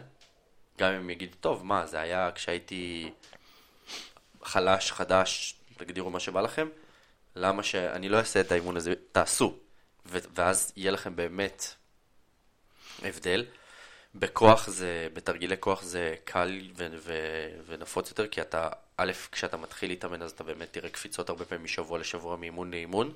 גם 0.80 0.92
אם 0.92 1.10
יגידו, 1.10 1.36
טוב, 1.40 1.64
מה, 1.64 1.86
זה 1.86 2.00
היה 2.00 2.30
כשהייתי 2.34 3.10
חלש, 4.42 4.92
חדש, 4.92 5.54
תגדירו 5.76 6.10
מה 6.10 6.20
שבא 6.20 6.40
לכם, 6.40 6.68
למה 7.36 7.62
שאני 7.62 8.08
לא 8.08 8.18
אעשה 8.18 8.40
את 8.40 8.52
האימון 8.52 8.76
הזה, 8.76 8.94
תעשו. 9.12 9.56
ואז 10.06 10.72
יהיה 10.76 10.90
לכם 10.90 11.16
באמת 11.16 11.74
הבדל. 13.02 13.44
בכוח 14.14 14.68
זה, 14.68 15.08
בתרגילי 15.12 15.56
כוח 15.60 15.82
זה 15.82 16.14
קל 16.24 16.60
ו- 16.76 16.86
ו- 16.96 17.60
ונפוץ 17.66 18.10
יותר, 18.10 18.26
כי 18.26 18.40
אתה, 18.40 18.68
א', 18.96 19.12
כשאתה 19.32 19.56
מתחיל 19.56 19.90
להתאמן 19.90 20.22
אז 20.22 20.30
אתה 20.30 20.44
באמת 20.44 20.72
תראה 20.72 20.90
קפיצות 20.90 21.28
הרבה 21.28 21.44
פעמים 21.44 21.64
משבוע 21.64 21.98
לשבוע 21.98 22.36
מאימון 22.36 22.70
לאימון, 22.70 23.12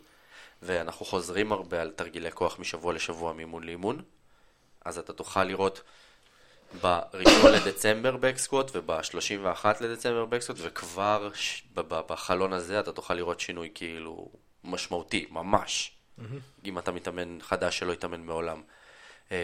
ואנחנו 0.63 1.07
חוזרים 1.07 1.53
הרבה 1.53 1.83
על 1.83 1.91
תרגילי 1.97 2.33
כוח 2.33 2.59
משבוע 2.59 2.93
לשבוע 2.93 3.33
מאימון 3.33 3.65
לאימון, 3.65 4.03
אז 4.85 4.99
אתה 4.99 5.13
תוכל 5.13 5.45
לראות 5.45 5.83
ב-1 6.83 7.49
לדצמבר 7.49 8.17
בקסקווט 8.17 8.71
וב-31 8.75 9.67
לדצמבר 9.81 10.25
בקסקווט, 10.25 10.59
וכבר 10.63 11.31
ש- 11.35 11.63
ב- 11.75 11.81
ב- 11.81 12.01
בחלון 12.09 12.53
הזה 12.53 12.81
אתה 12.81 12.93
תוכל 12.93 13.15
לראות 13.15 13.41
שינוי 13.41 13.71
כאילו 13.75 14.29
משמעותי, 14.65 15.27
ממש, 15.31 15.93
mm-hmm. 16.19 16.23
אם 16.65 16.79
אתה 16.79 16.93
מתאמן 16.93 17.39
חדש 17.41 17.79
שלא 17.79 17.93
התאמן 17.93 18.21
מעולם. 18.21 18.63
אמ, 19.31 19.37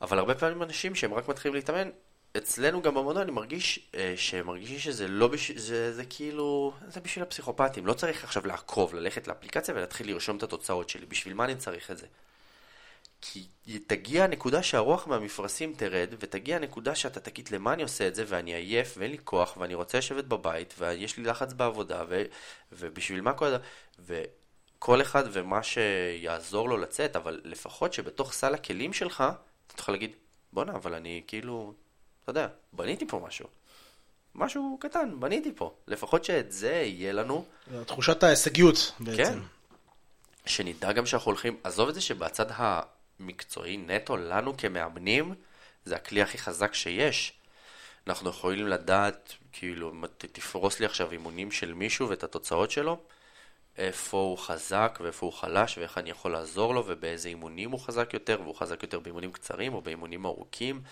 אבל 0.00 0.18
הרבה 0.18 0.34
פעמים 0.34 0.62
אנשים 0.62 0.94
שהם 0.94 1.14
רק 1.14 1.28
מתחילים 1.28 1.54
להתאמן, 1.54 1.90
אצלנו 2.36 2.82
גם 2.82 2.94
במועדון 2.94 3.22
אני 3.22 3.32
מרגיש 3.32 3.88
אה, 3.94 4.14
שהם 4.16 4.46
מרגישים 4.46 4.78
שזה 4.78 5.08
לא 5.08 5.28
בשביל, 5.28 5.58
זה, 5.58 5.92
זה 5.92 6.04
כאילו, 6.04 6.72
זה 6.88 7.00
בשביל 7.00 7.22
הפסיכופטים. 7.22 7.86
לא 7.86 7.92
צריך 7.92 8.24
עכשיו 8.24 8.46
לעקוב, 8.46 8.94
ללכת 8.94 9.28
לאפליקציה 9.28 9.74
ולהתחיל 9.74 10.10
לרשום 10.10 10.36
את 10.36 10.42
התוצאות 10.42 10.88
שלי. 10.88 11.06
בשביל 11.06 11.34
מה 11.34 11.44
אני 11.44 11.56
צריך 11.56 11.90
את 11.90 11.98
זה? 11.98 12.06
כי 13.22 13.46
תגיע 13.86 14.24
הנקודה 14.24 14.62
שהרוח 14.62 15.06
מהמפרשים 15.06 15.74
תרד, 15.76 16.14
ותגיע 16.20 16.56
הנקודה 16.56 16.94
שאתה 16.94 17.20
תגיד 17.20 17.48
למה 17.52 17.72
אני 17.72 17.82
עושה 17.82 18.08
את 18.08 18.14
זה, 18.14 18.24
ואני 18.28 18.54
עייף, 18.54 18.94
ואין 18.98 19.10
לי 19.10 19.18
כוח, 19.24 19.56
ואני 19.56 19.74
רוצה 19.74 19.98
לשבת 19.98 20.24
בבית, 20.24 20.74
ויש 20.78 21.16
לי 21.16 21.24
לחץ 21.24 21.52
בעבודה, 21.52 22.04
ו, 22.08 22.22
ובשביל 22.72 23.20
מה 23.20 23.32
כל 23.32 23.54
וכל 23.98 25.02
אחד 25.02 25.24
ומה 25.32 25.62
שיעזור 25.62 26.68
לו 26.68 26.76
לצאת, 26.76 27.16
אבל 27.16 27.40
לפחות 27.44 27.92
שבתוך 27.92 28.32
סל 28.32 28.54
הכלים 28.54 28.92
שלך, 28.92 29.24
אתה 29.66 29.76
תוכל 29.76 29.92
להגיד, 29.92 30.16
בואנה, 30.52 30.72
אבל 30.72 30.94
אני 30.94 31.22
כאילו, 31.26 31.74
אתה 32.22 32.30
יודע, 32.30 32.48
בניתי 32.72 33.06
פה 33.06 33.20
משהו. 33.26 33.46
משהו 34.34 34.78
קטן, 34.80 35.20
בניתי 35.20 35.52
פה. 35.56 35.74
לפחות 35.86 36.24
שאת 36.24 36.52
זה 36.52 36.72
יהיה 36.72 37.12
לנו. 37.12 37.44
תחושת 37.86 38.22
ההישגיות 38.22 38.92
בעצם. 39.00 39.22
כן. 39.22 39.38
שנדע 40.46 40.92
גם 40.92 41.06
שאנחנו 41.06 41.30
הולכים, 41.30 41.56
עזוב 41.64 41.88
את 41.88 41.94
זה 41.94 42.00
שבצד 42.00 42.50
המקצועי 43.22 43.76
נטו, 43.76 44.16
לנו 44.16 44.56
כמאמנים, 44.56 45.34
זה 45.84 45.96
הכלי 45.96 46.22
הכי 46.22 46.38
חזק 46.38 46.74
שיש. 46.74 47.32
אנחנו 48.06 48.30
יכולים 48.30 48.66
לדעת, 48.66 49.34
כאילו, 49.52 49.92
תפרוס 50.16 50.80
לי 50.80 50.86
עכשיו 50.86 51.12
אימונים 51.12 51.50
של 51.50 51.74
מישהו 51.74 52.08
ואת 52.08 52.24
התוצאות 52.24 52.70
שלו, 52.70 52.98
איפה 53.78 54.16
הוא 54.16 54.38
חזק 54.38 54.98
ואיפה 55.02 55.26
הוא 55.26 55.32
חלש 55.32 55.78
ואיך 55.78 55.98
אני 55.98 56.10
יכול 56.10 56.32
לעזור 56.32 56.74
לו 56.74 56.84
ובאיזה 56.86 57.28
אימונים 57.28 57.70
הוא 57.70 57.80
חזק 57.80 58.14
יותר 58.14 58.38
והוא 58.42 58.54
חזק 58.54 58.82
יותר 58.82 59.00
באימונים 59.00 59.32
קצרים 59.32 59.74
או 59.74 59.80
באימונים 59.80 60.26
ארוכים 60.26 60.82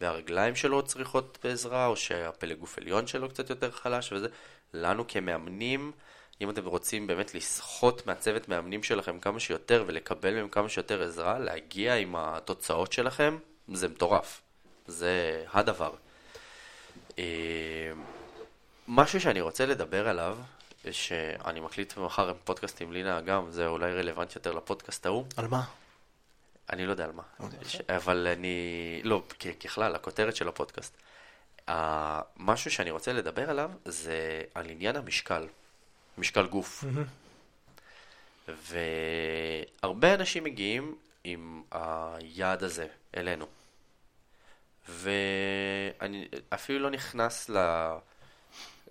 והרגליים 0.00 0.56
שלו 0.56 0.82
צריכות 0.82 1.38
בעזרה 1.44 1.86
או 1.86 1.96
שהפלג 1.96 2.58
גוף 2.58 2.78
עליון 2.78 3.06
שלו 3.06 3.28
קצת 3.28 3.50
יותר 3.50 3.70
חלש 3.70 4.12
וזה. 4.12 4.28
לנו 4.74 5.04
כמאמנים, 5.08 5.92
אם 6.40 6.50
אתם 6.50 6.66
רוצים 6.66 7.06
באמת 7.06 7.34
לסחוט 7.34 8.06
מהצוות 8.06 8.48
מאמנים 8.48 8.82
שלכם 8.82 9.20
כמה 9.20 9.40
שיותר 9.40 9.84
ולקבל 9.86 10.34
מהם 10.34 10.48
כמה 10.48 10.68
שיותר 10.68 11.02
עזרה, 11.02 11.38
להגיע 11.38 11.94
עם 11.94 12.16
התוצאות 12.16 12.92
שלכם, 12.92 13.38
זה 13.72 13.88
מטורף. 13.88 14.42
זה 14.86 15.44
הדבר. 15.52 15.94
אה, 17.18 17.24
משהו 18.88 19.20
שאני 19.20 19.40
רוצה 19.40 19.66
לדבר 19.66 20.08
עליו, 20.08 20.38
שאני 20.90 21.60
מקליט 21.60 21.96
מחר 21.96 22.28
עם 22.28 22.36
פודקאסט 22.44 22.80
עם 22.80 22.92
לינה 22.92 23.20
גם, 23.20 23.50
זה 23.50 23.66
אולי 23.66 23.92
רלוונטי 23.92 24.32
יותר 24.38 24.52
לפודקאסט 24.52 25.06
ההוא. 25.06 25.24
על 25.36 25.48
מה? 25.48 25.64
אני 26.70 26.86
לא 26.86 26.90
יודע 26.90 27.04
על 27.04 27.12
מה, 27.12 27.22
ש... 27.68 27.76
אבל 27.88 28.26
אני, 28.32 29.00
לא, 29.04 29.22
ככלל, 29.60 29.94
הכותרת 29.94 30.36
של 30.36 30.48
הפודקאסט. 30.48 30.96
משהו 32.36 32.70
שאני 32.70 32.90
רוצה 32.90 33.12
לדבר 33.12 33.50
עליו 33.50 33.70
זה 33.84 34.42
על 34.54 34.70
עניין 34.70 34.96
המשקל, 34.96 35.46
משקל 36.18 36.46
גוף. 36.46 36.84
Mm-hmm. 36.84 38.52
והרבה 39.82 40.14
אנשים 40.14 40.44
מגיעים 40.44 40.94
עם 41.24 41.62
היעד 41.70 42.62
הזה 42.62 42.86
אלינו. 43.16 43.46
ואני 44.88 46.28
אפילו 46.54 46.78
לא 46.78 46.90
נכנס 46.90 47.50
ל... 47.50 47.56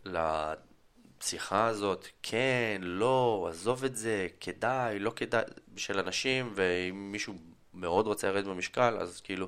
לשיחה 0.05 1.67
הזאת, 1.67 2.07
כן, 2.23 2.81
לא, 2.81 3.47
עזוב 3.49 3.83
את 3.83 3.97
זה, 3.97 4.27
כדאי, 4.39 4.99
לא 4.99 5.11
כדאי, 5.15 5.43
של 5.77 5.99
אנשים, 5.99 6.51
ואם 6.55 7.11
מישהו 7.11 7.33
מאוד 7.73 8.07
רוצה 8.07 8.27
לרדת 8.27 8.45
במשקל, 8.45 8.97
אז 8.99 9.21
כאילו, 9.21 9.47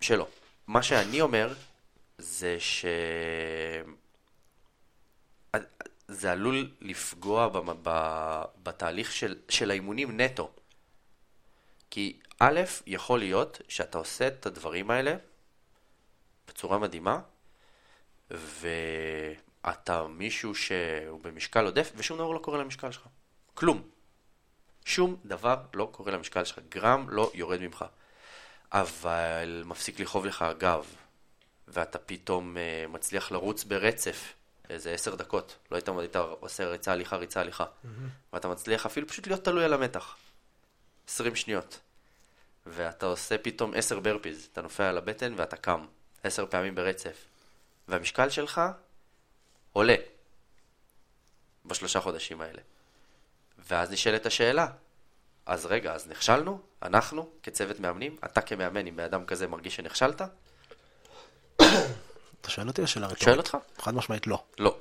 שלא. 0.00 0.26
מה 0.66 0.82
שאני 0.82 1.20
אומר, 1.20 1.54
זה 2.18 2.56
ש... 2.60 2.84
זה 6.08 6.32
עלול 6.32 6.70
לפגוע 6.80 7.48
בתהליך 8.62 9.12
של, 9.12 9.36
של 9.48 9.70
האימונים 9.70 10.20
נטו. 10.20 10.50
כי 11.90 12.20
א', 12.38 12.60
יכול 12.86 13.18
להיות 13.18 13.60
שאתה 13.68 13.98
עושה 13.98 14.26
את 14.26 14.46
הדברים 14.46 14.90
האלה 14.90 15.16
בצורה 16.48 16.78
מדהימה, 16.78 17.20
ואתה 18.30 20.06
מישהו 20.06 20.54
שהוא 20.54 21.20
במשקל 21.22 21.64
עודף, 21.64 21.92
ושום 21.96 22.18
דבר 22.18 22.32
לא 22.32 22.38
קורה 22.38 22.58
למשקל 22.58 22.92
שלך. 22.92 23.06
כלום. 23.54 23.82
שום 24.84 25.16
דבר 25.24 25.56
לא 25.74 25.88
קורה 25.92 26.12
למשקל 26.12 26.44
שלך, 26.44 26.58
גרם 26.68 27.06
לא 27.08 27.30
יורד 27.34 27.60
ממך. 27.60 27.84
אבל 28.72 29.62
מפסיק 29.66 30.00
לכאוב 30.00 30.26
לך 30.26 30.42
הגב, 30.42 30.86
ואתה 31.68 31.98
פתאום 31.98 32.56
uh, 32.56 32.88
מצליח 32.88 33.32
לרוץ 33.32 33.64
ברצף 33.64 34.32
איזה 34.70 34.90
עשר 34.90 35.14
דקות. 35.14 35.56
לא 35.70 35.76
היית, 35.76 35.88
היית 35.88 36.16
עושה 36.16 36.68
ריצה 36.68 36.92
הליכה, 36.92 37.16
ריצה 37.16 37.40
הליכה. 37.40 37.64
Mm-hmm. 37.64 37.88
ואתה 38.32 38.48
מצליח 38.48 38.86
אפילו 38.86 39.08
פשוט 39.08 39.26
להיות 39.26 39.44
תלוי 39.44 39.64
על 39.64 39.72
המתח. 39.72 40.16
עשרים 41.08 41.36
שניות. 41.36 41.80
ואתה 42.66 43.06
עושה 43.06 43.38
פתאום 43.38 43.74
עשר 43.74 44.00
ברפיז. 44.00 44.48
אתה 44.52 44.62
נופל 44.62 44.82
על 44.82 44.98
הבטן 44.98 45.34
ואתה 45.36 45.56
קם. 45.56 45.86
עשר 46.24 46.46
פעמים 46.46 46.74
ברצף. 46.74 47.24
והמשקל 47.88 48.30
שלך 48.30 48.60
עולה. 49.72 49.94
בשלושה 51.64 52.00
חודשים 52.00 52.40
האלה. 52.40 52.62
ואז 53.58 53.90
נשאלת 53.90 54.26
השאלה, 54.26 54.66
אז 55.46 55.66
רגע, 55.66 55.94
אז 55.94 56.08
נכשלנו? 56.08 56.60
אנחנו, 56.82 57.30
כצוות 57.42 57.80
מאמנים? 57.80 58.16
אתה 58.24 58.40
כמאמן, 58.40 58.86
אם 58.86 58.96
באדם 58.96 59.24
כזה 59.26 59.46
מרגיש 59.46 59.76
שנכשלת? 59.76 60.22
אתה 62.46 62.54
שואל 62.54 62.68
אותי 62.68 62.82
או 62.82 62.86
שאלה 62.86 63.06
רטורית? 63.06 63.22
שואל 63.22 63.38
אותך? 63.38 63.56
חד 63.78 63.94
משמעית 63.94 64.26
לא. 64.26 64.42
לא. 64.58 64.74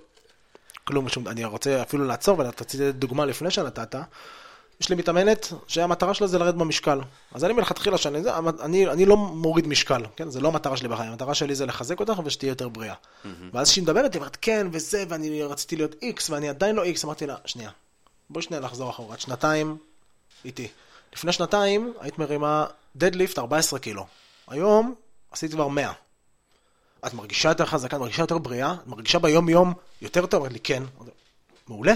כלום, 0.84 1.10
שום, 1.10 1.28
אני 1.28 1.46
רוצה 1.46 1.82
אפילו 1.82 2.06
לעצור 2.06 2.40
ולתת 2.40 2.76
דוגמה 2.76 3.26
לפני 3.26 3.52
שנתת. 3.52 3.96
יש 4.82 4.90
לי 4.90 4.96
מתאמנת 4.96 5.54
שהמטרה 5.68 6.14
שלה 6.14 6.28
זה 6.28 6.40
לרדת 6.40 6.56
במשקל. 6.56 7.00
אז 7.34 7.44
אני 7.44 7.54
מלכתחילה 7.54 7.98
שאני, 7.98 8.24
זה, 8.24 8.30
אני, 8.38 8.88
אני 8.88 9.06
לא 9.06 9.18
מוריד 9.18 9.68
משקל, 9.68 10.02
כן? 10.16 10.30
זה 10.30 10.42
לא 10.42 10.48
המטרה 10.48 10.78
שלי 10.78 10.88
בחיים, 10.88 11.12
המטרה 11.12 11.36
שלי 11.36 11.56
זה 11.56 11.66
לחזק 11.66 12.00
אותך 12.00 12.20
ושתהיה 12.26 12.50
יותר 12.50 12.70
בריאה. 12.70 12.96
ואז 13.54 13.70
כשהיא 13.70 13.84
מדברת, 13.84 14.14
היא 14.14 14.20
אומרת, 14.20 14.38
כן, 14.42 14.68
וזה, 14.72 15.04
ואני 15.10 15.44
רציתי 15.44 15.76
להיות 15.76 15.96
איקס, 16.02 16.30
ואני 16.30 16.50
עדיין 16.50 16.76
לא 16.76 16.84
איקס, 16.84 17.06
אמרתי 17.06 17.26
לה, 17.26 17.36
שנייה, 17.46 17.70
בואי 18.30 18.44
שנייה 18.44 18.62
לחזור 18.62 18.90
אחורה, 18.90 19.16
את 19.16 19.22
שנתיים 19.22 19.78
איתי. 20.46 20.68
לפני 21.14 21.32
שנתיים 21.32 21.94
היית 22.00 22.20
מרימה 22.20 22.66
דדליפט 22.96 23.40
14 23.40 23.80
קילו. 23.80 24.06
היום 24.48 24.96
עשית 25.32 25.52
כבר 25.52 25.68
100. 25.68 25.92
את 27.08 27.14
מרגישה 27.14 27.50
יותר 27.50 27.66
חזקה, 27.66 27.96
את 27.96 28.02
מרגישה 28.02 28.24
יותר 28.24 28.38
בריאה, 28.38 28.74
את 28.74 28.88
מרגישה 28.88 29.20
ביום-יום 29.20 29.74
יותר 30.02 30.26
טוב? 30.26 30.42
אמרת 30.42 30.54
לי, 30.54 30.60
כן. 30.60 30.84
מעולה. 31.68 31.94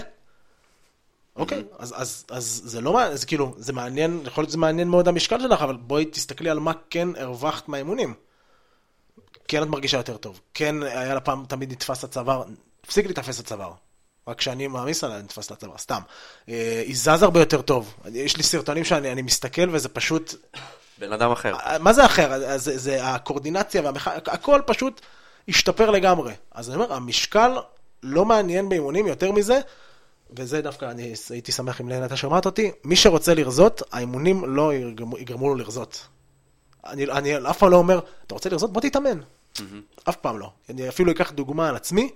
אוקיי, 1.35 1.63
אז, 1.77 1.93
אז, 1.97 2.25
אז 2.29 2.61
זה 2.65 2.81
לא, 2.81 3.15
זה 3.15 3.25
כאילו, 3.25 3.55
זה 3.57 3.73
מעניין, 3.73 4.21
יכול 4.25 4.41
להיות 4.41 4.49
שזה 4.49 4.57
מעניין 4.57 4.87
מאוד 4.87 5.07
המשקל 5.07 5.39
שלך, 5.39 5.61
אבל 5.61 5.77
בואי 5.77 6.05
תסתכלי 6.05 6.49
על 6.49 6.59
מה 6.59 6.71
כן 6.89 7.07
הרווחת 7.15 7.67
מהאימונים. 7.67 8.13
כן 9.47 9.63
את 9.63 9.67
מרגישה 9.67 9.97
יותר 9.97 10.17
טוב, 10.17 10.39
כן 10.53 10.83
היה 10.83 11.13
לה 11.13 11.19
פעם 11.19 11.45
תמיד 11.47 11.71
נתפס 11.71 12.03
הצוואר, 12.03 12.43
הפסיק 12.83 13.05
להתאפס 13.05 13.39
הצוואר. 13.39 13.73
רק 14.27 14.37
כשאני 14.37 14.67
מעמיס 14.67 15.03
עליה 15.03 15.21
נתפס 15.21 15.51
לצוואר, 15.51 15.77
סתם. 15.77 16.01
אה, 16.49 16.83
היא 16.85 16.95
זז 16.95 17.23
הרבה 17.23 17.39
יותר 17.39 17.61
טוב. 17.61 17.93
יש 18.13 18.37
לי 18.37 18.43
סרטונים 18.43 18.83
שאני 18.83 19.11
אני 19.11 19.21
מסתכל 19.21 19.69
וזה 19.71 19.89
פשוט... 19.89 20.35
בן 20.99 21.13
אדם 21.13 21.31
אחר. 21.31 21.55
מה 21.79 21.93
זה 21.93 22.05
אחר? 22.05 22.57
זה, 22.57 22.77
זה 22.77 23.05
הקורדינציה 23.05 23.81
והמח... 23.81 24.07
הכל 24.07 24.61
פשוט 24.65 25.01
השתפר 25.47 25.89
לגמרי. 25.89 26.33
אז 26.51 26.69
אני 26.69 26.75
אומר, 26.75 26.93
המשקל 26.93 27.57
לא 28.03 28.25
מעניין 28.25 28.69
באימונים 28.69 29.07
יותר 29.07 29.31
מזה. 29.31 29.59
וזה 30.37 30.61
דווקא, 30.61 30.85
אני 30.85 31.13
הייתי 31.29 31.51
שמח 31.51 31.81
אם 31.81 32.03
אתה 32.05 32.17
שומעת 32.17 32.45
אותי, 32.45 32.71
מי 32.83 32.95
שרוצה 32.95 33.33
לרזות, 33.33 33.81
האימונים 33.91 34.55
לא 34.55 34.73
יגרמו, 34.73 35.17
יגרמו 35.17 35.49
לו 35.49 35.55
לרזות. 35.55 36.07
אני, 36.85 37.11
אני 37.11 37.49
אף 37.49 37.57
פעם 37.57 37.71
לא 37.71 37.77
אומר, 37.77 37.99
אתה 38.27 38.33
רוצה 38.33 38.49
לרזות? 38.49 38.73
בוא 38.73 38.81
תתאמן. 38.81 39.19
Mm-hmm. 39.19 39.61
אף 40.09 40.15
פעם 40.15 40.39
לא. 40.39 40.51
אני 40.69 40.89
אפילו 40.89 41.11
אקח 41.11 41.31
דוגמה 41.31 41.69
על 41.69 41.75
עצמי, 41.75 42.09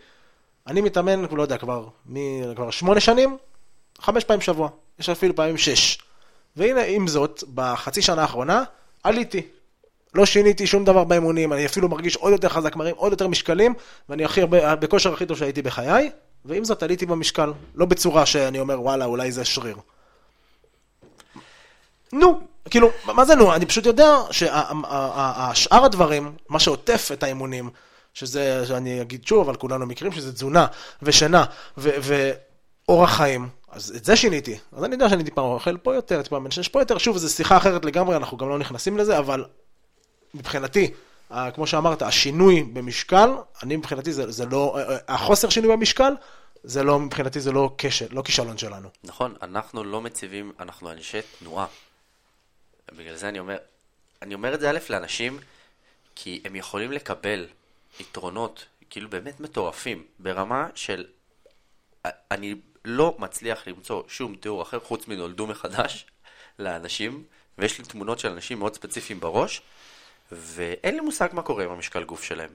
אני 0.67 0.81
מתאמן, 0.81 1.25
לא 1.31 1.41
יודע, 1.41 1.57
כבר, 1.57 1.87
מ, 2.05 2.15
כבר 2.55 2.71
שמונה 2.71 2.99
שנים, 2.99 3.37
חמש 3.99 4.23
פעמים 4.23 4.39
בשבוע. 4.39 4.69
יש 4.99 5.09
אפילו 5.09 5.35
פעמים 5.35 5.57
שש. 5.57 5.97
והנה, 6.55 6.81
עם 6.83 7.07
זאת, 7.07 7.43
בחצי 7.53 8.01
שנה 8.01 8.21
האחרונה, 8.21 8.63
עליתי. 9.03 9.41
לא 10.13 10.25
שיניתי 10.25 10.67
שום 10.67 10.85
דבר 10.85 11.03
באימונים, 11.03 11.53
אני 11.53 11.65
אפילו 11.65 11.89
מרגיש 11.89 12.15
עוד 12.15 12.31
יותר 12.31 12.49
חזק, 12.49 12.75
מרים 12.75 12.95
עוד 12.97 13.11
יותר 13.11 13.27
משקלים, 13.27 13.73
ואני 14.09 14.25
הכי 14.25 14.41
הרבה, 14.41 14.75
בכושר 14.75 15.13
הכי 15.13 15.25
טוב 15.25 15.37
שהייתי 15.37 15.61
בחיי, 15.61 16.11
ועם 16.45 16.63
זאת 16.63 16.83
עליתי 16.83 17.05
במשקל. 17.05 17.53
לא 17.75 17.85
בצורה 17.85 18.25
שאני 18.25 18.59
אומר, 18.59 18.81
וואלה, 18.81 19.05
אולי 19.05 19.31
זה 19.31 19.45
שריר. 19.45 19.77
נו, 22.13 22.39
כאילו, 22.69 22.89
מה 23.05 23.25
זה 23.25 23.35
נו? 23.35 23.53
אני 23.53 23.65
פשוט 23.65 23.85
יודע 23.85 24.15
שהשאר 24.31 25.85
הדברים, 25.85 26.31
מה 26.49 26.59
שעוטף 26.59 27.09
את 27.13 27.23
האימונים, 27.23 27.69
שזה, 28.13 28.63
שאני 28.67 29.01
אגיד 29.01 29.27
שוב, 29.27 29.49
אבל 29.49 29.57
כולנו 29.57 29.85
מכירים 29.85 30.13
שזה 30.13 30.33
תזונה 30.33 30.65
ושינה 31.01 31.45
ואורח 31.77 33.13
חיים, 33.17 33.49
אז 33.73 33.93
את 33.95 34.05
זה 34.05 34.15
שיניתי. 34.15 34.57
אז 34.71 34.83
אני 34.83 34.95
יודע 34.95 35.09
שאני 35.09 35.23
טיפה 35.23 35.41
אוכל 35.41 35.77
פה 35.77 35.95
יותר, 35.95 36.21
טיפה 36.21 36.39
מנשש 36.39 36.67
פה 36.67 36.81
יותר. 36.81 36.97
שוב, 36.97 37.17
זו 37.17 37.29
שיחה 37.29 37.57
אחרת 37.57 37.85
לגמרי, 37.85 38.15
אנחנו 38.15 38.37
גם 38.37 38.49
לא 38.49 38.59
נכנסים 38.59 38.97
לזה, 38.97 39.17
אבל 39.17 39.45
מבחינתי, 40.33 40.93
כמו 41.53 41.67
שאמרת, 41.67 42.01
השינוי 42.01 42.63
במשקל, 42.63 43.29
אני 43.63 43.75
מבחינתי 43.75 44.13
זה, 44.13 44.31
זה 44.31 44.45
לא, 44.45 44.77
החוסר 45.07 45.49
שינוי 45.49 45.71
במשקל, 45.71 46.13
זה 46.63 46.83
לא, 46.83 46.99
מבחינתי 46.99 47.39
זה 47.39 47.51
לא 47.51 47.75
כשל, 47.77 48.07
לא 48.11 48.21
כישלון 48.21 48.57
שלנו. 48.57 48.89
נכון, 49.03 49.35
אנחנו 49.41 49.83
לא 49.83 50.01
מציבים, 50.01 50.51
אנחנו 50.59 50.91
אנשי 50.91 51.19
תנועה. 51.39 51.65
בגלל 52.97 53.15
זה 53.15 53.29
אני 53.29 53.39
אומר, 53.39 53.57
אני 54.21 54.33
אומר 54.33 54.53
את 54.53 54.59
זה 54.59 54.69
א' 54.69 54.79
לאנשים, 54.89 55.39
כי 56.15 56.41
הם 56.45 56.55
יכולים 56.55 56.91
לקבל 56.91 57.47
יתרונות, 57.99 58.65
כאילו 58.89 59.09
באמת 59.09 59.39
מטורפים, 59.39 60.03
ברמה 60.19 60.67
של, 60.75 61.05
אני 62.05 62.55
לא 62.85 63.15
מצליח 63.19 63.67
למצוא 63.67 64.03
שום 64.07 64.35
תיאור 64.35 64.61
אחר 64.61 64.79
חוץ 64.79 65.07
מנולדו 65.07 65.47
מחדש 65.47 66.05
לאנשים, 66.59 67.23
ויש 67.57 67.79
לי 67.79 67.85
תמונות 67.85 68.19
של 68.19 68.27
אנשים 68.27 68.59
מאוד 68.59 68.75
ספציפיים 68.75 69.19
בראש, 69.19 69.61
ואין 70.31 70.95
לי 70.95 71.01
מושג 71.01 71.29
מה 71.33 71.41
קורה 71.41 71.63
עם 71.63 71.71
המשקל 71.71 72.03
גוף 72.03 72.23
שלהם. 72.23 72.49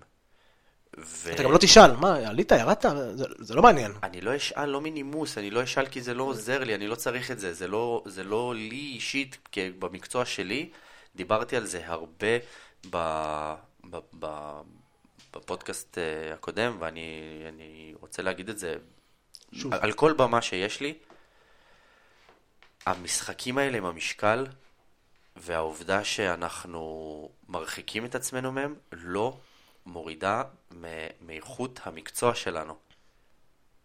ו... 0.98 1.32
אתה 1.32 1.42
גם 1.42 1.52
לא 1.52 1.58
תשאל, 1.58 1.96
מה, 1.96 2.16
עלית, 2.16 2.52
ירדת? 2.52 2.84
זה, 3.14 3.24
זה 3.38 3.54
לא 3.54 3.62
מעניין. 3.62 3.92
אני 4.02 4.20
לא 4.20 4.36
אשאל 4.36 4.68
לא 4.68 4.80
מנימוס, 4.80 5.38
אני 5.38 5.50
לא 5.50 5.64
אשאל 5.64 5.86
כי 5.86 6.02
זה 6.02 6.14
לא 6.14 6.22
עוזר 6.22 6.64
לי, 6.64 6.74
אני 6.74 6.86
לא 6.86 6.94
צריך 6.94 7.30
את 7.30 7.38
זה, 7.38 7.54
זה 7.54 7.68
לא, 7.68 8.02
זה 8.06 8.24
לא 8.24 8.54
לי 8.54 8.92
אישית, 8.94 9.38
כי 9.52 9.70
במקצוע 9.78 10.24
שלי, 10.24 10.70
דיברתי 11.16 11.56
על 11.56 11.66
זה 11.66 11.80
הרבה 11.84 12.36
ב, 12.90 12.96
ב, 13.90 13.98
ב, 14.18 14.26
בפודקאסט 15.32 15.98
אה, 15.98 16.34
הקודם, 16.34 16.76
ואני 16.78 17.94
רוצה 18.00 18.22
להגיד 18.22 18.48
את 18.48 18.58
זה 18.58 18.76
שוב. 19.52 19.74
על 19.74 19.92
כל 19.92 20.12
במה 20.12 20.42
שיש 20.42 20.80
לי. 20.80 20.94
המשחקים 22.86 23.58
האלה 23.58 23.78
עם 23.78 23.84
המשקל, 23.84 24.46
והעובדה 25.36 26.04
שאנחנו 26.04 27.30
מרחיקים 27.48 28.04
את 28.04 28.14
עצמנו 28.14 28.52
מהם, 28.52 28.74
לא 28.92 29.38
מורידה 29.86 30.42
מאיכות 31.20 31.80
המקצוע 31.84 32.34
שלנו. 32.34 32.76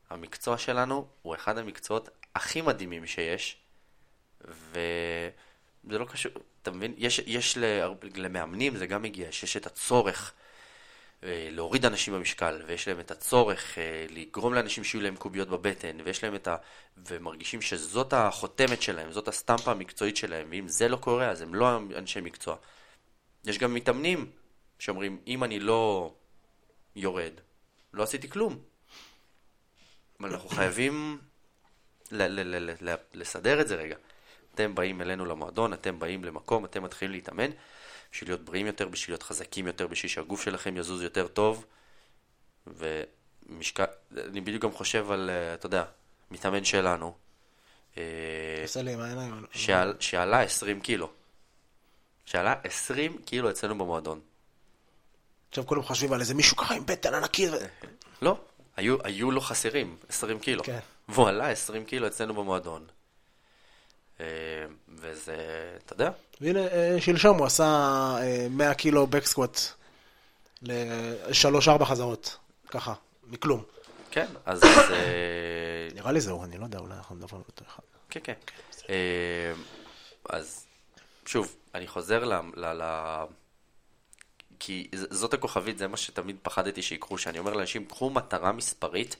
המקצוע 0.09 0.57
שלנו 0.57 1.07
הוא 1.22 1.36
אחד 1.36 1.57
המקצועות 1.57 2.09
הכי 2.36 2.61
מדהימים 2.61 3.07
שיש, 3.07 3.57
וזה 4.41 5.99
לא 5.99 6.05
קשור, 6.05 6.32
אתה 6.61 6.72
מבין? 6.72 6.93
יש, 6.97 7.20
יש 7.20 7.57
למאמנים, 8.16 8.76
זה 8.78 8.88
גם 8.88 9.01
מגיע, 9.01 9.32
שיש 9.32 9.57
את 9.57 9.66
הצורך 9.66 10.34
להוריד 11.26 11.86
אנשים 11.86 12.13
במשקל, 12.13 12.61
ויש 12.67 12.88
להם 12.88 12.99
את 12.99 13.11
הצורך 13.11 13.78
אה, 13.78 14.05
לגרום 14.09 14.53
לאנשים 14.53 14.84
שיהיו 14.84 15.01
להם 15.03 15.15
קוביות 15.15 15.49
בבטן, 15.49 15.97
ויש 16.03 16.24
להם 16.24 16.36
את 16.36 16.47
ה... 16.47 16.55
ומרגישים 16.97 17.61
שזאת 17.61 18.13
החותמת 18.13 18.82
שלהם, 18.82 19.11
זאת 19.11 19.28
הסטמפה 19.28 19.71
המקצועית 19.71 20.17
שלהם, 20.17 20.47
ואם 20.49 20.67
זה 20.67 20.88
לא 20.88 20.97
קורה, 20.97 21.30
אז 21.30 21.41
הם 21.41 21.55
לא 21.55 21.78
אנשי 21.97 22.21
מקצוע. 22.21 22.55
יש 23.45 23.57
גם 23.57 23.74
מתאמנים 23.74 24.32
שאומרים, 24.80 25.21
אם 25.28 25.43
אני 25.43 25.59
לא 25.59 26.13
יורד, 26.95 27.34
לא 27.93 28.03
עשיתי 28.03 28.30
כלום. 28.30 28.59
אנחנו 30.24 30.49
חייבים 30.49 31.19
לסדר 33.13 33.61
את 33.61 33.67
זה 33.67 33.76
רגע. 33.76 33.95
אתם 34.53 34.76
באים 34.76 35.01
אלינו 35.01 35.26
למועדון, 35.26 35.74
אתם 35.74 35.99
באים 35.99 36.24
למקום, 36.24 36.65
אתם 36.65 36.84
מתחילים 36.84 37.11
להתאמן 37.11 37.49
בשביל 38.14 38.30
להיות 38.30 38.41
בריאים 38.41 38.68
יותר, 38.68 38.88
בשביל 38.88 39.14
להיות 39.14 39.24
חזקים 39.24 39.68
יותר, 39.68 39.88
בשביל 39.88 40.11
שהגוף 40.11 40.43
שלכם 40.43 40.78
יזוז 40.78 41.01
יותר 41.01 41.28
טוב. 41.28 41.66
ומשקל, 42.68 43.86
אני 44.18 44.41
בדיוק 44.41 44.64
גם 44.64 44.72
חושב 44.72 45.11
על, 45.11 45.30
אה, 45.30 45.53
אתה 45.53 45.66
יודע, 45.66 45.84
מתאמן 46.32 46.64
שלנו. 46.64 47.14
אה, 47.97 48.03
עושה 48.61 48.82
לי 48.82 48.93
עם 48.93 48.99
העיניים. 48.99 49.45
שעלה 49.99 50.41
20 50.41 50.82
קילו. 50.82 51.09
שעלה 52.26 52.55
20 52.64 53.18
קילו 53.26 53.49
אצלנו 53.49 53.78
במועדון. 53.78 54.22
עכשיו 55.49 55.68
כולם 55.68 55.84
חושבים 55.84 56.14
על 56.14 56.20
איזה 56.20 56.34
מישהו 56.34 56.57
ככה 56.57 56.76
עם 56.76 56.86
בטן 56.86 57.14
ענקית. 57.14 57.51
לא, 58.22 58.38
היו, 58.76 58.97
היו 59.03 59.32
לו 59.32 59.41
חסרים 59.41 59.97
20 60.09 60.39
קילו. 60.39 60.64
כן. 60.64 60.80
והוא 61.07 61.28
עלה 61.28 61.49
20 61.49 61.86
קילו 61.86 62.07
אצלנו 62.07 62.34
במועדון. 62.34 62.88
אה, 64.20 64.26
וזה, 64.88 65.36
אתה 65.86 65.93
יודע. 65.93 66.11
והנה, 66.41 66.59
אה, 66.59 66.95
שלשום 66.99 67.38
הוא 67.38 67.45
עשה 67.45 68.16
100 68.49 68.68
אה, 68.68 68.74
קילו 68.74 69.07
בקסקווט 69.07 69.59
לשלוש-ארבע 70.61 71.86
חזרות, 71.86 72.38
ככה, 72.68 72.93
מכלום. 73.28 73.64
כן, 74.11 74.26
אז... 74.45 74.61
נראה 75.95 76.11
לי 76.11 76.22
זהו, 76.22 76.43
אני 76.43 76.57
לא 76.57 76.64
יודע, 76.64 76.80
אולי 76.80 76.93
אנחנו 76.93 77.16
נדבר 77.16 77.38
על 77.38 77.43
אותו 77.47 77.64
אחד. 77.68 77.84
כן, 78.09 78.20
כן. 78.24 78.34
אז 80.30 80.66
שוב, 81.26 81.55
אני 81.76 81.88
חוזר 81.88 82.26
ל... 82.55 82.82
כי 84.59 84.88
זאת 84.91 85.34
הכוכבית, 85.34 85.78
זה 85.78 85.88
מה 85.88 85.97
שתמיד 85.97 86.36
פחדתי 86.41 86.82
שיקחו, 86.82 87.18
שאני 87.18 87.39
אומר 87.39 87.53
לאנשים, 87.53 87.86
קחו 87.86 88.09
מטרה 88.09 88.51
מספרית 88.51 89.16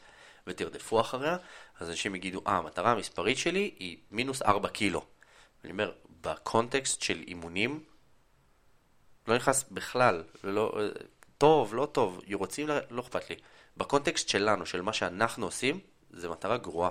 ותרדפו 0.48 1.02
אחריה, 1.02 1.38
אז 1.80 1.90
אנשים 1.90 2.16
יגידו, 2.16 2.42
אה, 2.48 2.58
המטרה 2.58 2.92
המספרית 2.92 3.38
שלי 3.38 3.76
היא 3.80 3.98
מינוס 4.12 4.42
4 4.42 4.70
קילו. 4.70 5.06
אני 5.64 5.72
אומר, 5.72 5.92
בקונטקסט 6.22 7.02
של 7.02 7.24
אימונים, 7.28 7.84
לא 9.28 9.36
נכנס 9.36 9.66
בכלל, 9.72 10.24
לא, 10.44 10.78
טוב, 11.38 11.76
לא 11.76 11.86
טוב, 11.86 12.22
רוצים, 12.34 12.68
לא 12.90 13.02
אכפת 13.02 13.30
לי. 13.30 13.36
בקונטקסט 13.78 14.30
שלנו, 14.30 14.66
של 14.66 14.82
מה 14.82 14.94
שאנחנו 14.94 15.46
עושים, 15.46 15.80
זו 16.12 16.32
מטרה 16.32 16.58
גרועה. 16.58 16.90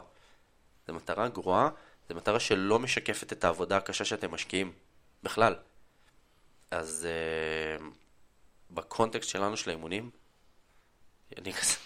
זו 0.87 0.95
מטרה 0.95 1.29
גרועה, 1.29 1.69
זו 2.09 2.15
מטרה 2.15 2.41
שלא 2.41 2.79
משקפת 2.79 3.33
את 3.33 3.45
העבודה 3.45 3.77
הקשה 3.77 4.05
שאתם 4.05 4.31
משקיעים, 4.31 4.73
בכלל. 5.23 5.55
אז 6.71 7.09
uh, 7.81 7.83
בקונטקסט 8.71 9.29
שלנו 9.29 9.57
של 9.57 9.71
האימונים, 9.71 10.11
אני 11.39 11.53
כזה, 11.53 11.77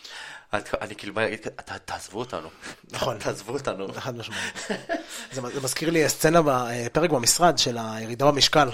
אני 0.52 0.94
כאילו 0.96 1.14
בא 1.14 1.22
להגיד, 1.22 1.38
"ת- 1.38 1.70
תעזבו 1.84 2.18
אותנו. 2.18 2.48
נכון. 2.92 3.18
תעזבו 3.18 3.52
אותנו. 3.52 3.92
חד 3.92 4.16
משמעית. 4.18 4.68
זה 5.32 5.40
מזכיר 5.62 5.90
לי 5.90 6.08
סצנה 6.08 6.40
בפרק 6.44 7.10
במשרד 7.10 7.58
של 7.58 7.76
הירידה 7.80 8.26
במשקל. 8.26 8.68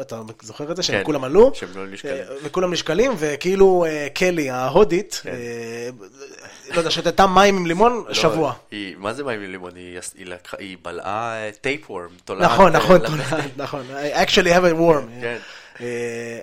אתה 0.00 0.22
זוכר- 0.42 0.70
את 0.70 0.76
זה? 0.76 0.82
שהם 0.82 0.98
כן, 0.98 1.04
כולם 1.04 1.24
עלו? 1.24 1.50
שהם 1.54 1.68
לא 1.74 1.86
נשקלים. 1.86 2.14
אה, 2.16 2.34
וכולם 2.42 2.72
נשקלים, 2.72 3.12
וכאילו 3.18 3.84
אה, 3.88 4.06
קלי 4.14 4.50
ההודית, 4.50 5.20
כן. 5.22 5.30
אה, 5.30 5.88
לא 6.70 6.78
יודע, 6.78 6.90
שתתה 6.90 7.26
מים 7.26 7.56
עם 7.56 7.66
לימון 7.66 8.04
לא, 8.08 8.14
שבוע. 8.14 8.52
מה 8.96 9.14
זה 9.14 9.24
מים 9.24 9.40
עם 9.40 9.50
לימון? 9.50 9.70
היא- 10.58 10.76
בלעה 10.82 11.36
טייפ 11.60 11.90
וורם. 11.90 12.06
נכון, 12.38 12.74
אה, 12.76 12.80
נכון, 12.80 13.00
נכון. 13.56 13.82
I 14.14 14.26
actually 14.26 14.52
have 14.52 14.74
a 14.74 14.78
worm. 14.78 15.20
כן. 15.20 15.38
אה, 15.80 15.86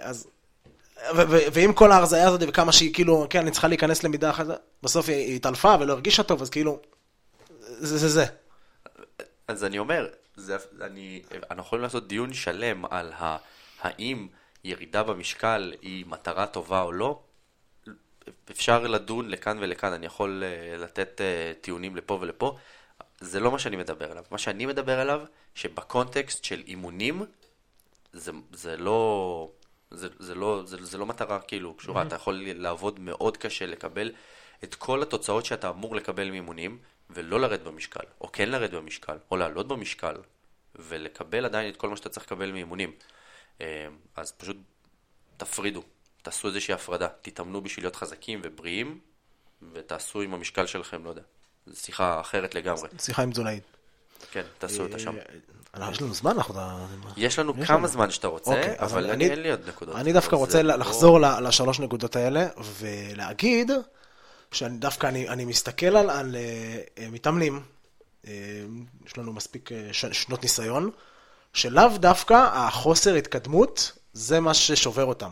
אז... 0.01 0.27
ועם 1.13 1.73
כל 1.73 1.91
ההרזיה 1.91 2.27
הזאת, 2.27 2.41
וכמה 2.47 2.71
שהיא 2.71 2.93
כאילו, 2.93 3.27
כן, 3.29 3.39
אני 3.39 3.51
צריכה 3.51 3.67
להיכנס 3.67 4.03
למידה 4.03 4.29
אחת, 4.29 4.45
בסוף 4.83 5.09
היא 5.09 5.35
התעלפה 5.35 5.75
ולא 5.79 5.93
הרגישה 5.93 6.23
טוב, 6.23 6.41
אז 6.41 6.49
כאילו, 6.49 6.79
זה 7.59 7.97
זה 7.97 8.09
זה. 8.09 8.25
אז 9.47 9.63
אני 9.63 9.79
אומר, 9.79 10.07
זה, 10.35 10.57
אני, 10.81 11.21
אנחנו 11.51 11.63
יכולים 11.63 11.83
לעשות 11.83 12.07
דיון 12.07 12.33
שלם 12.33 12.85
על 12.85 13.11
ה, 13.13 13.37
האם 13.81 14.27
ירידה 14.63 15.03
במשקל 15.03 15.73
היא 15.81 16.05
מטרה 16.05 16.47
טובה 16.47 16.81
או 16.81 16.91
לא. 16.91 17.19
אפשר 18.51 18.87
לדון 18.87 19.29
לכאן 19.29 19.57
ולכאן, 19.61 19.93
אני 19.93 20.05
יכול 20.05 20.43
אה, 20.45 20.77
לתת 20.77 21.21
אה, 21.21 21.53
טיעונים 21.61 21.95
לפה 21.95 22.17
ולפה. 22.21 22.57
זה 23.19 23.39
לא 23.39 23.51
מה 23.51 23.59
שאני 23.59 23.75
מדבר 23.75 24.11
עליו. 24.11 24.23
מה 24.31 24.37
שאני 24.37 24.65
מדבר 24.65 24.99
עליו, 24.99 25.21
שבקונטקסט 25.55 26.43
של 26.43 26.63
אימונים, 26.67 27.25
זה, 28.13 28.31
זה 28.53 28.77
לא... 28.77 29.51
זה, 29.91 30.07
זה, 30.19 30.35
לא, 30.35 30.63
זה, 30.65 30.85
זה 30.85 30.97
לא 30.97 31.05
מטרה 31.05 31.39
כאילו 31.39 31.73
קשורה, 31.73 32.01
אתה 32.01 32.15
יכול 32.15 32.43
לעבוד 32.45 32.99
מאוד 32.99 33.37
קשה 33.37 33.65
לקבל 33.65 34.11
את 34.63 34.75
כל 34.75 35.01
התוצאות 35.01 35.45
שאתה 35.45 35.69
אמור 35.69 35.95
לקבל 35.95 36.29
מאימונים 36.29 36.77
ולא 37.09 37.39
לרדת 37.39 37.61
במשקל, 37.61 38.03
או 38.21 38.31
כן 38.31 38.49
לרדת 38.49 38.73
במשקל, 38.73 39.17
או 39.31 39.37
לעלות 39.37 39.67
במשקל, 39.67 40.15
ולקבל 40.75 41.45
עדיין 41.45 41.69
את 41.69 41.77
כל 41.77 41.89
מה 41.89 41.97
שאתה 41.97 42.09
צריך 42.09 42.25
לקבל 42.25 42.51
מאימונים. 42.51 42.91
אה, 43.61 43.87
אז 44.15 44.31
פשוט 44.31 44.57
תפרידו, 45.37 45.83
תעשו 46.21 46.47
איזושהי 46.47 46.73
הפרדה, 46.73 47.07
תתאמנו 47.21 47.61
בשביל 47.61 47.85
להיות 47.85 47.95
חזקים 47.95 48.41
ובריאים, 48.43 48.99
ותעשו 49.73 50.21
עם 50.21 50.33
המשקל 50.33 50.65
שלכם, 50.65 51.03
לא 51.03 51.09
יודע. 51.09 51.21
זו 51.65 51.79
שיחה 51.79 52.19
אחרת 52.19 52.55
לגמרי. 52.55 52.89
שיחה 52.99 53.23
עם 53.23 53.31
תזונאית. 53.31 53.63
כן, 54.31 54.41
תעשו 54.57 54.83
אותה 54.83 54.99
שם. 54.99 55.15
אה, 55.81 55.91
יש 55.91 56.01
לנו 56.01 56.13
זמן, 56.13 56.31
אנחנו... 56.31 56.55
יש 57.17 57.39
לנו 57.39 57.53
כמה. 57.67 57.87
זמן 57.87 58.11
שאתה 58.11 58.27
רוצה, 58.27 58.51
אוקיי, 58.51 58.75
אבל 58.79 59.09
אין 59.09 59.41
לי 59.41 59.51
עוד 59.51 59.61
נקודות. 59.67 59.95
אני 59.95 60.13
דווקא 60.13 60.35
רוצה 60.35 60.63
לא- 60.63 60.75
לחזור 60.75 61.19
לשלוש 61.19 61.79
נקודות 61.79 62.15
האלה, 62.15 62.47
ולהגיד 62.79 63.71
שאני 64.51 64.77
דווקא, 64.77 65.07
אני, 65.07 65.45
מסתכל 65.45 65.95
על, 65.97 66.35
אה, 66.35 66.81
אה, 66.97 67.07
מתאמנים, 67.11 67.61
אה, 68.27 68.31
יש 69.05 69.17
לנו 69.17 69.33
מספיק 69.33 69.71
אה, 69.71 69.89
שנות 69.91 70.43
ניסיון, 70.43 70.89
שלאו 71.53 71.87
דווקא 71.95 72.47
החוסר 72.53 73.15
התקדמות, 73.15 73.91
זה 74.13 74.39
מה 74.39 74.53
ששובר 74.53 75.05
אותם. 75.05 75.31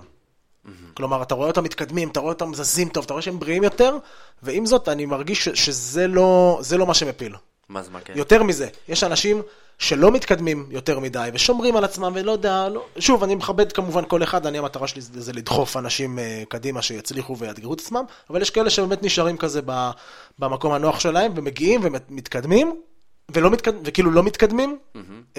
כלומר, 0.94 1.22
אתה 1.22 1.36
רואה 1.36 1.48
אותם 1.48 1.64
מתקדמים, 1.64 2.10
אתה 2.10 2.20
רואה 2.20 2.34
אותם 2.34 2.54
זזים 2.54 2.90
טוב, 2.90 3.04
אתה 3.04 3.14
רואה 3.14 3.22
שהם 3.22 3.40
בריאים 3.40 3.64
יותר, 3.64 3.98
ועם 4.44 4.66
זאת, 4.66 4.90
אני 4.90 5.06
מרגיש 5.06 5.50
ש, 5.50 5.50
שזה 5.50 6.08
לא, 6.08 6.60
זה 6.62 6.78
לא 6.78 6.88
מה 6.88 6.94
שמפיל. 6.94 7.36
מה 7.74 7.84
זמן 7.84 8.00
כן? 8.06 8.14
יותר 8.16 8.44
מזה, 8.44 8.68
יש 8.88 9.04
אנשים 9.04 9.42
שלא 9.80 10.12
מתקדמים 10.12 10.68
יותר 10.70 11.00
מדי 11.00 11.30
ושומרים 11.34 11.76
על 11.76 11.84
עצמם 11.84 12.12
ולא 12.16 12.32
יודע, 12.32 12.70
לא, 12.70 12.86
שוב, 13.00 13.24
אני 13.24 13.36
מכבד 13.36 13.72
כמובן 13.72 14.04
כל 14.08 14.24
אחד, 14.24 14.46
אני 14.46 14.58
המטרה 14.58 14.88
שלי 14.88 15.02
זה 15.02 15.22
זה 15.22 15.34
לדחוף 15.34 15.78
אנשים 15.78 16.20
uh, 16.20 16.46
קדימה 16.50 16.82
שיצליחו 16.82 17.38
ויאתגרו 17.38 17.74
את 17.74 17.80
עצמם, 17.80 18.04
אבל 18.30 18.42
יש 18.42 18.50
כאלה 18.50 18.70
שבאמת 18.70 19.04
נשארים 19.04 19.38
כזה 19.38 19.62
ב, 19.66 19.90
במקום 20.40 20.74
הנוח 20.74 21.00
שלהם 21.00 21.32
ומגיעים 21.36 21.82
ומתקדמים, 21.84 22.82
ולא 23.32 23.50
מתקד... 23.52 23.74
וכאילו 23.84 24.12
לא 24.12 24.24
מתקדמים, 24.24 24.78
uh, 24.96 25.38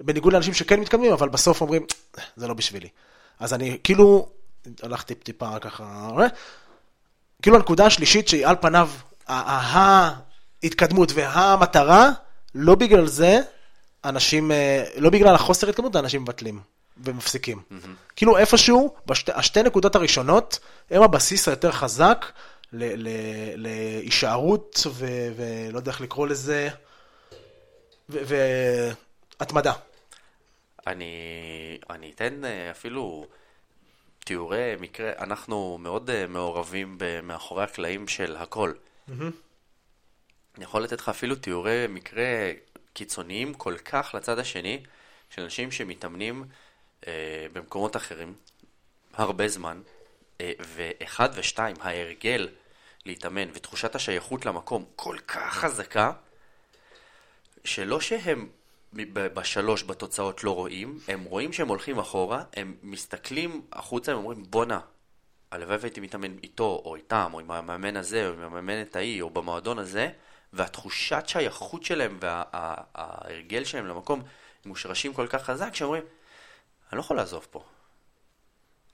בניגוד 0.00 0.32
לאנשים 0.32 0.54
שכן 0.54 0.80
מתקדמים, 0.80 1.12
אבל 1.12 1.28
בסוף 1.28 1.60
אומרים, 1.60 1.86
זה 2.36 2.48
לא 2.48 2.54
בשבילי. 2.54 2.88
אז 3.40 3.54
אני 3.54 3.78
כאילו, 3.84 4.28
הלכתי 4.82 5.14
טיפה 5.14 5.58
ככה, 5.58 6.10
אה? 6.18 6.26
כאילו 7.42 7.56
הנקודה 7.56 7.86
השלישית 7.86 8.28
שהיא 8.28 8.46
על 8.46 8.56
פניו 8.60 8.90
ה- 9.28 10.14
ה- 10.64 10.66
ההתקדמות 10.66 11.12
והמטרה, 11.14 12.10
לא 12.54 12.74
בגלל 12.74 13.06
זה 13.06 13.38
אנשים, 14.04 14.50
אה, 14.52 14.84
לא 14.96 15.10
בגלל 15.10 15.34
החוסר 15.34 15.68
התקדמות, 15.68 15.96
אנשים 15.96 16.22
מבטלים 16.22 16.60
ומפסיקים. 17.04 17.62
כאילו 18.16 18.38
איפשהו, 18.38 18.94
בשתי, 19.06 19.32
השתי 19.34 19.62
נקודות 19.62 19.94
הראשונות, 19.94 20.58
הם 20.90 21.02
הבסיס 21.02 21.48
היותר 21.48 21.72
חזק 21.72 22.26
ל- 22.72 23.08
ל- 23.08 23.56
להישארות 23.56 24.86
ו- 24.92 25.06
ולא 25.36 25.78
יודע 25.78 25.90
איך 25.90 26.00
לקרוא 26.00 26.26
לזה, 26.26 26.68
והתמדה. 28.08 29.72
אני, 30.86 31.06
אני 31.90 32.10
אתן 32.14 32.44
אה, 32.44 32.70
אפילו 32.70 33.26
תיאורי 34.24 34.74
מקרה, 34.80 35.10
אנחנו 35.18 35.78
מאוד 35.80 36.10
אה, 36.10 36.26
מעורבים 36.28 36.98
מאחורי 37.22 37.64
הקלעים 37.64 38.08
של 38.08 38.36
הכל. 38.36 38.72
אני 40.56 40.64
יכול 40.64 40.82
לתת 40.82 41.00
לך 41.00 41.08
אפילו 41.08 41.36
תיאורי 41.36 41.86
מקרה 41.88 42.52
קיצוניים 42.92 43.54
כל 43.54 43.78
כך 43.78 44.14
לצד 44.14 44.38
השני, 44.38 44.82
של 45.30 45.42
אנשים 45.42 45.70
שמתאמנים 45.70 46.44
אה, 47.06 47.46
במקומות 47.52 47.96
אחרים 47.96 48.34
הרבה 49.14 49.48
זמן, 49.48 49.82
אה, 50.40 50.52
ואחד 50.60 51.28
ושתיים, 51.34 51.76
ההרגל 51.80 52.48
להתאמן 53.06 53.48
ותחושת 53.54 53.94
השייכות 53.94 54.46
למקום 54.46 54.84
כל 54.96 55.16
כך 55.26 55.54
חזקה, 55.54 56.12
שלא 57.64 58.00
שהם 58.00 58.48
בשלוש 59.12 59.84
בתוצאות 59.84 60.44
לא 60.44 60.54
רואים, 60.54 60.98
הם 61.08 61.24
רואים 61.24 61.52
שהם 61.52 61.68
הולכים 61.68 61.98
אחורה, 61.98 62.44
הם 62.56 62.74
מסתכלים 62.82 63.62
החוצה, 63.72 64.12
הם 64.12 64.18
אומרים 64.18 64.44
בואנה, 64.50 64.80
הלוואי 65.50 65.76
והייתי 65.76 66.00
מתאמן 66.00 66.36
איתו 66.42 66.82
או 66.84 66.96
איתם, 66.96 67.30
או 67.34 67.40
עם 67.40 67.50
המאמן 67.50 67.96
הזה, 67.96 68.28
או 68.28 68.32
עם 68.32 68.40
המאמנת 68.40 68.96
ההיא, 68.96 69.22
או 69.22 69.30
במועדון 69.30 69.78
הזה, 69.78 70.10
והתחושת 70.54 71.24
שייכות 71.26 71.84
שלהם 71.84 72.18
וההרגל 72.20 73.64
שלהם 73.64 73.86
למקום 73.86 74.22
מושרשים 74.66 75.14
כל 75.14 75.26
כך 75.26 75.42
חזק, 75.42 75.74
שאומרים, 75.74 76.02
אני 76.92 76.96
לא 76.98 77.00
יכול 77.00 77.16
לעזוב 77.16 77.46
פה. 77.50 77.64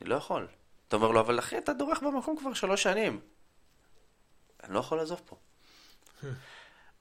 אני 0.00 0.08
לא 0.10 0.14
יכול. 0.14 0.48
אתה 0.88 0.96
אומר 0.96 1.08
לו, 1.10 1.20
אבל 1.20 1.38
אחי, 1.38 1.58
אתה 1.58 1.72
דורך 1.72 2.02
במקום 2.02 2.36
כבר 2.38 2.54
שלוש 2.54 2.82
שנים. 2.82 3.20
אני 4.64 4.74
לא 4.74 4.78
יכול 4.78 4.98
לעזוב 4.98 5.20
פה. 5.26 5.36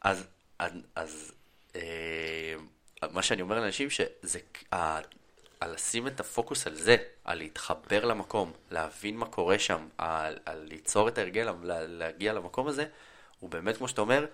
אז, 0.01 0.27
אז, 0.59 0.71
אז 0.95 1.31
אה, 1.75 2.55
מה 3.11 3.23
שאני 3.23 3.41
אומר 3.41 3.59
לאנשים, 3.59 3.89
שזה, 3.89 4.39
ה- 4.73 4.99
על 5.59 5.73
לשים 5.73 6.07
את 6.07 6.19
הפוקוס 6.19 6.67
על 6.67 6.75
זה, 6.75 6.95
על 7.23 7.37
להתחבר 7.37 8.05
למקום, 8.05 8.53
להבין 8.71 9.17
מה 9.17 9.25
קורה 9.25 9.59
שם, 9.59 9.87
על, 9.97 10.37
על 10.45 10.63
ליצור 10.63 11.07
את 11.07 11.17
ההרגל, 11.17 11.51
לה- 11.63 11.87
להגיע 11.87 12.33
למקום 12.33 12.67
הזה, 12.67 12.85
הוא 13.39 13.49
באמת, 13.49 13.77
כמו 13.77 13.87
שאתה 13.87 14.01
אומר, 14.01 14.25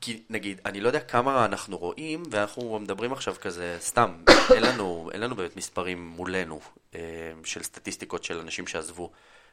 כי 0.00 0.22
נגיד, 0.30 0.60
אני 0.66 0.80
לא 0.80 0.88
יודע 0.88 1.00
כמה 1.00 1.44
אנחנו 1.44 1.78
רואים, 1.78 2.22
ואנחנו 2.30 2.78
מדברים 2.78 3.12
עכשיו 3.12 3.34
כזה, 3.40 3.76
סתם, 3.80 4.24
אין 4.54 4.62
לנו, 4.62 5.10
אין 5.12 5.20
לנו 5.20 5.34
באמת 5.34 5.56
מספרים 5.56 6.06
מולנו 6.06 6.60
אה, 6.94 7.00
של 7.44 7.62
סטטיסטיקות 7.62 8.24
של 8.24 8.38
אנשים 8.38 8.66
שעזבו 8.66 9.10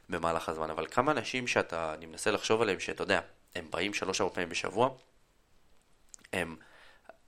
במהלך 0.09 0.49
הזמן, 0.49 0.69
אבל 0.69 0.87
כמה 0.91 1.11
אנשים 1.11 1.47
שאתה, 1.47 1.93
אני 1.93 2.05
מנסה 2.05 2.31
לחשוב 2.31 2.61
עליהם, 2.61 2.79
שאתה 2.79 3.03
יודע, 3.03 3.19
הם 3.55 3.67
באים 3.69 3.93
שלוש-ארבע 3.93 4.33
פעמים 4.33 4.49
בשבוע, 4.49 4.89
הם 6.33 6.55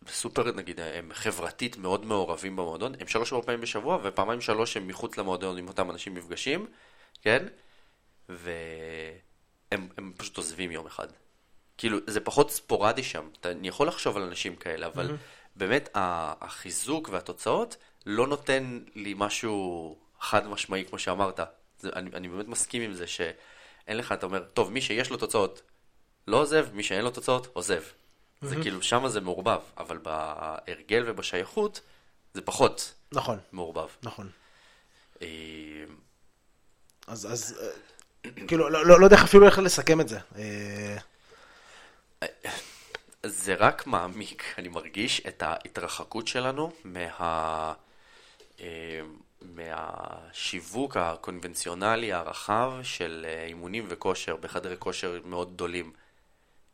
סופר, 0.08 0.52
נגיד, 0.52 0.80
הם 0.80 1.12
חברתית 1.14 1.78
מאוד 1.78 2.06
מעורבים 2.06 2.56
במועדון, 2.56 2.94
הם 3.00 3.08
שלוש-ארבע 3.08 3.46
פעמים 3.46 3.62
בשבוע, 3.62 4.00
ופעמיים 4.04 4.42
שלוש 4.42 4.78
הם 4.78 4.88
מחוץ 4.88 5.18
למועדון 5.18 5.58
עם 5.58 5.68
אותם 5.68 5.92
אנשים 5.92 6.14
מפגשים, 6.14 6.68
כן? 7.22 7.46
והם 8.30 9.90
הם 9.98 10.14
פשוט 10.18 10.38
עוזבים 10.38 10.72
יום 10.72 10.86
אחד. 10.86 11.08
כאילו, 11.78 11.98
זה 12.08 12.20
פחות 12.20 12.52
ספורדי 12.52 13.04
שם. 13.04 13.30
אתה, 13.40 13.52
אני 13.52 13.68
יכול 13.68 13.88
לחשוב 13.88 14.18
על 14.18 14.24
אנשים 14.24 14.56
כאלה, 14.56 14.88
אבל 14.88 15.10
mm-hmm. 15.10 15.56
באמת, 15.56 15.90
החיזוק 15.94 17.10
והתוצאות 17.12 17.78
לא 18.06 18.28
נותן 18.28 18.80
לי 18.96 19.14
משהו 19.18 19.96
חד 20.20 20.48
משמעי, 20.48 20.86
כמו 20.86 21.00
שאמרת. 21.00 21.40
זה, 21.80 21.90
אני, 21.96 22.10
אני 22.14 22.28
באמת 22.28 22.48
מסכים 22.48 22.82
עם 22.82 22.94
זה 22.94 23.08
שאין 23.08 23.98
לך, 23.98 24.12
אתה 24.12 24.26
אומר, 24.26 24.44
טוב, 24.54 24.72
מי 24.72 24.82
שיש 24.82 25.10
לו 25.10 25.18
תוצאות 25.18 25.62
לא 26.28 26.38
עוזב, 26.38 26.68
מי 26.74 26.84
שאין 26.84 27.04
לו 27.04 27.12
תוצאות, 27.12 27.48
עוזב. 27.54 27.82
Mm-hmm. 27.82 28.46
זה 28.46 28.56
כאילו, 28.62 28.82
שם 28.82 29.08
זה 29.08 29.22
מעורבב, 29.22 29.60
אבל 29.78 29.98
בהרגל 29.98 31.04
ובשייכות, 31.08 31.82
זה 32.34 32.42
פחות 32.42 32.94
נכון, 33.12 33.40
מעורבב. 33.52 33.88
נכון. 34.04 34.30
אה, 35.22 35.28
אז, 37.08 37.34
אז 37.34 37.60
אה, 37.62 38.32
כאילו, 38.48 38.70
לא, 38.70 38.86
לא, 38.86 39.00
לא 39.00 39.06
יודע 39.06 39.16
איך 39.16 39.26
אפילו 39.26 39.46
איך 39.46 39.60
לסכם 39.60 40.02
את 40.02 40.10
זה. 40.10 40.20
אה, 40.36 40.98
זה 43.26 43.56
רק 43.56 43.88
מעמיק, 43.88 44.44
אני 44.58 44.68
מרגיש 44.68 45.22
את 45.28 45.42
ההתרחקות 45.42 46.28
שלנו 46.28 46.72
מה... 46.84 47.74
אה, 48.60 49.02
מהשיווק 49.42 50.98
הקונבנציונלי 50.98 52.14
הרחב 52.14 52.74
של 52.84 53.26
אה, 53.30 53.46
אימונים 53.46 53.86
וכושר 53.90 54.36
בחדרי 54.36 54.76
כושר 54.80 55.20
מאוד 55.26 55.54
גדולים. 55.54 55.94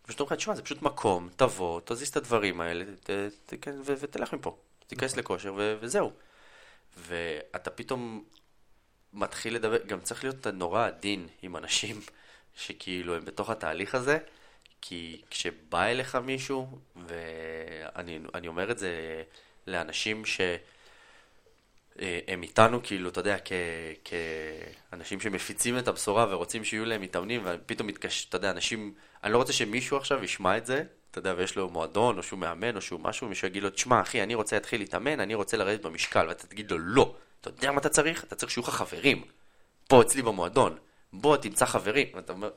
פשוט 0.02 0.20
אומרים 0.20 0.34
לך, 0.34 0.39
תשמע, 0.39 0.56
זה 0.56 0.62
פשוט 0.62 0.82
מקום, 0.82 1.30
תבוא, 1.36 1.82
תזיז 1.86 2.08
את 2.08 2.18
הדברים 2.18 2.62
האלה, 2.62 2.86
ת, 3.04 3.10
ת, 3.45 3.54
כן, 3.62 3.76
ו, 3.86 3.93
ותלך 3.99 4.34
מפה. 4.34 4.58
תיכנס 4.88 5.18
לכושר 5.18 5.54
ו, 5.58 5.78
וזהו. 5.80 6.12
ואתה 6.97 7.70
פתאום 7.70 8.24
מתחיל 9.14 9.56
לדבר, 9.56 9.78
גם 9.86 10.02
צריך 10.02 10.24
להיות 10.24 10.47
נורא 10.47 10.88
עדין 10.88 11.28
עם 11.41 11.58
אנשים 11.58 12.02
שכאילו 12.56 13.16
הם 13.16 13.26
בתוך 13.26 13.49
התהליך 13.49 13.95
הזה, 13.95 14.18
כי 14.82 15.21
כשבא 15.29 15.84
אליך 15.84 16.15
מישהו, 16.15 16.79
ואני 17.07 18.47
אומר 18.47 18.71
את 18.71 18.77
זה 18.77 19.23
לאנשים 19.67 20.25
ש... 20.25 20.41
אה, 22.01 22.19
איתנו, 22.43 22.79
כאילו, 22.84 23.09
אתה 23.09 23.19
יודע, 23.19 23.38
כ, 23.45 23.51
כאנשים 24.03 25.19
שמפיצים 25.19 25.77
את 25.77 25.88
הבשורה 25.88 26.25
ורוצים 26.29 26.63
שיהיו 26.63 26.86
להם 26.86 27.01
מתאמנים, 27.01 27.41
ופתאום 27.45 27.88
מתקש... 27.88 28.25
אתה 28.29 28.38
יודע, 28.38 28.51
אנשים, 28.51 28.93
אני 29.23 29.34
לא 29.34 29.38
רוצה 29.38 29.53
שמישהו 29.53 29.97
עכשיו 29.97 30.23
ישמע 30.23 30.57
את 30.57 30.65
זה, 30.65 30.84
אתה 31.11 31.19
יודע, 31.19 31.34
ויש 31.38 31.55
לו 31.55 31.69
מועדון, 31.69 32.17
או 32.17 32.23
שהוא 32.23 32.39
מאמן, 32.39 32.75
או 32.75 32.82
שהוא 32.82 32.99
משהו, 32.99 33.27
ומישהו 33.27 33.47
יגיד 33.47 33.63
לו, 33.63 33.69
תשמע, 33.69 34.01
אחי, 34.01 34.23
אני 34.23 34.36
רוצה 34.36 34.55
להתחיל 34.55 34.82
להתאמן, 34.82 35.19
אני 35.19 35.36
רוצה 35.36 35.57
לרדת 35.57 35.82
במשקל, 35.82 36.27
ואתה 36.27 36.47
תגיד 36.47 36.71
לו, 36.71 36.77
לא, 36.79 37.15
אתה 37.41 37.49
יודע 37.49 37.71
מה 37.71 37.79
אתה 37.79 37.89
צריך? 37.89 38.23
אתה 38.23 38.36
צריך 38.36 38.51
שיהיו 38.51 38.63
לך 38.63 38.69
חברים, 38.69 39.23
פה 39.88 40.01
אצלי 40.01 40.21
במועדון, 40.21 40.77
בוא 41.13 41.38
תמצא 41.38 41.65
חברים, 41.65 42.07
ואתה 42.13 42.34
אומר, 42.34 42.49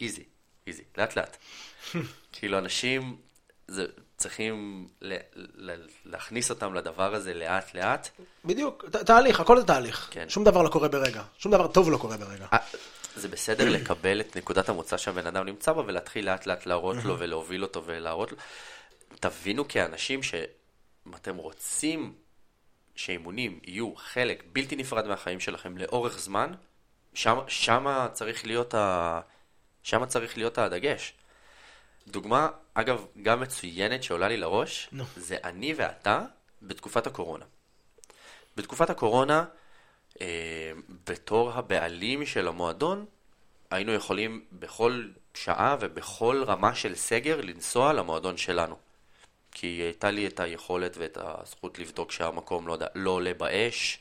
איזי, 0.00 0.24
איזי, 0.66 0.82
לאט 0.98 1.16
לאט. 1.16 1.36
כאילו, 2.32 2.58
אנשים, 2.58 3.16
זה, 3.68 3.86
צריכים 4.16 4.86
ל- 5.02 5.16
ל- 5.70 5.86
להכניס 6.04 6.50
אותם 6.50 6.74
לדבר 6.74 7.14
הזה 7.14 7.34
לאט 7.34 7.74
לאט. 7.74 8.08
בדיוק, 8.44 8.84
ת- 8.92 8.96
תהליך, 8.96 9.40
הכל 9.40 9.60
זה 9.60 9.66
תהליך. 9.66 10.08
כן. 10.10 10.28
שום 10.28 10.44
דבר 10.44 10.62
לא 10.62 10.68
קורה 10.68 10.88
ברגע. 10.88 11.22
שום 11.38 11.52
דבר 11.52 11.66
טוב 11.66 11.90
לא 11.90 11.96
קורה 11.98 12.16
ברגע. 12.16 12.46
אה, 12.52 12.58
זה 13.16 13.28
בסדר 13.28 13.68
לקבל 13.70 14.20
את 14.20 14.36
נקודת 14.36 14.68
המוצא 14.68 14.96
שהבן 14.96 15.26
אדם 15.26 15.46
נמצא 15.46 15.72
בה 15.72 15.82
ולהתחיל 15.86 16.26
לאט 16.26 16.46
לאט 16.46 16.66
להראות 16.66 16.96
לו 17.04 17.18
ולהוביל 17.18 17.62
אותו 17.62 17.82
ולהראות 17.86 18.32
לו. 18.32 18.38
תבינו 19.20 19.68
כאנשים 19.68 20.22
שאם 20.22 21.14
אתם 21.14 21.36
רוצים 21.36 22.14
שאימונים 22.96 23.60
יהיו 23.64 23.94
חלק 23.96 24.42
בלתי 24.52 24.76
נפרד 24.76 25.06
מהחיים 25.06 25.40
שלכם 25.40 25.78
לאורך 25.78 26.18
זמן, 26.18 26.52
שם, 27.14 27.38
שמה 27.48 28.08
צריך 28.12 28.46
להיות 28.46 28.74
ה... 28.74 29.20
שמה 29.84 30.06
צריך 30.06 30.36
להיות 30.36 30.58
הדגש. 30.58 31.12
דוגמה, 32.08 32.48
אגב, 32.74 33.06
גם 33.22 33.40
מצוינת 33.40 34.02
שעולה 34.02 34.28
לי 34.28 34.36
לראש, 34.36 34.88
נו. 34.92 35.04
זה 35.16 35.36
אני 35.44 35.74
ואתה 35.76 36.22
בתקופת 36.62 37.06
הקורונה. 37.06 37.44
בתקופת 38.56 38.90
הקורונה, 38.90 39.44
אה, 40.20 40.72
בתור 41.08 41.52
הבעלים 41.52 42.26
של 42.26 42.48
המועדון, 42.48 43.06
היינו 43.70 43.92
יכולים 43.92 44.44
בכל 44.52 45.04
שעה 45.34 45.76
ובכל 45.80 46.42
רמה 46.46 46.74
של 46.74 46.94
סגר 46.94 47.40
לנסוע 47.40 47.92
למועדון 47.92 48.36
שלנו. 48.36 48.76
כי 49.52 49.66
הייתה 49.66 50.10
לי 50.10 50.26
את 50.26 50.40
היכולת 50.40 50.96
ואת 50.96 51.18
הזכות 51.20 51.78
לבדוק 51.78 52.12
שהמקום 52.12 52.66
לא, 52.66 52.72
יודע, 52.72 52.86
לא 52.94 53.10
עולה 53.10 53.34
באש, 53.34 53.98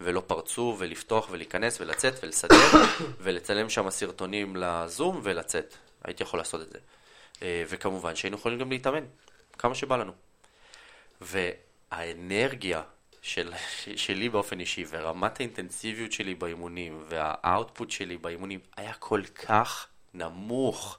ולא 0.00 0.22
פרצו, 0.26 0.76
ולפתוח 0.78 1.28
ולהיכנס 1.30 1.80
ולצאת 1.80 2.24
ולסדר, 2.24 2.56
ולצלם 3.22 3.68
שם 3.68 3.90
סרטונים 3.90 4.56
לזום 4.56 5.20
ולצאת. 5.22 5.74
הייתי 6.04 6.22
יכול 6.22 6.40
לעשות 6.40 6.60
את 6.60 6.70
זה. 6.70 6.78
אה, 7.42 7.64
וכמובן 7.68 8.16
שהיינו 8.16 8.36
יכולים 8.36 8.58
גם 8.58 8.70
להתאמן, 8.70 9.04
כמה 9.58 9.74
שבא 9.74 9.96
לנו. 9.96 10.12
והאנרגיה 11.20 12.82
של, 13.22 13.52
שלי 13.96 14.28
באופן 14.28 14.60
אישי, 14.60 14.84
ורמת 14.88 15.40
האינטנסיביות 15.40 16.12
שלי 16.12 16.34
באימונים, 16.34 17.04
והאוטפוט 17.08 17.90
שלי 17.90 18.16
באימונים, 18.16 18.60
היה 18.76 18.92
כל 18.94 19.22
כך 19.24 19.86
נמוך, 20.14 20.98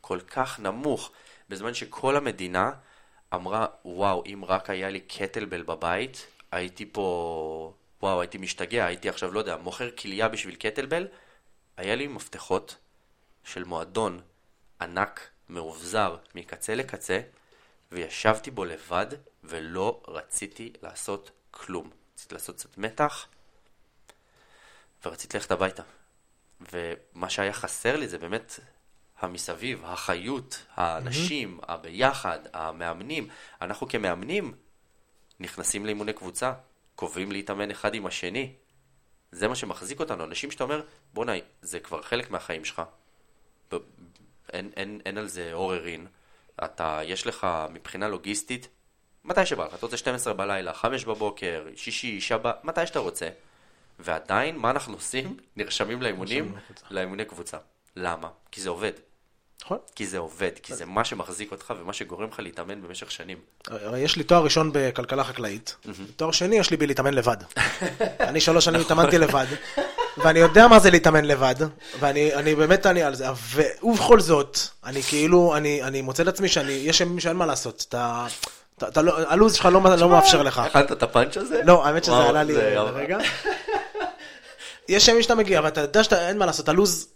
כל 0.00 0.20
כך 0.20 0.60
נמוך, 0.60 1.10
בזמן 1.48 1.74
שכל 1.74 2.16
המדינה 2.16 2.70
אמרה, 3.34 3.66
וואו, 3.84 4.22
אם 4.26 4.44
רק 4.44 4.70
היה 4.70 4.90
לי 4.90 5.00
קטלבל 5.00 5.62
בבית, 5.62 6.26
הייתי 6.52 6.86
פה, 6.92 7.72
וואו, 8.02 8.20
הייתי 8.20 8.38
משתגע, 8.38 8.86
הייתי 8.86 9.08
עכשיו, 9.08 9.32
לא 9.32 9.38
יודע, 9.38 9.56
מוכר 9.56 9.90
כליה 9.90 10.28
בשביל 10.28 10.54
קטלבל, 10.54 11.08
היה 11.76 11.94
לי 11.94 12.06
מפתחות 12.06 12.76
של 13.44 13.64
מועדון 13.64 14.20
ענק, 14.80 15.28
מאובזר, 15.48 16.16
מקצה 16.34 16.74
לקצה, 16.74 17.20
וישבתי 17.92 18.50
בו 18.50 18.64
לבד, 18.64 19.06
ולא 19.44 20.02
רציתי 20.08 20.72
לעשות 20.82 21.30
כלום. 21.50 21.90
רציתי 22.14 22.34
לעשות 22.34 22.56
קצת 22.56 22.78
מתח, 22.78 23.26
ורציתי 25.04 25.36
ללכת 25.36 25.50
הביתה. 25.50 25.82
ומה 26.72 27.30
שהיה 27.30 27.52
חסר 27.52 27.96
לי 27.96 28.08
זה 28.08 28.18
באמת 28.18 28.60
המסביב, 29.18 29.84
החיות, 29.84 30.66
האנשים, 30.74 31.60
mm-hmm. 31.60 31.72
הביחד, 31.72 32.38
המאמנים. 32.52 33.28
אנחנו 33.60 33.88
כמאמנים 33.88 34.54
נכנסים 35.40 35.86
לאימוני 35.86 36.12
קבוצה, 36.12 36.52
קובעים 36.96 37.32
להתאמן 37.32 37.70
אחד 37.70 37.94
עם 37.94 38.06
השני. 38.06 38.52
זה 39.32 39.48
מה 39.48 39.54
שמחזיק 39.54 40.00
אותנו. 40.00 40.24
אנשים 40.24 40.50
שאתה 40.50 40.64
אומר, 40.64 40.82
בואנה, 41.14 41.32
זה 41.62 41.80
כבר 41.80 42.02
חלק 42.02 42.30
מהחיים 42.30 42.64
שלך. 42.64 42.82
ב- 43.72 43.76
אין, 44.52 44.70
אין, 44.76 45.00
אין 45.06 45.18
על 45.18 45.28
זה 45.28 45.52
עוררין. 45.52 46.06
אתה, 46.64 47.00
יש 47.04 47.26
לך 47.26 47.46
מבחינה 47.72 48.08
לוגיסטית, 48.08 48.68
מתי 49.24 49.46
שבא 49.46 49.64
לך, 49.66 49.74
אתה 49.74 49.86
רוצה 49.86 49.96
12 49.96 50.34
בלילה, 50.34 50.72
5 50.74 51.04
בבוקר, 51.04 51.66
שישי, 51.76 52.20
שבת, 52.20 52.64
מתי 52.64 52.86
שאתה 52.86 52.98
רוצה. 52.98 53.28
ועדיין, 53.98 54.56
מה 54.56 54.70
אנחנו 54.70 54.94
עושים? 54.94 55.36
נרשמים 55.56 56.02
לאימונים, 56.02 56.44
נרשמים 56.44 56.58
לקבוצה. 56.58 56.86
לאימוני 56.90 57.24
קבוצה. 57.24 57.58
למה? 57.96 58.28
כי 58.50 58.60
זה 58.60 58.70
עובד. 58.70 58.92
נכון? 59.64 59.78
כי 59.94 60.06
זה 60.06 60.18
עובד, 60.18 60.50
כי 60.62 60.74
זה 60.74 60.86
מה 60.86 61.04
שמחזיק 61.04 61.52
אותך 61.52 61.74
ומה 61.80 61.92
שגורם 61.92 62.28
לך 62.32 62.40
להתאמן 62.40 62.82
במשך 62.82 63.10
שנים. 63.10 63.38
הרי 63.66 64.00
יש 64.00 64.16
לי 64.16 64.24
תואר 64.24 64.44
ראשון 64.44 64.70
בכלכלה 64.72 65.24
חקלאית, 65.24 65.76
תואר 66.16 66.30
שני 66.30 66.56
יש 66.58 66.70
לי 66.70 66.76
בלהתאמן 66.76 67.14
לבד. 67.14 67.36
אני 68.20 68.40
שלוש 68.40 68.64
שנים 68.64 68.80
התאמנתי 68.80 69.18
לבד, 69.18 69.46
ואני 70.18 70.38
יודע 70.38 70.68
מה 70.68 70.78
זה 70.78 70.90
להתאמן 70.90 71.24
לבד, 71.24 71.54
ואני 72.00 72.34
אני 72.34 72.54
באמת 72.54 72.86
אני 72.86 73.02
על 73.02 73.14
זה, 73.14 73.26
ובכל 73.82 74.20
זאת, 74.20 74.58
אני 74.84 75.02
כאילו, 75.02 75.56
אני 75.56 76.02
מוצא 76.02 76.22
את 76.22 76.28
עצמי 76.28 76.48
שאני, 76.48 76.72
יש 76.72 77.00
ימים 77.00 77.20
שאין 77.20 77.36
מה 77.36 77.46
לעשות, 77.46 77.84
אתה, 78.78 79.02
לא, 79.02 79.30
הלו"ז 79.30 79.54
שלך 79.54 79.66
לא 79.66 79.96
לא 79.96 80.08
מאפשר 80.08 80.42
לך. 80.42 80.58
אכלת 80.58 80.92
את 80.92 81.02
הפאנץ' 81.02 81.36
הזה? 81.36 81.62
לא, 81.64 81.86
האמת 81.86 82.04
שזה 82.04 82.16
עלה 82.16 82.42
לי 82.42 82.54
רגע. 82.94 83.18
יש 84.88 85.08
ימים 85.08 85.22
שאתה 85.22 85.34
מגיע 85.34 85.60
ואתה 85.64 85.80
יודע 85.80 86.04
שאין 86.04 86.38
מה 86.38 86.46
לעשות, 86.46 86.68
הלו"ז 86.68 87.08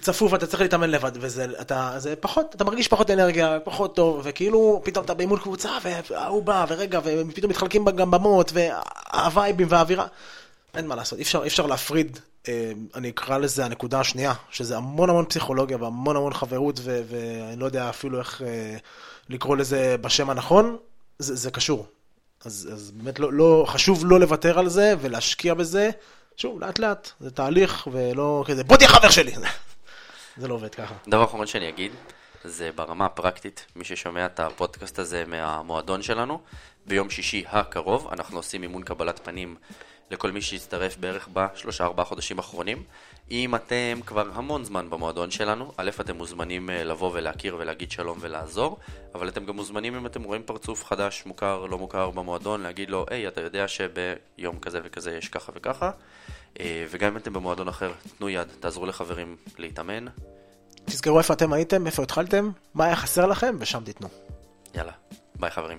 צפוף, 0.00 0.34
אתה 0.34 0.46
צריך 0.46 0.62
להתאמן 0.62 0.90
לבד, 0.90 1.12
וזה 1.14 1.46
אתה, 1.60 1.94
זה 1.96 2.14
פחות, 2.16 2.54
אתה 2.54 2.64
מרגיש 2.64 2.88
פחות 2.88 3.10
אנרגיה, 3.10 3.58
פחות 3.64 3.96
טוב, 3.96 4.20
וכאילו 4.24 4.80
פתאום 4.84 5.04
אתה 5.04 5.14
באימון 5.14 5.38
קבוצה, 5.38 5.70
וההוא 6.10 6.42
בא, 6.42 6.66
ורגע, 6.68 7.00
ופתאום 7.04 7.50
מתחלקים 7.50 7.84
גם 7.84 8.10
במות, 8.10 8.52
והווייבים 8.54 9.66
והאווירה. 9.70 10.06
אין 10.74 10.86
מה 10.86 10.94
לעשות, 10.94 11.18
אי 11.18 11.22
אפשר, 11.22 11.42
אי 11.42 11.48
אפשר 11.48 11.66
להפריד, 11.66 12.18
אה, 12.48 12.72
אני 12.94 13.10
אקרא 13.10 13.38
לזה 13.38 13.64
הנקודה 13.64 14.00
השנייה, 14.00 14.34
שזה 14.50 14.76
המון 14.76 15.10
המון 15.10 15.24
פסיכולוגיה 15.24 15.76
והמון 15.80 16.16
המון 16.16 16.34
חברות, 16.34 16.80
ו- 16.82 17.02
ואני 17.08 17.60
לא 17.60 17.66
יודע 17.66 17.88
אפילו 17.88 18.18
איך 18.18 18.42
אה, 18.46 18.76
לקרוא 19.28 19.56
לזה 19.56 19.96
בשם 20.00 20.30
הנכון, 20.30 20.76
זה, 21.18 21.36
זה 21.36 21.50
קשור. 21.50 21.86
אז, 22.44 22.68
אז 22.72 22.90
באמת 22.90 23.18
לא, 23.18 23.32
לא, 23.32 23.64
חשוב 23.68 24.06
לא 24.06 24.20
לוותר 24.20 24.58
על 24.58 24.68
זה 24.68 24.94
ולהשקיע 25.00 25.54
בזה, 25.54 25.90
שוב, 26.36 26.60
לאט 26.60 26.78
לאט, 26.78 27.10
זה 27.20 27.30
תהליך, 27.30 27.88
ולא 27.92 28.44
כזה, 28.46 28.64
בוא 28.64 28.76
תהיה 28.76 28.88
חבר 28.88 29.10
שלי. 29.10 29.32
זה 30.36 30.48
לא 30.48 30.54
עובד 30.54 30.74
ככה. 30.74 30.94
דבר 31.08 31.24
אחרון 31.24 31.46
שאני 31.46 31.68
אגיד, 31.68 31.92
זה 32.44 32.70
ברמה 32.74 33.06
הפרקטית, 33.06 33.66
מי 33.76 33.84
ששומע 33.84 34.26
את 34.26 34.40
הפודקאסט 34.40 34.98
הזה 34.98 35.24
מהמועדון 35.26 36.02
שלנו, 36.02 36.40
ביום 36.86 37.10
שישי 37.10 37.44
הקרוב 37.48 38.08
אנחנו 38.12 38.36
עושים 38.36 38.62
אימון 38.62 38.82
קבלת 38.82 39.20
פנים 39.24 39.56
לכל 40.10 40.30
מי 40.30 40.42
שהצטרף 40.42 40.96
בערך 40.96 41.28
בשלושה 41.32 41.84
ארבעה 41.84 42.04
חודשים 42.04 42.38
האחרונים. 42.38 42.82
אם 43.30 43.54
אתם 43.54 44.00
כבר 44.06 44.30
המון 44.34 44.64
זמן 44.64 44.90
במועדון 44.90 45.30
שלנו, 45.30 45.72
א', 45.76 45.90
אתם 46.00 46.16
מוזמנים 46.16 46.70
אה, 46.70 46.84
לבוא 46.84 47.10
ולהכיר 47.14 47.56
ולהגיד 47.58 47.90
שלום 47.90 48.18
ולעזור, 48.20 48.78
אבל 49.14 49.28
אתם 49.28 49.44
גם 49.44 49.56
מוזמנים 49.56 49.96
אם 49.96 50.06
אתם 50.06 50.22
רואים 50.22 50.42
פרצוף 50.42 50.84
חדש, 50.84 51.22
מוכר, 51.26 51.66
לא 51.66 51.78
מוכר 51.78 52.10
במועדון, 52.10 52.62
להגיד 52.62 52.90
לו, 52.90 53.06
היי, 53.10 53.28
אתה 53.28 53.40
יודע 53.40 53.68
שביום 53.68 54.58
כזה 54.58 54.80
וכזה 54.84 55.16
יש 55.16 55.28
ככה 55.28 55.52
וככה, 55.54 55.90
וגם 56.90 57.10
אם 57.10 57.16
אתם 57.16 57.32
במועדון 57.32 57.68
אחר, 57.68 57.92
תנו 58.18 58.28
יד, 58.28 58.48
תעזרו 58.60 58.86
לחברים 58.86 59.36
להתאמן, 59.58 60.04
תזכרו 60.84 61.18
איפה 61.18 61.34
אתם 61.34 61.52
הייתם, 61.52 61.86
איפה 61.86 62.02
התחלתם, 62.02 62.50
מה 62.74 62.84
היה 62.84 62.96
חסר 62.96 63.26
לכם, 63.26 63.56
ושם 63.58 63.82
תיתנו. 63.84 64.08
יאללה, 64.74 64.92
ביי 65.36 65.50
חברים. 65.50 65.78